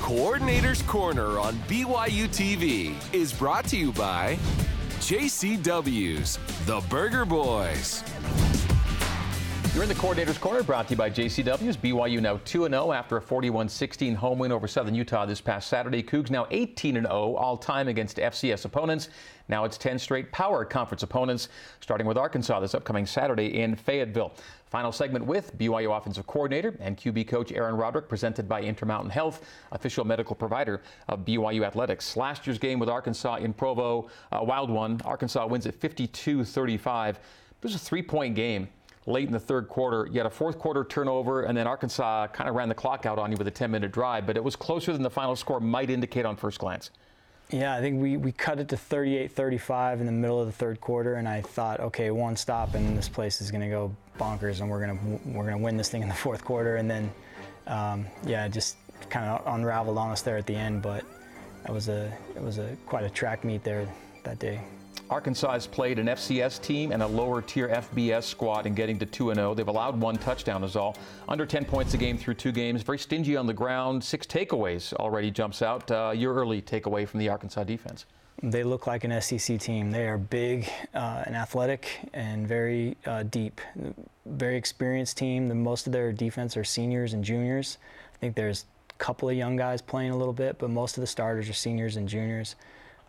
Coordinator's 0.06 0.84
Corner 0.84 1.40
on 1.40 1.56
BYU 1.68 2.28
TV 2.28 2.94
is 3.12 3.34
brought 3.34 3.66
to 3.70 3.76
you 3.76 3.92
by 3.92 4.38
JCW's 5.00 6.38
The 6.68 6.80
Burger 6.92 7.26
Boys. 7.26 8.04
You're 9.74 9.82
in 9.82 9.90
the 9.90 9.96
Coordinator's 9.96 10.38
Corner, 10.38 10.62
brought 10.62 10.88
to 10.90 10.94
you 10.94 10.98
by 10.98 11.10
JCW's. 11.10 11.76
BYU 11.76 12.22
now 12.22 12.40
2 12.46 12.68
0 12.70 12.92
after 12.94 13.18
a 13.18 13.22
41 13.22 13.68
16 13.68 14.14
home 14.14 14.38
win 14.38 14.52
over 14.52 14.68
Southern 14.68 14.94
Utah 14.94 15.26
this 15.26 15.42
past 15.42 15.70
Saturday. 15.70 16.04
Cougs 16.04 16.30
now 16.30 16.46
18 16.52 16.96
0 16.96 17.10
all 17.10 17.58
time 17.58 17.88
against 17.88 18.18
FCS 18.18 18.66
opponents. 18.66 19.10
Now 19.50 19.66
it's 19.66 19.78
10 19.78 19.98
straight 19.98 20.32
Power 20.32 20.66
Conference 20.66 21.02
opponents, 21.02 21.50
starting 21.82 22.06
with 22.06 22.18
Arkansas 22.18 22.60
this 22.60 22.76
upcoming 22.76 23.08
Saturday 23.08 23.60
in 23.60 23.76
Fayetteville. 23.76 24.34
Final 24.76 24.92
segment 24.92 25.26
with 25.26 25.58
BYU 25.58 25.98
offensive 25.98 26.28
coordinator 26.28 26.76
and 26.82 26.98
QB 26.98 27.30
coach 27.30 27.54
Aaron 27.54 27.78
Roderick, 27.78 28.10
presented 28.10 28.50
by 28.50 28.62
Intermountain 28.62 29.10
Health, 29.10 29.46
official 29.72 30.04
medical 30.04 30.36
provider 30.36 30.82
of 31.08 31.24
BYU 31.24 31.66
athletics. 31.66 32.18
Last 32.18 32.46
year's 32.46 32.60
game 32.60 32.78
with 32.78 32.90
Arkansas 32.90 33.36
in 33.36 33.54
Provo, 33.54 34.10
a 34.34 34.44
wild 34.44 34.70
one. 34.70 35.00
Arkansas 35.06 35.48
wins 35.48 35.66
at 35.66 35.76
52 35.76 36.44
35. 36.44 37.16
It 37.16 37.22
was 37.64 37.74
a 37.74 37.80
three 37.80 38.02
point 38.02 38.36
game 38.36 38.68
late 39.06 39.28
in 39.28 39.32
the 39.32 39.40
third 39.40 39.70
quarter. 39.70 40.10
You 40.12 40.20
had 40.20 40.26
a 40.26 40.30
fourth 40.30 40.60
quarter 40.60 40.84
turnover, 40.84 41.44
and 41.44 41.58
then 41.58 41.68
Arkansas 41.68 42.28
kind 42.34 42.50
of 42.50 42.56
ran 42.58 42.68
the 42.68 42.76
clock 42.76 43.06
out 43.06 43.18
on 43.18 43.32
you 43.32 43.38
with 43.38 43.48
a 43.48 43.52
10 43.52 43.72
minute 43.72 43.94
drive, 43.94 44.26
but 44.28 44.36
it 44.36 44.44
was 44.44 44.58
closer 44.58 44.92
than 44.92 45.04
the 45.04 45.10
final 45.10 45.38
score 45.38 45.62
might 45.62 45.90
indicate 45.90 46.26
on 46.26 46.36
first 46.36 46.60
glance. 46.60 46.92
Yeah, 47.52 47.76
I 47.76 47.80
think 47.80 48.02
we, 48.02 48.18
we 48.18 48.32
cut 48.32 48.60
it 48.60 48.70
to 48.70 48.78
38 48.78 49.32
35 49.32 50.00
in 50.00 50.06
the 50.08 50.12
middle 50.12 50.40
of 50.40 50.48
the 50.48 50.52
third 50.52 50.82
quarter, 50.82 51.16
and 51.16 51.28
I 51.28 51.42
thought, 51.42 51.80
okay, 51.80 52.10
one 52.10 52.36
stop, 52.36 52.74
and 52.74 52.98
this 52.98 53.08
place 53.08 53.40
is 53.40 53.52
going 53.52 53.62
to 53.62 53.70
go 53.70 53.96
bonkers, 54.18 54.62
and 54.62 54.70
we're 54.70 54.84
going 54.86 54.98
to 54.98 55.30
we're 55.30 55.44
going 55.44 55.58
to 55.58 55.64
win 55.64 55.78
this 55.78 55.90
thing 55.90 56.02
in 56.02 56.10
the 56.10 56.16
fourth 56.16 56.44
quarter. 56.44 56.78
And 56.78 56.90
then, 56.90 57.12
um, 57.68 58.08
yeah, 58.26 58.46
it 58.46 58.52
just 58.52 58.78
kind 59.10 59.26
of 59.26 59.42
unraveled 59.54 59.98
on 59.98 60.12
us 60.12 60.24
there 60.24 60.38
at 60.38 60.48
the 60.48 60.56
end, 60.56 60.82
but 60.82 61.06
it 61.68 61.72
was 61.72 61.88
a 61.88 62.12
it 62.36 62.42
was 62.42 62.58
a 62.58 62.76
quite 62.88 63.04
a 63.04 63.10
track 63.10 63.44
meet 63.44 63.64
there 63.64 63.88
that 64.24 64.40
day. 64.40 64.62
Arkansas 65.10 65.52
has 65.52 65.68
played 65.68 66.00
an 66.00 66.08
FCS 66.08 66.62
team 66.62 66.92
and 66.92 67.04
a 67.04 67.08
lower 67.08 67.42
tier 67.42 67.70
FBS 67.70 68.24
squad 68.24 68.66
in 68.66 68.74
getting 68.74 68.98
to 69.00 69.06
2 69.06 69.34
0. 69.34 69.54
They've 69.54 69.68
allowed 69.68 70.00
one 70.00 70.18
touchdown, 70.18 70.64
is 70.64 70.76
all. 70.76 70.98
Under 71.30 71.46
10 71.46 71.66
points 71.66 71.94
a 71.94 71.98
game 71.98 72.18
through 72.18 72.36
two 72.36 72.52
games. 72.52 72.82
Very 72.82 72.98
stingy 72.98 73.38
on 73.38 73.46
the 73.46 73.54
ground. 73.54 74.04
Six 74.04 74.26
takeaways 74.26 74.94
already 74.94 75.30
jumps 75.32 75.62
out. 75.62 75.90
Uh, 75.92 76.14
your 76.16 76.34
early 76.34 76.62
takeaway 76.62 77.08
from 77.08 77.20
the 77.20 77.30
Arkansas 77.30 77.64
defense. 77.64 78.06
They 78.42 78.64
look 78.64 78.88
like 78.88 79.04
an 79.04 79.22
SEC 79.22 79.60
team. 79.60 79.92
They 79.92 80.08
are 80.08 80.18
big 80.18 80.70
uh, 80.94 81.24
and 81.26 81.36
athletic 81.36 82.10
and 82.14 82.48
very 82.48 82.98
uh, 83.06 83.24
deep. 83.24 83.62
Very 84.26 84.58
experienced 84.58 85.18
team. 85.18 85.48
The, 85.48 85.56
most 85.56 85.88
of 85.88 85.94
their 85.94 86.12
defense 86.12 86.58
are 86.58 86.64
seniors 86.64 87.14
and 87.14 87.24
juniors. 87.24 87.78
I 88.14 88.18
think 88.18 88.36
there's 88.36 88.66
a 88.90 88.94
couple 88.96 89.30
of 89.30 89.36
young 89.36 89.56
guys 89.56 89.82
playing 89.82 90.12
a 90.12 90.18
little 90.18 90.34
bit, 90.34 90.58
but 90.58 90.70
most 90.70 90.98
of 90.98 91.02
the 91.02 91.08
starters 91.08 91.48
are 91.48 91.54
seniors 91.54 91.96
and 91.96 92.10
juniors 92.10 92.56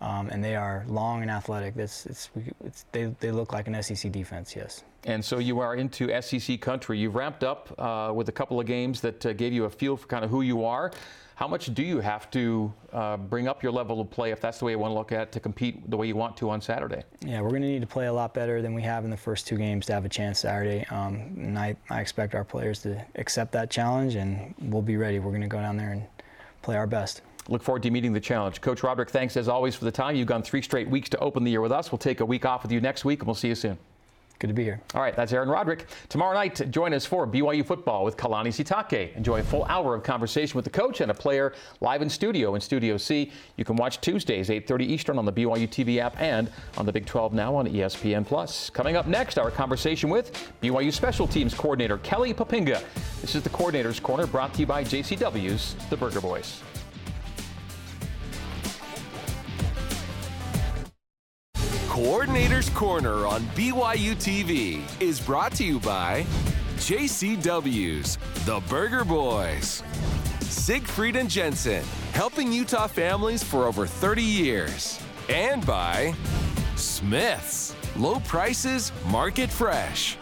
um, 0.01 0.29
and 0.29 0.45
they 0.45 0.57
are 0.57 0.85
long 0.89 1.23
and 1.23 1.31
athletic. 1.31 1.77
It's, 1.77 2.07
it's, 2.07 2.31
it's, 2.65 2.85
they, 2.93 3.07
they 3.21 3.31
look 3.31 3.53
like 3.53 3.67
an 3.67 3.83
SEC 3.83 4.13
defense, 4.13 4.55
yes. 4.55 4.83
And 5.05 5.25
so 5.25 5.39
you 5.39 5.61
are 5.61 5.77
into 5.77 6.21
SEC 6.21 6.61
country. 6.61 6.99
You've 6.99 7.15
ramped 7.15 7.45
up 7.45 7.73
uh, 7.79 8.13
with 8.13 8.29
a 8.29 8.33
couple 8.33 8.59
of 8.61 8.67
games 8.67 9.01
that 9.01 9.25
uh, 9.25 9.33
gave 9.33 9.53
you 9.53 9.65
a 9.65 9.71
feel 9.71 9.97
for 9.97 10.07
kind 10.07 10.25
of 10.25 10.31
who 10.31 10.43
you 10.43 10.65
are. 10.65 10.93
How 11.37 11.47
much 11.47 11.73
do 11.75 11.83
you 11.83 12.01
have 12.01 12.31
to 12.31 12.73
uh, 12.95 13.19
bring 13.19 13.47
up 13.47 13.63
your 13.63 13.71
level 13.71 14.01
of 14.01 14.11
play, 14.11 14.31
if 14.31 14.41
that's 14.41 14.59
the 14.59 14.65
way 14.65 14.73
you 14.73 14.79
want 14.79 14.93
to 14.93 14.95
look 14.95 15.13
at 15.13 15.21
it, 15.21 15.33
to 15.33 15.41
compete 15.41 15.89
the 15.91 15.97
way 15.97 16.07
you 16.07 16.17
want 16.17 16.35
to 16.39 16.49
on 16.49 16.63
Saturday? 16.63 17.03
Yeah, 17.21 17.43
we're 17.43 17.51
going 17.51 17.61
to 17.61 17.69
need 17.69 17.83
to 17.83 17.87
play 17.87 18.07
a 18.07 18.13
lot 18.13 18.33
better 18.33 18.63
than 18.63 18.73
we 18.73 18.81
have 18.83 19.05
in 19.05 19.11
the 19.11 19.19
first 19.19 19.47
two 19.47 19.59
games 19.59 19.85
to 19.87 19.93
have 19.93 20.07
a 20.07 20.09
chance 20.09 20.41
Saturday. 20.41 20.87
Um, 20.91 21.37
and 21.37 21.59
I, 21.59 21.77
I 21.91 22.01
expect 22.01 22.35
our 22.35 22.45
players 22.45 22.81
to 22.83 23.05
accept 23.17 23.53
that 23.53 23.71
challenge, 23.71 24.15
and 24.15 24.55
we'll 24.61 24.81
be 24.81 24.97
ready. 24.97 25.19
We're 25.19 25.31
going 25.31 25.43
to 25.43 25.47
go 25.47 25.61
down 25.61 25.77
there 25.77 25.93
and 25.93 26.07
play 26.63 26.77
our 26.77 26.87
best. 26.87 27.21
Look 27.49 27.63
forward 27.63 27.83
to 27.85 27.91
meeting 27.91 28.13
the 28.13 28.21
challenge. 28.21 28.61
Coach 28.61 28.83
Roderick, 28.83 29.11
thanks 29.11 29.37
as 29.37 29.49
always 29.49 29.75
for 29.75 29.85
the 29.85 29.93
time. 29.93 30.17
You've 30.17 30.27
gone 30.27 30.43
three 30.43 30.63
straight 30.63 30.89
weeks 30.89 31.09
to 31.11 31.19
open 31.19 31.45
the 31.45 31.51
year 31.51 31.61
with 31.61 31.73
us. 31.73 31.93
We'll 31.93 31.99
take 31.99 32.21
a 32.21 32.25
week 32.25 32.45
off 32.45 32.63
with 32.63 32.73
you 32.73 32.81
next 32.81 33.05
week, 33.05 33.21
and 33.21 33.27
we'll 33.27 33.35
see 33.35 33.49
you 33.49 33.55
soon. 33.55 33.79
Good 34.39 34.49
to 34.49 34.53
be 34.53 34.65
here. 34.65 34.83
All 34.95 35.01
right, 35.01 35.17
that's 35.17 35.33
Aaron 35.33 35.49
Roderick. 35.49 35.87
Tomorrow 36.11 36.35
night, 36.35 36.71
join 36.71 36.93
us 36.93 37.07
for 37.07 37.27
BYU 37.27 37.65
football 37.65 38.05
with 38.05 38.19
Kalani 38.19 38.49
Sitake. 38.49 39.17
Enjoy 39.17 39.41
a 39.41 39.43
full 39.43 39.65
hour 39.65 39.95
of 39.95 40.03
conversation 40.03 40.57
with 40.57 40.67
the 40.67 40.71
coach 40.71 41.01
and 41.01 41.11
a 41.11 41.15
player 41.15 41.55
live 41.81 42.03
in 42.03 42.11
studio 42.11 42.55
in 42.55 42.61
Studio 42.61 42.99
C. 42.99 43.33
You 43.57 43.65
can 43.65 43.77
watch 43.77 43.99
Tuesdays, 44.03 44.51
8:30 44.51 44.85
Eastern 44.85 45.19
on 45.19 45.25
the 45.25 45.33
BYU 45.33 45.67
TV 45.67 46.01
app 46.01 46.21
and 46.21 46.51
on 46.77 46.85
the 46.85 46.93
Big 46.93 47.07
12 47.07 47.33
now 47.33 47.55
on 47.55 47.67
ESPN 47.67 48.27
Plus. 48.27 48.69
Coming 48.69 48.95
up 48.95 49.07
next, 49.07 49.39
our 49.39 49.51
conversation 49.51 50.11
with 50.11 50.53
BYU 50.61 50.93
Special 50.93 51.27
Teams 51.27 51.55
Coordinator 51.55 51.97
Kelly 51.99 52.35
Poppinga. 52.35 52.83
This 53.23 53.35
is 53.35 53.43
the 53.43 53.49
Coordinator's 53.49 54.01
Corner, 54.01 54.27
brought 54.27 54.53
to 54.53 54.61
you 54.61 54.67
by 54.67 54.85
JCW's 54.85 55.77
The 55.89 55.97
Burger 55.97 56.21
Boys. 56.21 56.61
Coordinator's 61.97 62.69
Corner 62.69 63.27
on 63.27 63.41
BYU 63.55 64.15
TV 64.17 64.83
is 65.01 65.19
brought 65.19 65.53
to 65.53 65.65
you 65.65 65.81
by 65.81 66.27
JCW's 66.77 68.19
The 68.45 68.61
Burger 68.69 69.03
Boys, 69.03 69.83
Siegfried 70.41 71.17
and 71.17 71.31
Jensen, 71.31 71.83
helping 72.13 72.53
Utah 72.53 72.87
families 72.87 73.43
for 73.43 73.65
over 73.65 73.87
30 73.87 74.23
years, 74.23 75.01
and 75.31 75.65
by 75.65 76.15
Smith's, 76.75 77.75
low 77.97 78.21
prices, 78.21 78.93
market 79.07 79.49
fresh. 79.49 80.19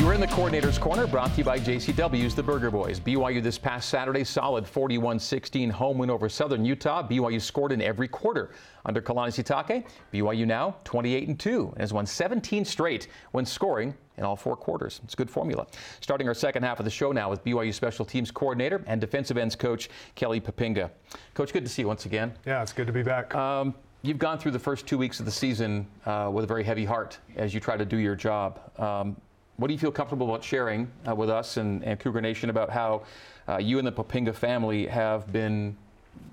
You're 0.00 0.14
in 0.14 0.20
the 0.22 0.28
Coordinator's 0.28 0.78
Corner, 0.78 1.06
brought 1.06 1.32
to 1.32 1.36
you 1.36 1.44
by 1.44 1.58
JCW's 1.58 2.34
The 2.34 2.42
Burger 2.42 2.70
Boys. 2.70 2.98
BYU 2.98 3.42
this 3.42 3.58
past 3.58 3.90
Saturday, 3.90 4.24
solid 4.24 4.64
41-16 4.64 5.70
home 5.70 5.98
win 5.98 6.08
over 6.08 6.26
Southern 6.30 6.64
Utah. 6.64 7.06
BYU 7.06 7.38
scored 7.38 7.70
in 7.70 7.82
every 7.82 8.08
quarter. 8.08 8.50
Under 8.86 9.02
Kalani 9.02 9.28
Sitake, 9.28 9.86
BYU 10.10 10.46
now 10.46 10.76
28-2 10.86 11.72
and 11.72 11.80
has 11.82 11.92
won 11.92 12.06
17 12.06 12.64
straight 12.64 13.08
when 13.32 13.44
scoring 13.44 13.92
in 14.16 14.24
all 14.24 14.36
four 14.36 14.56
quarters. 14.56 15.02
It's 15.04 15.12
a 15.12 15.16
good 15.18 15.28
formula. 15.28 15.66
Starting 16.00 16.26
our 16.28 16.34
second 16.34 16.62
half 16.62 16.78
of 16.78 16.86
the 16.86 16.90
show 16.90 17.12
now 17.12 17.28
with 17.28 17.44
BYU 17.44 17.74
Special 17.74 18.06
Teams 18.06 18.30
Coordinator 18.30 18.82
and 18.86 19.02
Defensive 19.02 19.36
Ends 19.36 19.54
Coach 19.54 19.90
Kelly 20.14 20.40
Poppinga. 20.40 20.88
Coach, 21.34 21.52
good 21.52 21.66
to 21.66 21.70
see 21.70 21.82
you 21.82 21.88
once 21.88 22.06
again. 22.06 22.32
Yeah, 22.46 22.62
it's 22.62 22.72
good 22.72 22.86
to 22.86 22.92
be 22.94 23.02
back. 23.02 23.34
Um, 23.34 23.74
You've 24.02 24.18
gone 24.18 24.38
through 24.38 24.52
the 24.52 24.58
first 24.58 24.86
two 24.86 24.96
weeks 24.96 25.20
of 25.20 25.26
the 25.26 25.30
season 25.30 25.86
uh, 26.06 26.30
with 26.32 26.44
a 26.44 26.46
very 26.46 26.64
heavy 26.64 26.86
heart 26.86 27.18
as 27.36 27.52
you 27.52 27.60
try 27.60 27.76
to 27.76 27.84
do 27.84 27.98
your 27.98 28.16
job. 28.16 28.58
Um, 28.80 29.14
what 29.60 29.68
do 29.68 29.74
you 29.74 29.78
feel 29.78 29.92
comfortable 29.92 30.26
about 30.26 30.42
sharing 30.42 30.90
uh, 31.06 31.14
with 31.14 31.28
us 31.28 31.58
and, 31.58 31.84
and, 31.84 32.00
Cougar 32.00 32.22
Nation 32.22 32.48
about 32.48 32.70
how 32.70 33.02
uh, 33.46 33.58
you 33.58 33.78
and 33.78 33.86
the 33.86 33.92
Poppinga 33.92 34.34
family 34.34 34.86
have 34.86 35.30
been 35.30 35.76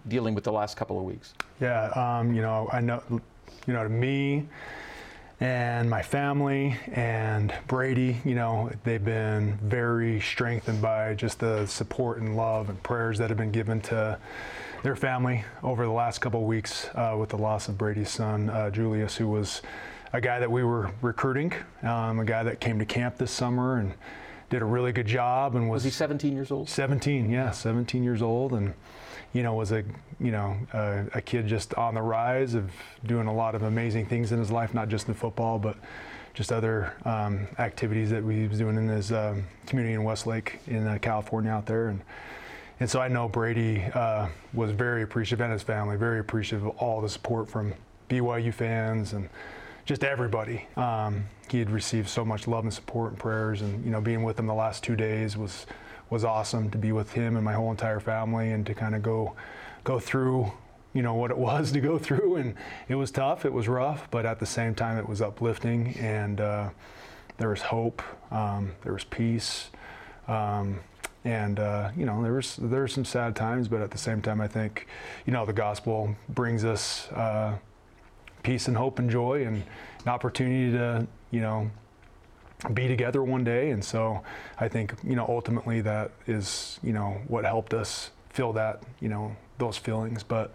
dealing 0.08 0.34
with 0.34 0.46
the 0.46 0.52
last 0.52 0.78
couple 0.78 0.98
of 0.98 1.04
weeks? 1.04 1.34
Yeah, 1.60 1.88
um, 1.90 2.34
you 2.34 2.42
know, 2.42 2.70
I 2.72 2.80
know, 2.80 3.04
you 3.10 3.74
know, 3.74 3.84
to 3.84 3.90
me 3.90 4.48
and 5.42 5.90
my 5.90 6.02
family 6.02 6.78
and 6.94 7.54
Brady, 7.68 8.22
you 8.24 8.34
know, 8.34 8.72
they've 8.86 9.04
been 9.04 9.60
very 9.62 10.22
strengthened 10.22 10.82
by 10.82 11.14
just 11.14 11.40
the 11.40 11.66
support 11.66 12.20
and 12.20 12.38
love 12.38 12.70
and 12.70 12.82
prayers 12.82 13.18
that 13.18 13.30
have 13.30 13.38
been 13.38 13.52
given 13.52 13.82
to 13.82 14.18
their 14.84 14.96
family 14.96 15.44
over 15.64 15.84
the 15.84 15.92
last 15.92 16.20
couple 16.20 16.40
of 16.40 16.48
weeks 16.48 16.88
uh, 16.96 17.14
with 17.20 17.28
the 17.28 17.38
loss 17.38 17.68
of 17.68 17.78
Brady's 17.78 18.10
son, 18.10 18.50
uh, 18.50 18.70
Julius, 18.70 19.18
who 19.18 19.28
was 19.28 19.62
a 20.14 20.22
guy 20.22 20.40
that 20.40 20.50
we 20.50 20.64
were 20.64 20.92
recruiting, 21.02 21.54
um, 21.84 22.20
a 22.20 22.26
guy 22.26 22.44
that 22.44 22.60
came 22.60 22.80
to 22.80 22.86
camp 22.86 23.18
this 23.18 23.32
summer 23.32 23.78
and 23.78 23.94
did 24.50 24.62
a 24.62 24.66
really 24.66 24.92
good 24.92 25.08
job 25.08 25.56
and 25.56 25.70
was, 25.70 25.84
was 25.84 25.94
he 25.94 25.98
17 25.98 26.34
years 26.34 26.52
old? 26.52 26.70
17 26.70 27.30
yeah 27.30 27.52
17 27.52 28.02
years 28.02 28.22
old 28.22 28.54
and 28.54 28.74
you 29.34 29.44
know 29.44 29.54
was 29.54 29.74
a 29.74 29.84
you 30.22 30.32
know 30.32 30.56
a, 30.72 31.04
a, 31.16 31.22
kid 31.22 31.46
just 31.46 31.74
on 31.74 31.94
the 31.94 32.02
rise 32.02 32.54
of 32.54 32.72
doing 33.06 33.28
a 33.28 33.34
lot 33.34 33.56
of 33.56 33.64
amazing 33.64 34.06
things 34.06 34.32
in 34.32 34.40
his 34.40 34.50
life 34.50 34.74
not 34.74 34.88
just 34.88 35.10
in 35.10 35.14
football 35.14 35.60
but 35.60 35.76
just 36.38 36.52
other 36.52 36.94
um, 37.04 37.48
activities 37.58 38.12
that 38.12 38.24
we 38.24 38.48
was 38.48 38.60
doing 38.60 38.78
in 38.78 38.88
his 38.88 39.12
um, 39.12 39.44
community 39.66 39.96
in 39.96 40.04
Westlake 40.04 40.60
in 40.68 40.86
uh, 40.86 41.00
California 41.02 41.50
out 41.50 41.66
there. 41.66 41.88
And 41.88 42.04
and 42.80 42.88
so 42.88 43.02
I 43.02 43.08
know 43.08 43.28
Brady 43.28 43.84
uh, 43.96 44.28
was 44.54 44.70
very 44.70 45.02
appreciative 45.02 45.42
and 45.42 45.52
his 45.52 45.64
family 45.64 45.98
very 45.98 46.20
appreciative 46.20 46.68
of 46.68 46.78
all 46.78 47.02
the 47.02 47.10
support 47.10 47.50
from 47.50 47.74
BYU 48.08 48.54
fans 48.54 49.14
and 49.14 49.30
just 49.88 50.04
everybody. 50.04 50.68
Um, 50.76 51.24
he 51.50 51.60
had 51.60 51.70
received 51.70 52.10
so 52.10 52.26
much 52.26 52.46
love 52.46 52.66
and 52.66 52.74
support 52.74 53.12
and 53.12 53.20
prayers, 53.20 53.62
and 53.62 53.84
you 53.86 53.90
know, 53.90 54.02
being 54.02 54.22
with 54.22 54.38
him 54.38 54.46
the 54.46 54.54
last 54.54 54.84
two 54.84 54.98
days 54.98 55.38
was 55.38 55.66
was 56.10 56.24
awesome 56.24 56.70
to 56.70 56.78
be 56.78 56.92
with 56.92 57.12
him 57.12 57.36
and 57.36 57.44
my 57.44 57.54
whole 57.54 57.72
entire 57.72 58.02
family, 58.02 58.52
and 58.52 58.66
to 58.66 58.74
kind 58.74 58.94
of 58.96 59.02
go 59.02 59.34
go 59.86 59.98
through 59.98 60.52
you 60.94 61.02
know 61.02 61.14
what 61.14 61.32
it 61.32 61.38
was 61.50 61.72
to 61.72 61.80
go 61.80 61.98
through, 61.98 62.36
and 62.36 62.54
it 62.90 62.96
was 62.96 63.12
tough, 63.12 63.46
it 63.46 63.54
was 63.54 63.70
rough, 63.70 64.12
but 64.12 64.26
at 64.26 64.40
the 64.40 64.46
same 64.46 64.76
time, 64.76 64.98
it 64.98 65.08
was 65.08 65.22
uplifting, 65.22 65.96
and 65.98 66.42
uh, 66.42 66.70
there 67.38 67.50
was 67.50 67.62
hope, 67.62 68.02
um, 68.30 68.74
there 68.84 68.94
was 68.94 69.06
peace. 69.06 69.70
Um, 70.28 70.82
and 71.24 71.60
uh, 71.60 71.92
you 71.96 72.06
know 72.06 72.22
there 72.24 72.34
was 72.34 72.58
there 72.58 72.82
were 72.82 72.88
some 72.90 73.06
sad 73.06 73.38
times, 73.38 73.70
but 73.70 73.82
at 73.82 73.92
the 73.92 73.98
same 73.98 74.22
time, 74.22 74.42
I 74.42 74.50
think 74.50 74.88
you 75.26 75.32
know 75.32 75.46
the 75.46 75.54
gospel 75.54 76.14
brings 76.28 76.66
us 76.66 77.10
uh, 77.14 77.58
peace 78.48 78.70
and 78.70 78.78
hope 78.78 78.98
and 78.98 79.10
joy 79.10 79.46
and 79.46 79.62
an 80.04 80.08
opportunity 80.08 80.72
to, 80.72 81.06
you 81.32 81.42
know, 81.42 81.70
be 82.74 82.88
together 82.88 83.22
one 83.22 83.44
day. 83.44 83.72
And 83.72 83.84
so 83.84 84.24
I 84.58 84.70
think, 84.70 84.94
you 85.04 85.18
know, 85.18 85.26
ultimately 85.28 85.82
that 85.82 86.12
is, 86.28 86.80
you 86.82 86.94
know, 86.94 87.18
what 87.28 87.44
helped 87.44 87.74
us 87.74 88.12
feel 88.30 88.54
that, 88.54 88.82
you 89.02 89.10
know, 89.10 89.36
those 89.58 89.76
feelings. 89.76 90.24
But 90.24 90.54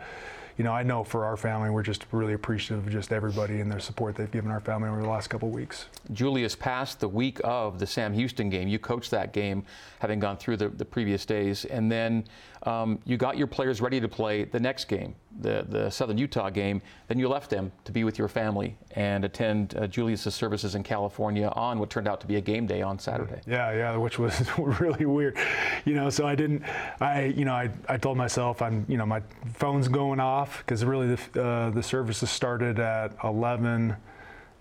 you 0.56 0.64
know, 0.64 0.72
I 0.72 0.82
know 0.82 1.04
for 1.04 1.24
our 1.24 1.36
family, 1.36 1.70
we're 1.70 1.82
just 1.82 2.06
really 2.12 2.34
appreciative 2.34 2.86
of 2.86 2.92
just 2.92 3.12
everybody 3.12 3.60
and 3.60 3.70
their 3.70 3.80
support 3.80 4.16
they've 4.16 4.30
given 4.30 4.50
our 4.50 4.60
family 4.60 4.88
over 4.88 5.00
the 5.00 5.08
last 5.08 5.28
couple 5.28 5.48
of 5.48 5.54
weeks. 5.54 5.86
Julius 6.12 6.54
passed 6.54 7.00
the 7.00 7.08
week 7.08 7.40
of 7.44 7.78
the 7.78 7.86
Sam 7.86 8.12
Houston 8.12 8.50
game. 8.50 8.68
You 8.68 8.78
coached 8.78 9.10
that 9.12 9.32
game, 9.32 9.64
having 9.98 10.20
gone 10.20 10.36
through 10.36 10.58
the, 10.58 10.68
the 10.68 10.84
previous 10.84 11.24
days, 11.24 11.64
and 11.64 11.90
then 11.90 12.24
um, 12.64 12.98
you 13.04 13.16
got 13.16 13.36
your 13.36 13.46
players 13.46 13.80
ready 13.80 14.00
to 14.00 14.08
play 14.08 14.44
the 14.44 14.60
next 14.60 14.84
game, 14.84 15.14
the 15.40 15.66
the 15.68 15.90
Southern 15.90 16.18
Utah 16.18 16.50
game. 16.50 16.80
Then 17.08 17.18
you 17.18 17.28
left 17.28 17.50
them 17.50 17.72
to 17.84 17.92
be 17.92 18.04
with 18.04 18.18
your 18.18 18.28
family 18.28 18.76
and 18.92 19.24
attend 19.24 19.76
uh, 19.76 19.86
Julius's 19.86 20.34
services 20.34 20.74
in 20.74 20.82
California 20.82 21.48
on 21.56 21.78
what 21.78 21.90
turned 21.90 22.06
out 22.06 22.20
to 22.20 22.26
be 22.26 22.36
a 22.36 22.40
game 22.40 22.66
day 22.66 22.82
on 22.82 22.98
Saturday. 22.98 23.40
Yeah, 23.46 23.72
yeah, 23.72 23.96
which 23.96 24.18
was 24.18 24.46
really 24.58 25.06
weird. 25.06 25.36
You 25.84 25.94
know, 25.94 26.10
so 26.10 26.26
I 26.26 26.34
didn't, 26.34 26.62
I, 27.00 27.24
you 27.24 27.44
know, 27.44 27.54
I, 27.54 27.70
I 27.88 27.96
told 27.96 28.16
myself 28.16 28.62
I'm, 28.62 28.86
you 28.88 28.96
know, 28.96 29.06
my 29.06 29.22
phone's 29.54 29.88
going 29.88 30.20
off 30.20 30.41
because 30.58 30.84
really 30.84 31.14
the 31.14 31.42
uh, 31.42 31.70
the 31.70 31.82
services 31.82 32.30
started 32.30 32.78
at 32.78 33.12
11 33.24 33.96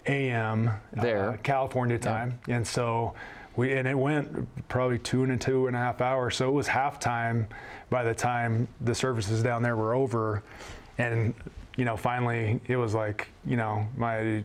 a.m. 0.08 0.72
There. 0.94 1.32
uh, 1.32 1.38
California 1.38 1.98
time, 1.98 2.39
and 2.48 2.65
so 2.65 3.13
we 3.56 3.74
and 3.74 3.88
it 3.88 3.98
went 3.98 4.48
probably 4.67 5.00
two 5.00 5.24
and 5.24 5.32
a 5.32 5.38
two 5.38 5.67
and 5.67 5.76
a 5.76 5.80
half 5.80 6.02
hours. 6.02 6.36
So 6.36 6.48
it 6.48 6.54
was 6.54 6.67
halftime 6.67 7.48
by 7.89 8.04
the 8.04 8.13
time 8.13 8.67
the 8.82 8.96
services 8.96 9.44
down 9.44 9.62
there 9.62 9.76
were 9.76 9.94
over, 9.94 10.44
and 10.98 11.34
you 11.78 11.86
know 11.86 11.98
finally 11.98 12.60
it 12.67 12.78
was 12.78 12.94
like 12.94 13.28
you 13.46 13.58
know 13.58 13.86
my 13.98 14.44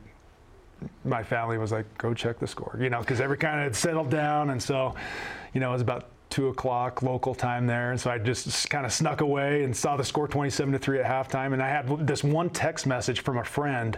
my 1.05 1.22
family 1.22 1.59
was 1.59 1.72
like 1.72 1.87
go 1.99 2.12
check 2.12 2.38
the 2.38 2.46
score, 2.46 2.77
you 2.81 2.90
know, 2.90 3.01
because 3.01 3.20
every 3.20 3.38
kind 3.38 3.66
of 3.66 3.77
settled 3.77 4.11
down, 4.11 4.51
and 4.51 4.62
so 4.62 4.94
you 5.55 5.61
know 5.61 5.70
it 5.70 5.72
was 5.72 5.83
about 5.83 6.09
two 6.37 6.49
o'clock 6.49 7.01
local 7.01 7.35
time 7.35 7.66
there, 7.66 7.92
and 7.92 7.99
so 7.99 8.11
I 8.11 8.18
just 8.18 8.68
kind 8.68 8.85
of 8.85 8.92
snuck 8.92 9.22
away 9.22 9.64
and 9.64 9.75
saw 9.75 9.96
the 9.96 10.05
score 10.05 10.29
27 10.29 10.70
to 10.75 10.79
three 10.79 11.01
at 11.01 11.07
halftime, 11.07 11.55
and 11.55 11.62
I 11.62 11.68
had 11.70 12.07
this 12.07 12.22
one 12.22 12.51
text 12.51 12.87
message 12.87 13.20
from 13.20 13.38
a 13.38 13.44
friend 13.44 13.96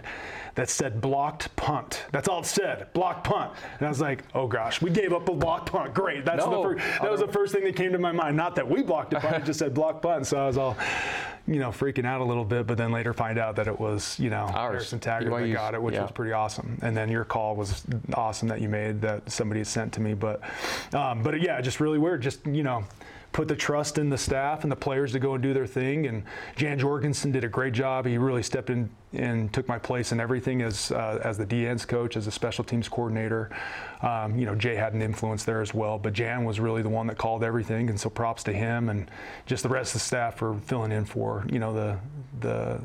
that 0.55 0.69
said 0.69 1.01
blocked 1.01 1.53
punt. 1.57 2.05
That's 2.13 2.29
all 2.29 2.39
it 2.39 2.45
said, 2.45 2.87
blocked 2.93 3.25
punt, 3.25 3.51
and 3.79 3.85
I 3.85 3.89
was 3.89 3.99
like, 3.99 4.23
oh 4.35 4.47
gosh, 4.47 4.81
we 4.81 4.89
gave 4.89 5.11
up 5.11 5.27
a 5.27 5.33
blocked 5.33 5.69
punt. 5.69 5.93
Great, 5.93 6.23
that's 6.23 6.45
No. 6.45 6.63
the 6.63 6.69
first, 6.69 7.01
that 7.01 7.11
was 7.11 7.19
the 7.19 7.27
first 7.27 7.53
thing 7.53 7.65
that 7.65 7.75
came 7.75 7.91
to 7.91 7.99
my 7.99 8.13
mind. 8.13 8.37
Not 8.37 8.55
that 8.55 8.69
we 8.69 8.83
blocked 8.83 9.11
it, 9.11 9.21
but 9.21 9.33
it 9.33 9.43
just 9.45 9.59
said 9.59 9.73
blocked 9.73 10.01
punt, 10.01 10.25
so 10.25 10.37
I 10.41 10.47
was 10.47 10.57
all, 10.57 10.77
you 11.49 11.57
know, 11.57 11.69
freaking 11.69 12.05
out 12.05 12.21
a 12.21 12.23
little 12.23 12.45
bit, 12.45 12.67
but 12.67 12.77
then 12.77 12.91
later 12.91 13.11
find 13.11 13.39
out 13.39 13.55
that 13.55 13.67
it 13.67 13.79
was, 13.79 14.19
you 14.19 14.29
know, 14.29 14.43
Ours. 14.53 14.71
Harrison 14.71 14.99
Taggart 14.99 15.41
that 15.41 15.51
got 15.51 15.73
it, 15.73 15.81
which 15.81 15.95
yeah. 15.95 16.03
was 16.03 16.11
pretty 16.11 16.31
awesome. 16.31 16.77
And 16.83 16.95
then 16.95 17.09
your 17.09 17.25
call 17.25 17.55
was 17.55 17.83
awesome 18.13 18.47
that 18.49 18.61
you 18.61 18.69
made 18.69 19.01
that 19.01 19.29
somebody 19.31 19.61
had 19.61 19.67
sent 19.67 19.93
to 19.93 20.01
me. 20.01 20.13
But, 20.13 20.41
um, 20.93 21.23
but 21.23 21.41
yeah, 21.41 21.59
just 21.59 21.79
really 21.79 21.97
weird. 21.97 22.21
Just 22.21 22.28
you 22.45 22.63
know, 22.63 22.85
put 23.31 23.47
the 23.47 23.55
trust 23.55 23.97
in 23.97 24.09
the 24.09 24.17
staff 24.17 24.63
and 24.63 24.71
the 24.71 24.75
players 24.75 25.11
to 25.11 25.19
go 25.19 25.33
and 25.33 25.43
do 25.43 25.53
their 25.53 25.67
thing. 25.67 26.07
And 26.07 26.23
Jan 26.55 26.79
Jorgensen 26.79 27.31
did 27.31 27.43
a 27.43 27.47
great 27.47 27.73
job. 27.73 28.05
He 28.05 28.17
really 28.17 28.43
stepped 28.43 28.69
in 28.69 28.89
and 29.13 29.51
took 29.53 29.67
my 29.67 29.79
place 29.79 30.11
in 30.11 30.19
everything 30.19 30.61
as 30.61 30.91
uh, 30.91 31.19
as 31.23 31.37
the 31.37 31.45
DN's 31.45 31.85
coach, 31.85 32.17
as 32.17 32.27
a 32.27 32.31
special 32.31 32.63
teams 32.63 32.87
coordinator. 32.87 33.49
Um, 34.01 34.37
you 34.37 34.45
know, 34.45 34.55
Jay 34.55 34.75
had 34.75 34.93
an 34.93 35.01
influence 35.01 35.43
there 35.43 35.61
as 35.61 35.73
well, 35.73 35.97
but 35.97 36.13
Jan 36.13 36.43
was 36.43 36.59
really 36.59 36.81
the 36.81 36.89
one 36.89 37.07
that 37.07 37.17
called 37.17 37.43
everything. 37.43 37.89
And 37.89 37.99
so 37.99 38.09
props 38.09 38.43
to 38.43 38.53
him 38.53 38.89
and 38.89 39.09
just 39.45 39.63
the 39.63 39.69
rest 39.69 39.95
of 39.95 40.01
the 40.01 40.05
staff 40.05 40.37
for 40.37 40.55
filling 40.65 40.91
in 40.91 41.05
for 41.05 41.45
you 41.51 41.59
know 41.59 41.73
the 41.73 41.97
the 42.39 42.79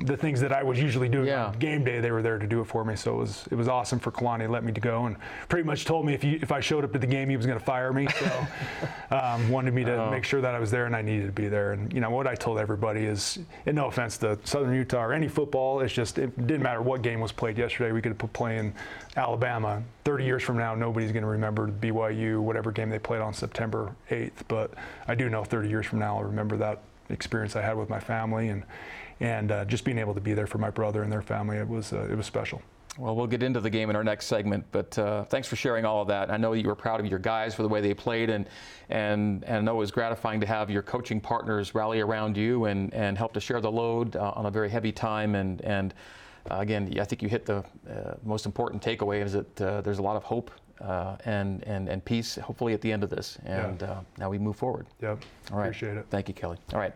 the 0.00 0.16
things 0.16 0.40
that 0.40 0.52
I 0.52 0.62
was 0.62 0.80
usually 0.80 1.08
doing 1.08 1.26
Yeah. 1.26 1.46
on 1.46 1.58
game 1.58 1.84
day, 1.84 2.00
they 2.00 2.10
were 2.10 2.22
there 2.22 2.38
to 2.38 2.46
do 2.46 2.60
it 2.60 2.64
for 2.66 2.84
me. 2.84 2.96
So 2.96 3.14
it 3.14 3.18
was 3.18 3.46
it 3.50 3.54
was 3.54 3.68
awesome 3.68 3.98
for 3.98 4.10
Kalani 4.10 4.46
to 4.46 4.48
let 4.48 4.64
me 4.64 4.72
to 4.72 4.80
go 4.80 5.04
and 5.06 5.16
pretty 5.48 5.66
much 5.66 5.84
told 5.84 6.06
me 6.06 6.14
if 6.14 6.24
you, 6.24 6.38
if 6.40 6.50
I 6.50 6.60
showed 6.60 6.84
up 6.84 6.92
to 6.92 6.98
the 6.98 7.06
game, 7.06 7.28
he 7.28 7.36
was 7.36 7.44
going 7.46 7.58
to 7.58 7.64
fire 7.64 7.92
me. 7.92 8.08
So 8.08 8.46
um, 9.16 9.50
wanted 9.50 9.74
me 9.74 9.84
to 9.84 10.10
make 10.10 10.24
sure 10.24 10.40
that 10.40 10.54
I 10.54 10.58
was 10.58 10.70
there 10.70 10.86
and 10.86 10.96
I 10.96 11.02
needed 11.02 11.26
to 11.26 11.32
be 11.32 11.48
there. 11.48 11.72
And 11.72 11.92
you 11.92 12.00
know 12.00 12.10
what 12.10 12.26
I 12.26 12.34
told 12.34 12.58
everybody 12.58 13.04
is, 13.04 13.38
and 13.66 13.76
no 13.76 13.86
offense 13.86 14.16
to 14.18 14.38
Southern 14.44 14.74
Utah 14.74 15.04
or 15.04 15.12
any 15.12 15.28
football, 15.28 15.80
it's 15.80 15.92
just 15.92 16.18
it 16.18 16.34
didn't 16.46 16.62
matter 16.62 16.80
what 16.80 17.02
game 17.02 17.20
was 17.20 17.32
played 17.32 17.58
yesterday. 17.58 17.92
We 17.92 18.00
could 18.00 18.16
have 18.18 18.32
play 18.32 18.58
in 18.58 18.72
Alabama. 19.16 19.82
30 20.04 20.24
years 20.24 20.42
from 20.42 20.56
now, 20.56 20.74
nobody's 20.74 21.12
going 21.12 21.22
to 21.22 21.28
remember 21.28 21.68
BYU, 21.68 22.40
whatever 22.40 22.72
game 22.72 22.88
they 22.90 22.98
played 22.98 23.20
on 23.20 23.34
September 23.34 23.94
8th. 24.10 24.32
But 24.48 24.72
I 25.06 25.14
do 25.14 25.28
know 25.28 25.44
30 25.44 25.68
years 25.68 25.86
from 25.86 25.98
now, 25.98 26.16
I'll 26.16 26.24
remember 26.24 26.56
that 26.56 26.80
experience 27.10 27.56
I 27.56 27.62
had 27.62 27.76
with 27.76 27.90
my 27.90 28.00
family 28.00 28.48
and 28.48 28.62
and 29.22 29.52
uh, 29.52 29.64
just 29.64 29.84
being 29.84 29.98
able 29.98 30.14
to 30.14 30.20
be 30.20 30.34
there 30.34 30.48
for 30.48 30.58
my 30.58 30.70
brother 30.70 31.04
and 31.04 31.10
their 31.10 31.22
family, 31.22 31.56
it 31.56 31.68
was 31.68 31.92
uh, 31.92 32.08
it 32.10 32.16
was 32.16 32.26
special. 32.26 32.60
Well, 32.98 33.16
we'll 33.16 33.26
get 33.26 33.42
into 33.42 33.58
the 33.60 33.70
game 33.70 33.88
in 33.88 33.96
our 33.96 34.04
next 34.04 34.26
segment, 34.26 34.66
but 34.70 34.98
uh, 34.98 35.24
thanks 35.24 35.48
for 35.48 35.56
sharing 35.56 35.86
all 35.86 36.02
of 36.02 36.08
that. 36.08 36.30
I 36.30 36.36
know 36.36 36.52
you 36.52 36.68
were 36.68 36.74
proud 36.74 37.00
of 37.00 37.06
your 37.06 37.18
guys 37.18 37.54
for 37.54 37.62
the 37.62 37.68
way 37.68 37.80
they 37.80 37.94
played, 37.94 38.28
and 38.28 38.46
and 38.90 39.44
and 39.44 39.56
I 39.56 39.60
know 39.60 39.76
it 39.76 39.78
was 39.78 39.92
gratifying 39.92 40.40
to 40.40 40.46
have 40.46 40.68
your 40.70 40.82
coaching 40.82 41.20
partners 41.20 41.74
rally 41.74 42.00
around 42.00 42.36
you 42.36 42.66
and 42.66 42.92
and 42.92 43.16
help 43.16 43.32
to 43.34 43.40
share 43.40 43.60
the 43.60 43.70
load 43.70 44.16
uh, 44.16 44.32
on 44.34 44.46
a 44.46 44.50
very 44.50 44.68
heavy 44.68 44.92
time. 44.92 45.36
And 45.36 45.62
and 45.62 45.94
uh, 46.50 46.56
again, 46.58 46.92
I 47.00 47.04
think 47.04 47.22
you 47.22 47.28
hit 47.28 47.46
the 47.46 47.58
uh, 47.58 48.14
most 48.24 48.44
important 48.44 48.82
takeaway 48.82 49.22
is 49.22 49.32
that 49.32 49.60
uh, 49.60 49.80
there's 49.82 49.98
a 49.98 50.02
lot 50.02 50.16
of 50.16 50.24
hope. 50.24 50.50
Uh, 50.82 51.16
and, 51.26 51.62
and 51.62 51.88
and 51.88 52.04
peace, 52.04 52.34
hopefully 52.34 52.74
at 52.74 52.80
the 52.80 52.90
end 52.90 53.04
of 53.04 53.10
this, 53.10 53.38
and 53.44 53.84
uh, 53.84 54.00
now 54.18 54.28
we 54.28 54.36
move 54.36 54.56
forward. 54.56 54.84
Yep. 55.00 55.22
All 55.52 55.58
right. 55.58 55.66
Appreciate 55.66 55.96
it. 55.96 56.06
Thank 56.10 56.26
you, 56.26 56.34
Kelly. 56.34 56.58
All 56.72 56.80
right. 56.80 56.92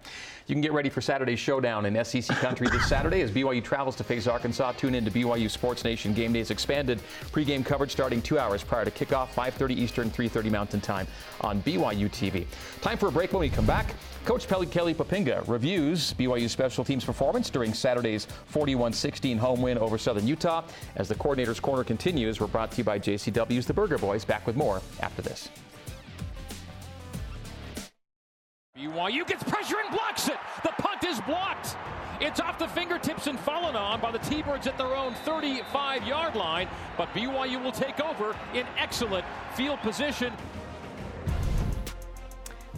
You 0.48 0.56
can 0.56 0.60
get 0.60 0.72
ready 0.72 0.88
for 0.88 1.00
Saturday's 1.00 1.38
showdown 1.38 1.86
in 1.86 2.04
SEC 2.04 2.36
country 2.38 2.66
this 2.68 2.88
Saturday 2.88 3.20
as 3.20 3.30
BYU 3.30 3.62
travels 3.62 3.94
to 3.96 4.04
face 4.04 4.26
Arkansas. 4.26 4.72
Tune 4.72 4.96
in 4.96 5.04
to 5.04 5.10
BYU 5.12 5.48
Sports 5.48 5.84
Nation 5.84 6.12
Game 6.14 6.32
Day's 6.32 6.50
expanded 6.50 7.00
pregame 7.30 7.64
coverage 7.64 7.92
starting 7.92 8.20
two 8.20 8.40
hours 8.40 8.64
prior 8.64 8.84
to 8.84 8.90
kickoff, 8.90 9.28
5.30 9.28 9.70
Eastern, 9.70 10.10
3.30 10.10 10.50
Mountain 10.50 10.80
Time 10.80 11.06
on 11.42 11.62
BYU 11.62 12.10
TV. 12.10 12.44
Time 12.80 12.98
for 12.98 13.06
a 13.08 13.12
break 13.12 13.32
when 13.32 13.40
we 13.40 13.48
come 13.48 13.66
back. 13.66 13.94
Coach 14.26 14.48
Pelly 14.48 14.66
Kelly 14.66 14.92
Poppinga 14.92 15.46
reviews 15.46 16.12
BYU 16.14 16.50
special 16.50 16.82
teams 16.82 17.04
performance 17.04 17.48
during 17.48 17.72
Saturday's 17.72 18.26
41-16 18.52 19.38
home 19.38 19.62
win 19.62 19.78
over 19.78 19.96
Southern 19.96 20.26
Utah. 20.26 20.64
As 20.96 21.06
the 21.06 21.14
Coordinator's 21.14 21.60
Corner 21.60 21.84
continues, 21.84 22.40
we're 22.40 22.48
brought 22.48 22.72
to 22.72 22.78
you 22.78 22.84
by 22.84 22.98
JCW's 22.98 23.66
The 23.66 23.72
Burger 23.72 23.98
Boys. 23.98 24.24
Back 24.24 24.44
with 24.44 24.56
more 24.56 24.82
after 25.00 25.22
this. 25.22 25.48
BYU 28.76 29.24
gets 29.28 29.44
pressure 29.44 29.76
and 29.78 29.94
blocks 29.94 30.26
it. 30.26 30.38
The 30.64 30.72
punt 30.76 31.04
is 31.04 31.20
blocked. 31.20 31.76
It's 32.20 32.40
off 32.40 32.58
the 32.58 32.66
fingertips 32.66 33.28
and 33.28 33.38
fallen 33.38 33.76
on 33.76 34.00
by 34.00 34.10
the 34.10 34.18
T-Birds 34.18 34.66
at 34.66 34.76
their 34.76 34.96
own 34.96 35.12
35-yard 35.24 36.34
line. 36.34 36.66
But 36.98 37.10
BYU 37.10 37.62
will 37.62 37.70
take 37.70 38.00
over 38.00 38.34
in 38.54 38.66
excellent 38.76 39.24
field 39.54 39.78
position. 39.82 40.32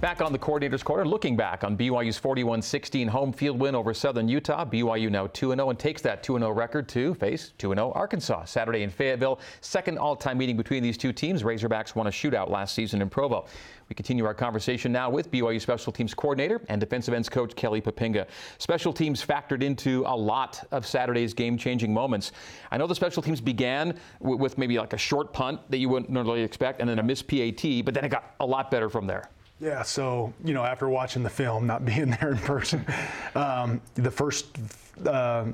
Back 0.01 0.23
on 0.23 0.31
the 0.31 0.39
coordinator's 0.39 0.85
corner, 0.85 1.05
looking 1.05 1.37
back 1.37 1.65
on 1.65 1.77
BYU's 1.77 2.21
41-16 2.21 3.09
home 3.09 3.33
field 3.33 3.59
win 3.59 3.75
over 3.75 3.93
Southern 3.93 4.29
Utah. 4.29 4.65
BYU 4.65 5.11
now 5.11 5.27
2-0 5.27 5.71
and 5.71 5.77
takes 5.77 6.01
that 6.03 6.23
2-0 6.23 6.55
record 6.55 6.89
to 6.91 7.15
face 7.15 7.53
2-0 7.59 7.97
Arkansas. 7.97 8.45
Saturday 8.45 8.85
in 8.85 8.91
Fayetteville, 8.91 9.41
second 9.61 9.99
all-time 9.99 10.39
meeting 10.39 10.57
between 10.57 10.85
these 10.85 10.97
two 10.97 11.13
teams. 11.13 11.43
Razorbacks 11.43 11.97
won 11.97 12.07
a 12.07 12.11
shootout 12.11 12.49
last 12.49 12.77
season 12.77 13.03
in 13.03 13.11
Provo. 13.11 13.47
We 13.89 13.95
continue 13.95 14.25
our 14.25 14.35
conversation 14.35 14.93
now 14.93 15.11
with 15.11 15.33
BYU 15.33 15.61
special 15.61 15.93
teams 15.93 16.15
coordinator 16.15 16.61
and 16.69 16.81
defensive 16.81 17.13
ends 17.13 17.29
coach 17.29 17.57
Kelly 17.57 17.81
Poppinga. 17.81 18.29
Special 18.59 18.93
teams 18.93 19.27
factored 19.27 19.65
into 19.65 20.05
a 20.07 20.17
lot 20.17 20.65
of 20.71 20.87
Saturday's 20.87 21.35
game-changing 21.35 21.93
moments. 21.93 22.31
I 22.71 22.77
know 22.77 22.87
the 22.87 22.95
special 22.95 23.21
teams 23.21 23.41
began 23.41 23.99
with 24.21 24.59
maybe 24.59 24.79
like 24.79 24.93
a 24.93 24.99
short 24.99 25.33
punt 25.33 25.61
that 25.71 25.79
you 25.79 25.89
wouldn't 25.89 26.09
normally 26.09 26.43
expect 26.43 26.79
and 26.81 26.89
then 26.89 27.01
a 27.01 27.03
missed 27.03 27.27
PAT, 27.27 27.85
but 27.85 27.95
then 27.95 28.05
it 28.05 28.11
got 28.11 28.37
a 28.39 28.47
lot 28.47 28.71
better 28.71 28.89
from 28.89 29.09
there. 29.09 29.29
Yeah, 29.61 29.83
so 29.83 30.33
you 30.45 30.55
know, 30.55 30.65
after 30.65 30.89
watching 30.89 31.23
the 31.23 31.31
film, 31.31 31.67
not 31.67 31.85
being 31.85 32.11
there 32.11 32.31
in 32.33 32.39
person, 32.39 32.87
um, 33.35 33.81
the 33.95 34.11
first 34.11 34.47
uh, 35.05 35.47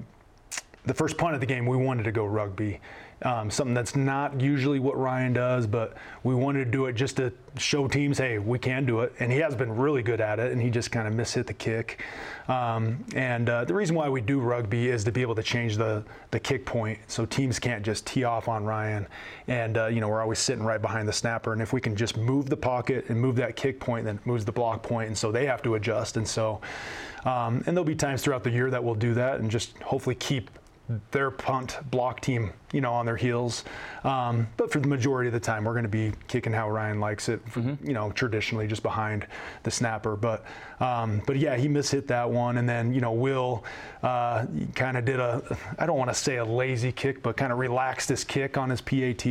the 0.86 0.94
first 0.94 1.16
punt 1.16 1.34
of 1.34 1.40
the 1.40 1.46
game, 1.46 1.66
we 1.66 1.76
wanted 1.76 2.04
to 2.04 2.12
go 2.12 2.24
rugby. 2.24 2.80
Um, 3.22 3.50
something 3.50 3.74
that's 3.74 3.96
not 3.96 4.40
usually 4.40 4.80
what 4.80 4.98
Ryan 4.98 5.32
does, 5.32 5.66
but 5.66 5.94
we 6.24 6.34
wanted 6.34 6.64
to 6.64 6.70
do 6.70 6.86
it 6.86 6.94
just 6.94 7.16
to 7.16 7.32
show 7.56 7.86
teams, 7.88 8.18
hey, 8.18 8.38
we 8.38 8.58
can 8.58 8.84
do 8.84 9.00
it. 9.00 9.14
And 9.20 9.30
he 9.32 9.38
has 9.38 9.54
been 9.54 9.74
really 9.74 10.02
good 10.02 10.20
at 10.20 10.38
it, 10.38 10.52
and 10.52 10.60
he 10.60 10.70
just 10.70 10.90
kind 10.90 11.06
of 11.06 11.14
mishit 11.14 11.46
the 11.46 11.54
kick. 11.54 12.02
Um, 12.48 13.04
and 13.14 13.48
uh, 13.48 13.64
the 13.64 13.72
reason 13.72 13.96
why 13.96 14.08
we 14.08 14.20
do 14.20 14.40
rugby 14.40 14.88
is 14.88 15.04
to 15.04 15.12
be 15.12 15.22
able 15.22 15.34
to 15.36 15.42
change 15.42 15.76
the, 15.76 16.04
the 16.30 16.40
kick 16.40 16.66
point 16.66 16.98
so 17.06 17.24
teams 17.24 17.58
can't 17.58 17.84
just 17.84 18.06
tee 18.06 18.24
off 18.24 18.48
on 18.48 18.64
Ryan. 18.64 19.06
And, 19.46 19.78
uh, 19.78 19.86
you 19.86 20.00
know, 20.00 20.08
we're 20.08 20.20
always 20.20 20.38
sitting 20.38 20.64
right 20.64 20.82
behind 20.82 21.08
the 21.08 21.12
snapper. 21.12 21.52
And 21.52 21.62
if 21.62 21.72
we 21.72 21.80
can 21.80 21.96
just 21.96 22.16
move 22.16 22.50
the 22.50 22.56
pocket 22.56 23.06
and 23.08 23.18
move 23.18 23.36
that 23.36 23.56
kick 23.56 23.80
point, 23.80 24.04
then 24.04 24.16
it 24.16 24.26
moves 24.26 24.44
the 24.44 24.52
block 24.52 24.82
point, 24.82 25.08
And 25.08 25.16
so 25.16 25.32
they 25.32 25.46
have 25.46 25.62
to 25.62 25.76
adjust. 25.76 26.16
And 26.16 26.26
so, 26.26 26.60
um, 27.24 27.62
and 27.66 27.76
there'll 27.76 27.84
be 27.84 27.94
times 27.94 28.22
throughout 28.22 28.44
the 28.44 28.50
year 28.50 28.70
that 28.70 28.82
we'll 28.82 28.94
do 28.94 29.14
that 29.14 29.40
and 29.40 29.50
just 29.50 29.78
hopefully 29.78 30.16
keep 30.16 30.50
their 31.10 31.30
punt 31.30 31.78
block 31.90 32.20
team, 32.20 32.52
you 32.72 32.80
know, 32.80 32.92
on 32.92 33.06
their 33.06 33.16
heels. 33.16 33.64
Um, 34.04 34.46
but 34.58 34.70
for 34.70 34.80
the 34.80 34.88
majority 34.88 35.28
of 35.28 35.32
the 35.32 35.40
time, 35.40 35.64
we're 35.64 35.72
going 35.72 35.84
to 35.84 35.88
be 35.88 36.12
kicking 36.28 36.52
how 36.52 36.70
Ryan 36.70 37.00
likes 37.00 37.28
it, 37.30 37.44
mm-hmm. 37.46 37.86
you 37.86 37.94
know, 37.94 38.12
traditionally 38.12 38.66
just 38.66 38.82
behind 38.82 39.26
the 39.62 39.70
snapper. 39.70 40.14
But 40.14 40.44
um, 40.80 41.22
but 41.26 41.38
yeah, 41.38 41.56
he 41.56 41.68
mishit 41.68 42.06
that 42.08 42.30
one, 42.30 42.58
and 42.58 42.68
then 42.68 42.92
you 42.92 43.00
know, 43.00 43.12
Will 43.12 43.64
uh, 44.02 44.44
kind 44.74 44.98
of 44.98 45.04
did 45.04 45.20
a, 45.20 45.56
I 45.78 45.86
don't 45.86 45.96
want 45.96 46.10
to 46.10 46.14
say 46.14 46.36
a 46.36 46.44
lazy 46.44 46.92
kick, 46.92 47.22
but 47.22 47.36
kind 47.36 47.52
of 47.52 47.58
relaxed 47.58 48.10
his 48.10 48.24
kick 48.24 48.58
on 48.58 48.68
his 48.68 48.82
PAT, 48.82 49.24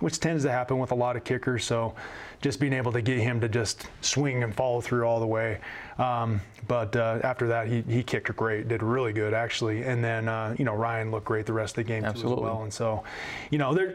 which 0.00 0.20
tends 0.20 0.44
to 0.44 0.52
happen 0.52 0.78
with 0.78 0.92
a 0.92 0.96
lot 0.96 1.16
of 1.16 1.24
kickers. 1.24 1.64
So 1.64 1.94
just 2.42 2.58
being 2.58 2.72
able 2.72 2.92
to 2.92 3.00
get 3.00 3.18
him 3.18 3.40
to 3.40 3.48
just 3.48 3.86
swing 4.00 4.42
and 4.42 4.54
follow 4.54 4.80
through 4.80 5.04
all 5.04 5.20
the 5.20 5.26
way. 5.26 5.58
Um, 5.98 6.40
but 6.66 6.94
uh, 6.96 7.20
after 7.22 7.48
that, 7.48 7.68
he, 7.68 7.82
he 7.82 8.02
kicked 8.02 8.34
great, 8.36 8.68
did 8.68 8.82
really 8.82 9.12
good 9.12 9.32
actually. 9.32 9.84
And 9.84 10.02
then 10.02 10.28
uh, 10.28 10.54
you 10.58 10.64
know 10.64 10.74
Ryan 10.74 11.10
looked 11.10 11.26
great 11.26 11.46
the 11.46 11.52
rest 11.52 11.72
of 11.72 11.84
the 11.84 11.88
game 11.88 12.04
Absolutely. 12.04 12.42
too 12.42 12.48
as 12.48 12.52
well. 12.52 12.62
And 12.64 12.72
so, 12.72 13.04
you 13.50 13.58
know, 13.58 13.72
there, 13.74 13.94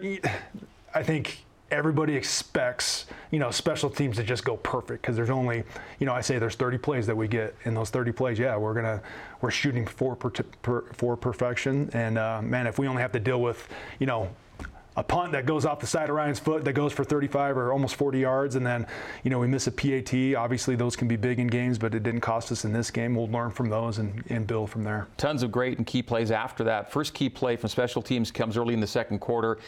I 0.93 1.03
think 1.03 1.45
everybody 1.69 2.15
expects 2.15 3.07
you 3.31 3.39
know 3.39 3.51
special 3.51 3.89
teams 3.89 4.15
to 4.15 4.23
just 4.23 4.45
go 4.45 4.55
perfect 4.57 5.01
because 5.01 5.15
there's 5.15 5.29
only 5.29 5.63
you 5.99 6.05
know 6.05 6.13
I 6.13 6.21
say 6.21 6.39
there's 6.39 6.55
30 6.55 6.77
plays 6.77 7.05
that 7.07 7.15
we 7.15 7.27
get 7.27 7.55
in 7.65 7.73
those 7.73 7.89
30 7.89 8.13
plays 8.13 8.39
yeah 8.39 8.55
we're 8.55 8.73
gonna 8.73 9.01
we're 9.41 9.51
shooting 9.51 9.85
for 9.85 10.15
per, 10.15 10.29
per, 10.29 10.85
for 10.93 11.17
perfection 11.17 11.89
and 11.93 12.17
uh, 12.17 12.41
man 12.41 12.67
if 12.67 12.79
we 12.79 12.87
only 12.87 13.01
have 13.01 13.11
to 13.13 13.19
deal 13.19 13.41
with 13.41 13.67
you 13.99 14.07
know 14.07 14.29
a 14.95 15.03
punt 15.03 15.31
that 15.33 15.45
goes 15.45 15.63
off 15.63 15.79
the 15.79 15.85
side 15.85 16.09
of 16.09 16.15
Ryan's 16.15 16.39
foot 16.39 16.65
that 16.65 16.73
goes 16.73 16.91
for 16.91 17.03
35 17.03 17.55
or 17.55 17.71
almost 17.71 17.95
40 17.97 18.17
yards, 18.17 18.55
and 18.55 18.65
then 18.65 18.87
you 19.23 19.29
know 19.29 19.37
we 19.37 19.45
miss 19.45 19.67
a 19.67 19.71
PAT. 19.71 20.33
Obviously, 20.35 20.75
those 20.75 20.95
can 20.95 21.07
be 21.07 21.15
big 21.15 21.39
in 21.39 21.45
games, 21.45 21.77
but 21.77 21.93
it 21.93 22.01
didn't 22.01 22.21
cost 22.21 22.51
us 22.51 22.65
in 22.65 22.73
this 22.73 22.89
game. 22.89 23.13
We'll 23.13 23.29
learn 23.29 23.51
from 23.51 23.69
those 23.69 23.99
and, 23.99 24.23
and 24.29 24.47
build 24.47 24.71
from 24.71 24.83
there. 24.83 25.05
Tons 25.17 25.43
of 25.43 25.51
great 25.51 25.77
and 25.77 25.85
key 25.85 26.01
plays 26.01 26.31
after 26.31 26.63
that. 26.63 26.91
First 26.91 27.13
key 27.13 27.29
play 27.29 27.55
from 27.57 27.69
special 27.69 28.01
teams 28.01 28.31
comes 28.31 28.57
early 28.57 28.73
in 28.73 28.79
the 28.79 28.87
second 28.87 29.19
quarter 29.19 29.59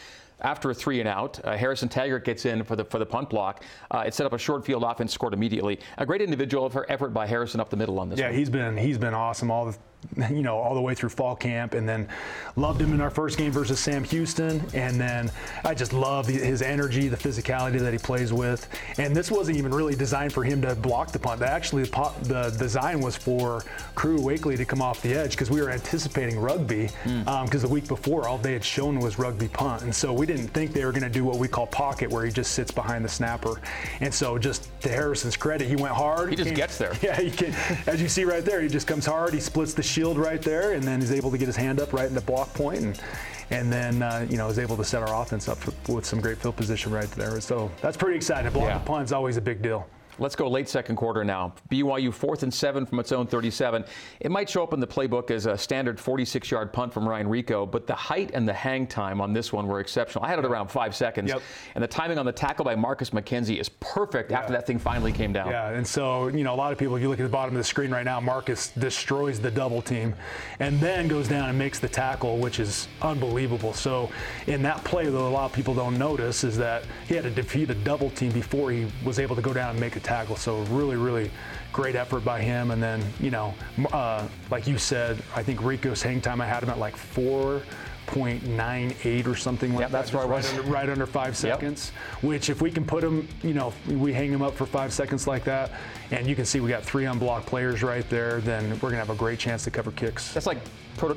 after 0.42 0.70
a 0.70 0.74
three 0.74 1.00
and 1.00 1.08
out. 1.08 1.40
Uh, 1.44 1.56
Harrison 1.56 1.88
Taggart 1.88 2.24
gets 2.24 2.46
in 2.46 2.64
for 2.64 2.76
the 2.76 2.84
for 2.84 2.98
the 2.98 3.06
punt 3.06 3.30
block. 3.30 3.64
Uh, 3.90 4.04
it 4.06 4.14
set 4.14 4.26
up 4.26 4.32
a 4.32 4.38
short 4.38 4.64
field 4.64 4.82
offense, 4.82 5.12
scored 5.12 5.34
immediately. 5.34 5.78
A 5.98 6.06
great 6.06 6.22
individual 6.22 6.70
effort 6.88 7.14
by 7.14 7.26
Harrison 7.26 7.60
up 7.60 7.70
the 7.70 7.76
middle 7.76 7.98
on 7.98 8.08
this. 8.08 8.18
Yeah, 8.18 8.26
one. 8.26 8.34
he's 8.34 8.50
been 8.50 8.76
he's 8.76 8.98
been 8.98 9.14
awesome 9.14 9.50
all 9.50 9.66
the 9.66 9.76
you 10.30 10.42
know, 10.42 10.56
all 10.56 10.74
the 10.74 10.80
way 10.80 10.94
through 10.94 11.08
fall 11.08 11.36
camp, 11.36 11.74
and 11.74 11.88
then 11.88 12.08
loved 12.56 12.80
him 12.80 12.92
in 12.92 13.00
our 13.00 13.10
first 13.10 13.38
game 13.38 13.52
versus 13.52 13.78
Sam 13.78 14.04
Houston. 14.04 14.62
And 14.74 15.00
then 15.00 15.30
I 15.64 15.74
just 15.74 15.92
love 15.92 16.26
his 16.26 16.62
energy, 16.62 17.08
the 17.08 17.16
physicality 17.16 17.78
that 17.80 17.92
he 17.92 17.98
plays 17.98 18.32
with. 18.32 18.68
And 18.98 19.14
this 19.14 19.30
wasn't 19.30 19.56
even 19.58 19.72
really 19.72 19.94
designed 19.94 20.32
for 20.32 20.44
him 20.44 20.60
to 20.62 20.74
block 20.74 21.12
the 21.12 21.18
punt. 21.18 21.42
Actually, 21.42 21.84
the 21.84 22.54
design 22.58 23.00
was 23.00 23.16
for 23.16 23.62
Crew 23.94 24.18
Wakley 24.18 24.56
to 24.56 24.64
come 24.64 24.82
off 24.82 25.02
the 25.02 25.14
edge 25.14 25.32
because 25.32 25.50
we 25.50 25.60
were 25.60 25.70
anticipating 25.70 26.38
rugby. 26.38 26.88
Because 27.04 27.24
mm. 27.24 27.26
um, 27.28 27.46
the 27.48 27.68
week 27.68 27.88
before, 27.88 28.28
all 28.28 28.38
they 28.38 28.52
had 28.52 28.64
shown 28.64 28.98
was 29.00 29.18
rugby 29.18 29.48
punt, 29.48 29.82
and 29.82 29.94
so 29.94 30.12
we 30.12 30.26
didn't 30.26 30.48
think 30.48 30.72
they 30.72 30.84
were 30.84 30.92
going 30.92 31.02
to 31.02 31.10
do 31.10 31.24
what 31.24 31.36
we 31.36 31.48
call 31.48 31.66
pocket, 31.66 32.10
where 32.10 32.24
he 32.24 32.32
just 32.32 32.52
sits 32.52 32.70
behind 32.70 33.04
the 33.04 33.08
snapper. 33.08 33.60
And 34.00 34.12
so, 34.12 34.38
just 34.38 34.68
to 34.82 34.88
Harrison's 34.88 35.36
credit, 35.36 35.68
he 35.68 35.76
went 35.76 35.94
hard. 35.94 36.30
He 36.30 36.36
just 36.36 36.48
came, 36.48 36.56
gets 36.56 36.78
there. 36.78 36.92
Yeah, 37.02 37.18
he 37.18 37.30
can, 37.30 37.54
as 37.86 38.02
you 38.02 38.08
see 38.08 38.24
right 38.24 38.44
there, 38.44 38.60
he 38.60 38.68
just 38.68 38.86
comes 38.86 39.06
hard. 39.06 39.32
He 39.32 39.40
splits 39.40 39.72
the 39.72 39.82
shield 39.90 40.18
right 40.18 40.40
there, 40.40 40.72
and 40.72 40.82
then 40.82 41.00
he's 41.00 41.12
able 41.12 41.30
to 41.30 41.38
get 41.38 41.46
his 41.46 41.56
hand 41.56 41.80
up 41.80 41.92
right 41.92 42.08
in 42.08 42.14
the 42.14 42.20
block 42.20 42.52
point, 42.54 42.80
and 42.80 43.02
and 43.50 43.72
then 43.72 44.02
uh, 44.02 44.26
you 44.30 44.36
know 44.36 44.48
is 44.48 44.58
able 44.58 44.76
to 44.76 44.84
set 44.84 45.02
our 45.02 45.22
offense 45.22 45.48
up 45.48 45.58
for, 45.58 45.92
with 45.92 46.06
some 46.06 46.20
great 46.20 46.38
field 46.38 46.56
position 46.56 46.92
right 46.92 47.10
there. 47.12 47.40
So 47.40 47.70
that's 47.82 47.96
pretty 47.96 48.16
exciting. 48.16 48.52
Block 48.52 48.68
yeah. 48.68 48.78
the 48.78 49.02
is 49.02 49.12
always 49.12 49.36
a 49.36 49.40
big 49.40 49.60
deal. 49.62 49.86
Let's 50.20 50.36
go 50.36 50.50
late 50.50 50.68
second 50.68 50.96
quarter 50.96 51.24
now. 51.24 51.54
BYU 51.70 52.12
fourth 52.12 52.42
and 52.42 52.52
seven 52.52 52.84
from 52.84 53.00
its 53.00 53.10
own 53.10 53.26
37. 53.26 53.86
It 54.20 54.30
might 54.30 54.50
show 54.50 54.62
up 54.62 54.74
in 54.74 54.80
the 54.80 54.86
playbook 54.86 55.30
as 55.30 55.46
a 55.46 55.56
standard 55.56 55.98
46 55.98 56.50
yard 56.50 56.74
punt 56.74 56.92
from 56.92 57.08
Ryan 57.08 57.26
Rehkow, 57.26 57.70
but 57.70 57.86
the 57.86 57.94
height 57.94 58.30
and 58.34 58.46
the 58.46 58.52
hang 58.52 58.86
time 58.86 59.22
on 59.22 59.32
this 59.32 59.50
one 59.50 59.66
were 59.66 59.80
exceptional. 59.80 60.22
I 60.22 60.28
had 60.28 60.38
it 60.38 60.44
around 60.44 60.68
five 60.68 60.94
seconds. 60.94 61.30
Yep. 61.30 61.40
And 61.74 61.82
the 61.82 61.88
timing 61.88 62.18
on 62.18 62.26
the 62.26 62.32
tackle 62.32 62.66
by 62.66 62.74
Marcus 62.74 63.10
McKenzie 63.10 63.58
is 63.58 63.70
perfect 63.80 64.30
yeah. 64.30 64.40
after 64.40 64.52
that 64.52 64.66
thing 64.66 64.78
finally 64.78 65.10
came 65.10 65.32
down. 65.32 65.48
Yeah, 65.48 65.70
and 65.70 65.86
so, 65.86 66.28
you 66.28 66.44
know, 66.44 66.52
a 66.52 66.56
lot 66.56 66.70
of 66.70 66.76
people, 66.78 66.96
if 66.96 67.02
you 67.02 67.08
look 67.08 67.18
at 67.18 67.22
the 67.22 67.28
bottom 67.30 67.54
of 67.54 67.58
the 67.58 67.64
screen 67.64 67.90
right 67.90 68.04
now, 68.04 68.20
Marcus 68.20 68.68
destroys 68.68 69.40
the 69.40 69.50
double 69.50 69.80
team 69.80 70.14
and 70.58 70.78
then 70.80 71.08
goes 71.08 71.28
down 71.28 71.48
and 71.48 71.58
makes 71.58 71.78
the 71.78 71.88
tackle, 71.88 72.36
which 72.36 72.60
is 72.60 72.88
unbelievable. 73.00 73.72
So, 73.72 74.10
in 74.46 74.60
that 74.64 74.84
play, 74.84 75.08
though, 75.08 75.28
a 75.28 75.30
lot 75.30 75.46
of 75.46 75.52
people 75.54 75.74
don't 75.74 75.96
notice 75.96 76.44
is 76.44 76.58
that 76.58 76.84
he 77.08 77.14
had 77.14 77.24
to 77.24 77.30
defeat 77.30 77.70
a 77.70 77.74
double 77.74 78.10
team 78.10 78.32
before 78.32 78.70
he 78.70 78.86
was 79.02 79.18
able 79.18 79.34
to 79.34 79.42
go 79.42 79.54
down 79.54 79.70
and 79.70 79.80
make 79.80 79.96
a 79.96 80.00
tackle 80.00 80.09
tackle. 80.10 80.34
So 80.34 80.62
really, 80.62 80.96
really 80.96 81.30
great 81.72 81.94
effort 81.94 82.24
by 82.24 82.40
him. 82.42 82.72
And 82.72 82.82
then, 82.82 83.00
you 83.20 83.30
know, 83.30 83.54
uh, 83.92 84.26
like 84.50 84.66
you 84.66 84.76
said, 84.76 85.22
I 85.36 85.42
think 85.44 85.60
Rehkow's 85.60 86.02
hang 86.02 86.20
time, 86.20 86.40
I 86.40 86.46
had 86.46 86.62
him 86.62 86.70
at 86.70 86.78
like 86.78 86.96
four. 86.96 87.62
0.98 88.06 89.28
or 89.28 89.36
something 89.36 89.70
like 89.72 89.82
yep, 89.82 89.90
that. 89.92 89.98
That's 89.98 90.12
right, 90.12 90.28
right 90.28 90.44
under, 90.50 90.62
right 90.62 90.88
under 90.88 91.06
five 91.06 91.36
seconds. 91.36 91.92
Yep. 91.94 92.24
Which, 92.24 92.50
if 92.50 92.60
we 92.60 92.68
can 92.72 92.84
put 92.84 93.04
him, 93.04 93.28
you 93.44 93.54
know, 93.54 93.72
we 93.86 94.12
hang 94.12 94.32
him 94.32 94.42
up 94.42 94.54
for 94.54 94.66
five 94.66 94.92
seconds 94.92 95.28
like 95.28 95.44
that, 95.44 95.70
and 96.10 96.26
you 96.26 96.34
can 96.34 96.44
see 96.44 96.60
we 96.60 96.68
got 96.68 96.82
three 96.82 97.04
unblocked 97.04 97.46
players 97.46 97.82
right 97.82 98.08
there, 98.10 98.40
then 98.40 98.70
we're 98.80 98.90
gonna 98.90 98.96
have 98.96 99.10
a 99.10 99.14
great 99.14 99.38
chance 99.38 99.64
to 99.64 99.70
cover 99.70 99.92
kicks. 99.92 100.32
That's 100.32 100.46
like 100.46 100.58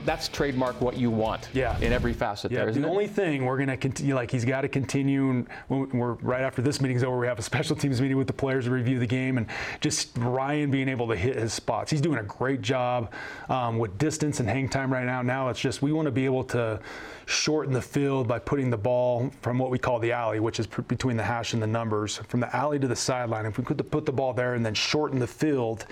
that's 0.06 0.30
trademark 0.30 0.80
what 0.80 0.98
you 0.98 1.12
want. 1.12 1.50
Yeah. 1.54 1.78
In 1.80 1.92
every 1.92 2.14
facet. 2.14 2.52
Yeah. 2.52 2.66
There, 2.66 2.74
the 2.74 2.82
it? 2.82 2.86
only 2.86 3.08
thing 3.08 3.46
we're 3.46 3.58
gonna 3.58 3.76
continue, 3.76 4.16
like 4.16 4.32
he's 4.32 4.46
got 4.46 4.62
to 4.62 4.68
continue. 4.68 5.30
And 5.30 5.48
we're 5.70 6.14
right 6.14 6.42
after 6.42 6.62
this 6.62 6.80
meeting's 6.80 7.04
over. 7.04 7.18
We 7.18 7.28
have 7.28 7.40
a 7.40 7.44
special 7.44 7.76
teams 7.76 8.00
meeting 8.00 8.18
with 8.18 8.28
the 8.28 8.34
players 8.34 8.66
to 8.66 8.72
review 8.72 9.00
the 9.00 9.08
game, 9.08 9.38
and 9.38 9.48
just 9.82 10.18
Ryan 10.18 10.72
being 10.72 10.88
able 10.88 11.08
to 11.10 11.16
hit 11.16 11.36
his 11.36 11.54
spots. 11.54 11.92
He's 11.92 12.02
doing 12.02 12.20
a 12.20 12.24
great 12.24 12.62
job 12.62 13.12
um, 13.50 13.78
with 13.78 13.98
distance 13.98 14.40
and 14.40 14.48
hang 14.48 14.70
time 14.70 14.92
right 14.92 15.06
now. 15.06 15.22
Now 15.22 15.50
it's 15.50 15.60
just 15.60 15.82
we 15.82 15.92
want 15.92 16.06
to 16.06 16.12
be 16.12 16.26
able 16.26 16.44
to 16.46 16.80
shorten 17.26 17.74
the 17.74 17.82
field 17.82 18.28
by 18.28 18.40
putting 18.40 18.70
the 18.70 18.78
ball 18.78 19.32
from 19.42 19.58
what 19.58 19.70
we 19.70 19.80
call 19.80 20.00
the 20.00 20.12
alley, 20.12 20.40
which 20.40 20.60
is 20.60 20.68
pr- 20.68 20.82
between 20.82 21.18
the 21.18 21.24
hash 21.24 21.54
and 21.54 21.62
the 21.62 21.68
numbers, 21.68 22.18
from 22.28 22.40
the 22.40 22.56
alley 22.56 22.80
to 22.80 22.88
the 22.88 22.96
sideline. 22.96 23.46
If 23.46 23.58
we 23.58 23.64
could 23.64 23.90
put 23.92 24.06
the 24.06 24.12
ball 24.12 24.34
there 24.34 24.56
and 24.56 24.66
then 24.66 24.74
shorten 24.74 25.20
the 25.20 25.28
field, 25.28 25.86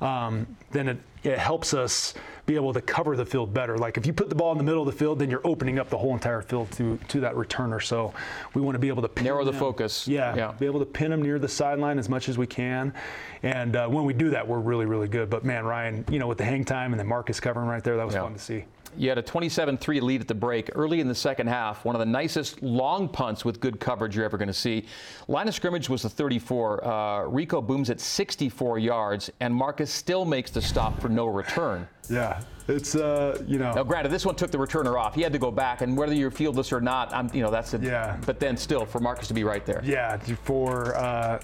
um, 0.00 0.46
then 0.70 0.88
it, 0.88 0.98
it 1.24 1.38
helps 1.38 1.74
us 1.74 2.14
be 2.44 2.54
able 2.54 2.72
to 2.72 2.80
cover 2.80 3.16
the 3.16 3.26
field 3.26 3.52
better. 3.52 3.76
Like 3.76 3.96
if 3.96 4.06
you 4.06 4.12
put 4.12 4.28
the 4.28 4.34
ball 4.34 4.52
in 4.52 4.58
the 4.58 4.64
middle 4.64 4.82
of 4.82 4.86
the 4.86 4.96
field, 4.96 5.18
then 5.18 5.30
you're 5.30 5.44
opening 5.44 5.78
up 5.78 5.90
the 5.90 5.98
whole 5.98 6.14
entire 6.14 6.42
field 6.42 6.70
to 6.72 6.98
to 7.08 7.20
that 7.20 7.34
returner. 7.34 7.82
So 7.82 8.14
we 8.54 8.62
want 8.62 8.76
to 8.76 8.78
be 8.78 8.88
able 8.88 9.06
to 9.06 9.22
narrow 9.22 9.44
the 9.44 9.50
them. 9.50 9.58
focus. 9.58 10.06
Yeah, 10.06 10.34
yeah, 10.36 10.52
be 10.52 10.66
able 10.66 10.80
to 10.80 10.86
pin 10.86 11.10
them 11.10 11.22
near 11.22 11.38
the 11.38 11.48
sideline 11.48 11.98
as 11.98 12.08
much 12.08 12.28
as 12.28 12.38
we 12.38 12.46
can. 12.46 12.94
And 13.42 13.74
uh, 13.74 13.88
when 13.88 14.04
we 14.04 14.12
do 14.12 14.30
that, 14.30 14.46
we're 14.46 14.60
really 14.60 14.86
really 14.86 15.08
good. 15.08 15.28
But 15.28 15.44
man, 15.44 15.64
Ryan, 15.64 16.04
you 16.10 16.18
know, 16.18 16.28
with 16.28 16.38
the 16.38 16.44
hang 16.44 16.64
time 16.64 16.92
and 16.92 17.00
then 17.00 17.08
Marcus 17.08 17.40
covering 17.40 17.66
right 17.66 17.82
there, 17.82 17.96
that 17.96 18.06
was 18.06 18.14
yeah. 18.14 18.22
fun 18.22 18.34
to 18.34 18.38
see. 18.38 18.64
You 18.96 19.08
had 19.08 19.18
a 19.18 19.22
27-3 19.22 20.00
lead 20.00 20.20
at 20.20 20.28
the 20.28 20.34
break 20.34 20.70
early 20.74 21.00
in 21.00 21.08
the 21.08 21.14
second 21.14 21.46
half. 21.48 21.84
One 21.84 21.94
of 21.94 22.00
the 22.00 22.06
nicest 22.06 22.62
long 22.62 23.08
punts 23.08 23.44
with 23.44 23.60
good 23.60 23.78
coverage 23.78 24.16
you're 24.16 24.24
ever 24.24 24.38
going 24.38 24.48
to 24.48 24.54
see. 24.54 24.86
Line 25.28 25.48
of 25.48 25.54
scrimmage 25.54 25.88
was 25.88 26.02
the 26.02 26.08
34. 26.08 26.84
Uh, 26.84 26.88
Rehkow 27.28 27.66
booms 27.66 27.90
at 27.90 28.00
64 28.00 28.78
yards, 28.78 29.30
and 29.40 29.54
Marcus 29.54 29.92
still 29.92 30.24
makes 30.24 30.50
the 30.50 30.62
stop 30.62 31.00
for 31.00 31.08
no 31.08 31.26
return. 31.26 31.86
Yeah, 32.08 32.42
it's 32.68 32.94
uh, 32.94 33.42
you 33.46 33.58
know. 33.58 33.72
Now, 33.72 33.82
granted, 33.82 34.10
this 34.12 34.24
one 34.24 34.36
took 34.36 34.50
the 34.50 34.58
returner 34.58 34.98
off. 34.98 35.14
He 35.14 35.22
had 35.22 35.32
to 35.32 35.38
go 35.38 35.50
back, 35.50 35.80
and 35.80 35.96
whether 35.96 36.14
you're 36.14 36.30
fieldless 36.30 36.72
or 36.72 36.80
not, 36.80 37.12
I'm, 37.12 37.28
you 37.34 37.42
know, 37.42 37.50
that's 37.50 37.74
a. 37.74 37.78
Yeah. 37.78 38.16
But 38.24 38.38
then 38.38 38.56
still, 38.56 38.86
for 38.86 39.00
Marcus 39.00 39.28
to 39.28 39.34
be 39.34 39.44
right 39.44 39.66
there. 39.66 39.82
Yeah, 39.84 40.16
for. 40.18 40.96
Uh, 40.96 41.40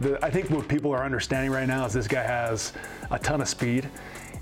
the, 0.00 0.24
I 0.24 0.30
think 0.30 0.50
what 0.50 0.68
people 0.68 0.92
are 0.92 1.04
understanding 1.04 1.50
right 1.50 1.66
now 1.66 1.84
is 1.84 1.92
this 1.92 2.06
guy 2.06 2.22
has 2.22 2.72
a 3.10 3.18
ton 3.18 3.40
of 3.40 3.48
speed 3.48 3.90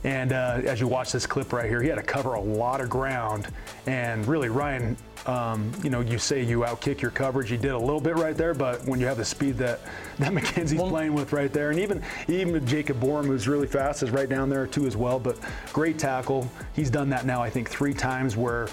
and 0.05 0.33
uh, 0.33 0.61
as 0.65 0.81
you 0.81 0.87
watch 0.87 1.13
this 1.13 1.27
clip 1.27 1.53
right 1.53 1.69
here, 1.69 1.83
he 1.83 1.89
had 1.89 1.97
to 1.97 2.03
cover 2.03 2.35
a 2.35 2.41
lot 2.41 2.83
of 2.83 2.91
ground. 2.91 3.49
And 3.87 4.27
really, 4.29 4.51
Ryan, 4.51 4.99
um, 5.25 5.73
you 5.83 5.89
know, 5.89 6.01
you 6.01 6.19
say 6.19 6.43
you 6.43 6.61
outkick 6.61 7.01
your 7.01 7.11
coverage. 7.11 7.49
He 7.49 7.57
did 7.57 7.71
a 7.71 7.79
little 7.79 8.03
bit 8.03 8.17
right 8.17 8.37
there, 8.37 8.53
but 8.53 8.85
when 8.85 9.01
you 9.01 9.07
have 9.07 9.17
the 9.17 9.25
speed 9.25 9.57
that, 9.59 9.81
that 10.19 10.33
McKenzie's 10.33 10.75
well, 10.75 10.91
playing 10.91 11.15
with 11.15 11.33
right 11.33 11.53
there, 11.53 11.71
and 11.71 11.81
even 11.81 12.03
even 12.29 12.65
Jacob 12.67 13.01
Borum, 13.01 13.27
who's 13.27 13.49
really 13.49 13.67
fast, 13.67 14.03
is 14.03 14.11
right 14.11 14.29
down 14.29 14.51
there 14.51 14.67
too 14.67 14.87
as 14.87 14.97
well. 14.97 15.19
But 15.19 15.39
great 15.73 15.99
tackle. 15.99 16.51
He's 16.75 16.91
done 16.91 17.09
that 17.09 17.25
now, 17.25 17.43
I 17.43 17.49
think, 17.51 17.69
three 17.69 17.95
times 17.95 18.37
where. 18.37 18.69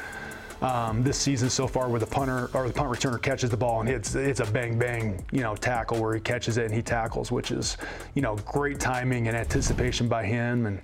Um, 0.62 1.02
this 1.02 1.18
season 1.18 1.50
so 1.50 1.66
far 1.66 1.90
where 1.90 2.00
the 2.00 2.06
punter 2.06 2.52
or 2.54 2.68
the 2.68 2.74
punt 2.76 2.92
returner 2.92 3.20
catches 3.20 3.50
the 3.50 3.58
ball 3.58 3.80
and 3.80 3.90
it's 3.90 4.14
it's 4.14 4.42
a 4.42 4.46
bang 4.46 4.78
bang 4.78 5.26
you 5.32 5.42
know 5.42 5.56
tackle 5.56 6.00
where 6.00 6.14
he 6.14 6.22
catches 6.22 6.60
it 6.60 6.66
and 6.66 6.74
he 6.76 6.84
tackles 6.84 7.32
which 7.32 7.50
is 7.50 7.78
you 8.14 8.22
know 8.22 8.36
great 8.46 8.80
timing 8.80 9.28
and 9.28 9.36
anticipation 9.36 10.08
by 10.08 10.24
him 10.24 10.68
and 10.68 10.80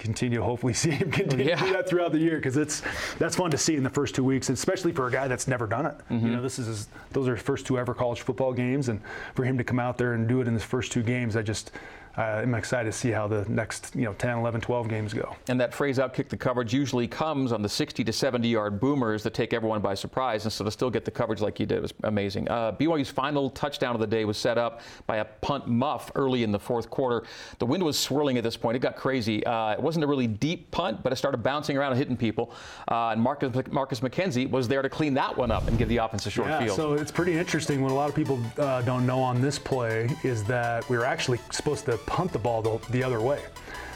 continue 0.00 0.42
hopefully 0.42 0.72
see 0.84 0.90
him 0.90 1.10
continue 1.10 1.46
yeah. 1.46 1.56
to 1.56 1.64
do 1.64 1.72
that 1.72 1.88
throughout 1.88 2.10
the 2.10 2.18
year 2.18 2.36
because 2.36 2.56
it's 2.56 2.82
that's 3.18 3.36
fun 3.36 3.50
to 3.50 3.58
see 3.58 3.76
in 3.76 3.84
the 3.84 3.90
first 3.90 4.14
two 4.14 4.24
weeks, 4.24 4.48
especially 4.48 4.90
for 4.90 5.06
a 5.06 5.10
guy 5.10 5.28
that's 5.28 5.46
never 5.46 5.66
done 5.66 5.86
it. 5.86 5.94
Mm-hmm. 6.10 6.26
You 6.26 6.32
know, 6.36 6.42
this 6.42 6.58
is 6.58 6.66
his, 6.66 6.88
those 7.10 7.28
are 7.28 7.36
his 7.36 7.44
first 7.44 7.66
two 7.66 7.78
ever 7.78 7.94
college 7.94 8.22
football 8.22 8.52
games, 8.52 8.88
and 8.88 9.00
for 9.34 9.44
him 9.44 9.56
to 9.58 9.64
come 9.64 9.78
out 9.78 9.98
there 9.98 10.14
and 10.14 10.26
do 10.26 10.40
it 10.40 10.48
in 10.48 10.54
his 10.54 10.64
first 10.64 10.90
two 10.90 11.02
games, 11.02 11.36
I 11.36 11.42
just 11.42 11.70
uh, 12.16 12.22
I'm 12.22 12.54
excited 12.54 12.90
to 12.90 12.96
see 12.96 13.10
how 13.10 13.28
the 13.28 13.44
next 13.48 13.94
you 13.94 14.04
know 14.04 14.12
10, 14.14 14.38
11, 14.38 14.60
12 14.60 14.88
games 14.88 15.14
go. 15.14 15.36
And 15.48 15.60
that 15.60 15.72
phrase 15.72 15.98
outkick 15.98 16.28
the 16.28 16.36
coverage 16.36 16.74
usually 16.74 17.06
comes 17.06 17.52
on 17.52 17.62
the 17.62 17.68
60 17.68 18.02
to 18.04 18.12
70 18.12 18.48
yard 18.48 18.80
boomers 18.80 19.22
that 19.22 19.34
take 19.34 19.52
everyone 19.52 19.80
by 19.80 19.94
surprise. 19.94 20.44
And 20.44 20.52
so 20.52 20.64
to 20.64 20.70
still 20.70 20.90
get 20.90 21.04
the 21.04 21.10
coverage 21.10 21.40
like 21.40 21.60
you 21.60 21.66
did 21.66 21.82
was 21.82 21.94
amazing. 22.04 22.48
Uh, 22.48 22.72
BYU's 22.72 23.10
final 23.10 23.50
touchdown 23.50 23.94
of 23.94 24.00
the 24.00 24.06
day 24.06 24.24
was 24.24 24.36
set 24.36 24.58
up 24.58 24.80
by 25.06 25.18
a 25.18 25.24
punt 25.24 25.68
muff 25.68 26.10
early 26.14 26.42
in 26.42 26.50
the 26.50 26.58
fourth 26.58 26.90
quarter. 26.90 27.26
The 27.58 27.66
wind 27.66 27.82
was 27.82 27.98
swirling 27.98 28.38
at 28.38 28.44
this 28.44 28.56
point. 28.56 28.76
It 28.76 28.80
got 28.80 28.96
crazy. 28.96 29.44
Uh, 29.46 29.72
it 29.72 29.80
wasn't 29.80 30.04
a 30.04 30.08
really 30.08 30.26
deep 30.26 30.70
punt, 30.70 31.02
but 31.02 31.12
it 31.12 31.16
started 31.16 31.42
bouncing 31.42 31.76
around 31.76 31.92
and 31.92 31.98
hitting 31.98 32.16
people. 32.16 32.52
Uh, 32.90 33.10
and 33.10 33.22
Marcus, 33.22 33.54
Marcus 33.70 34.00
McKenzie 34.00 34.50
was 34.50 34.66
there 34.66 34.82
to 34.82 34.88
clean 34.88 35.14
that 35.14 35.36
one 35.36 35.50
up 35.50 35.68
and 35.68 35.78
give 35.78 35.88
the 35.88 35.98
offense 35.98 36.26
a 36.26 36.30
short 36.30 36.48
yeah, 36.48 36.64
field. 36.64 36.76
So 36.76 36.94
it's 36.94 37.12
pretty 37.12 37.36
interesting. 37.36 37.82
What 37.82 37.92
a 37.92 37.94
lot 37.94 38.08
of 38.08 38.16
people 38.16 38.40
uh, 38.58 38.82
don't 38.82 39.06
know 39.06 39.20
on 39.20 39.40
this 39.40 39.58
play 39.58 40.08
is 40.24 40.42
that 40.44 40.88
we 40.88 40.96
were 40.96 41.04
actually 41.04 41.38
supposed 41.50 41.84
to 41.86 41.99
punt 42.06 42.32
the 42.32 42.38
ball 42.38 42.62
the, 42.62 42.78
the 42.90 43.02
other 43.02 43.20
way. 43.20 43.40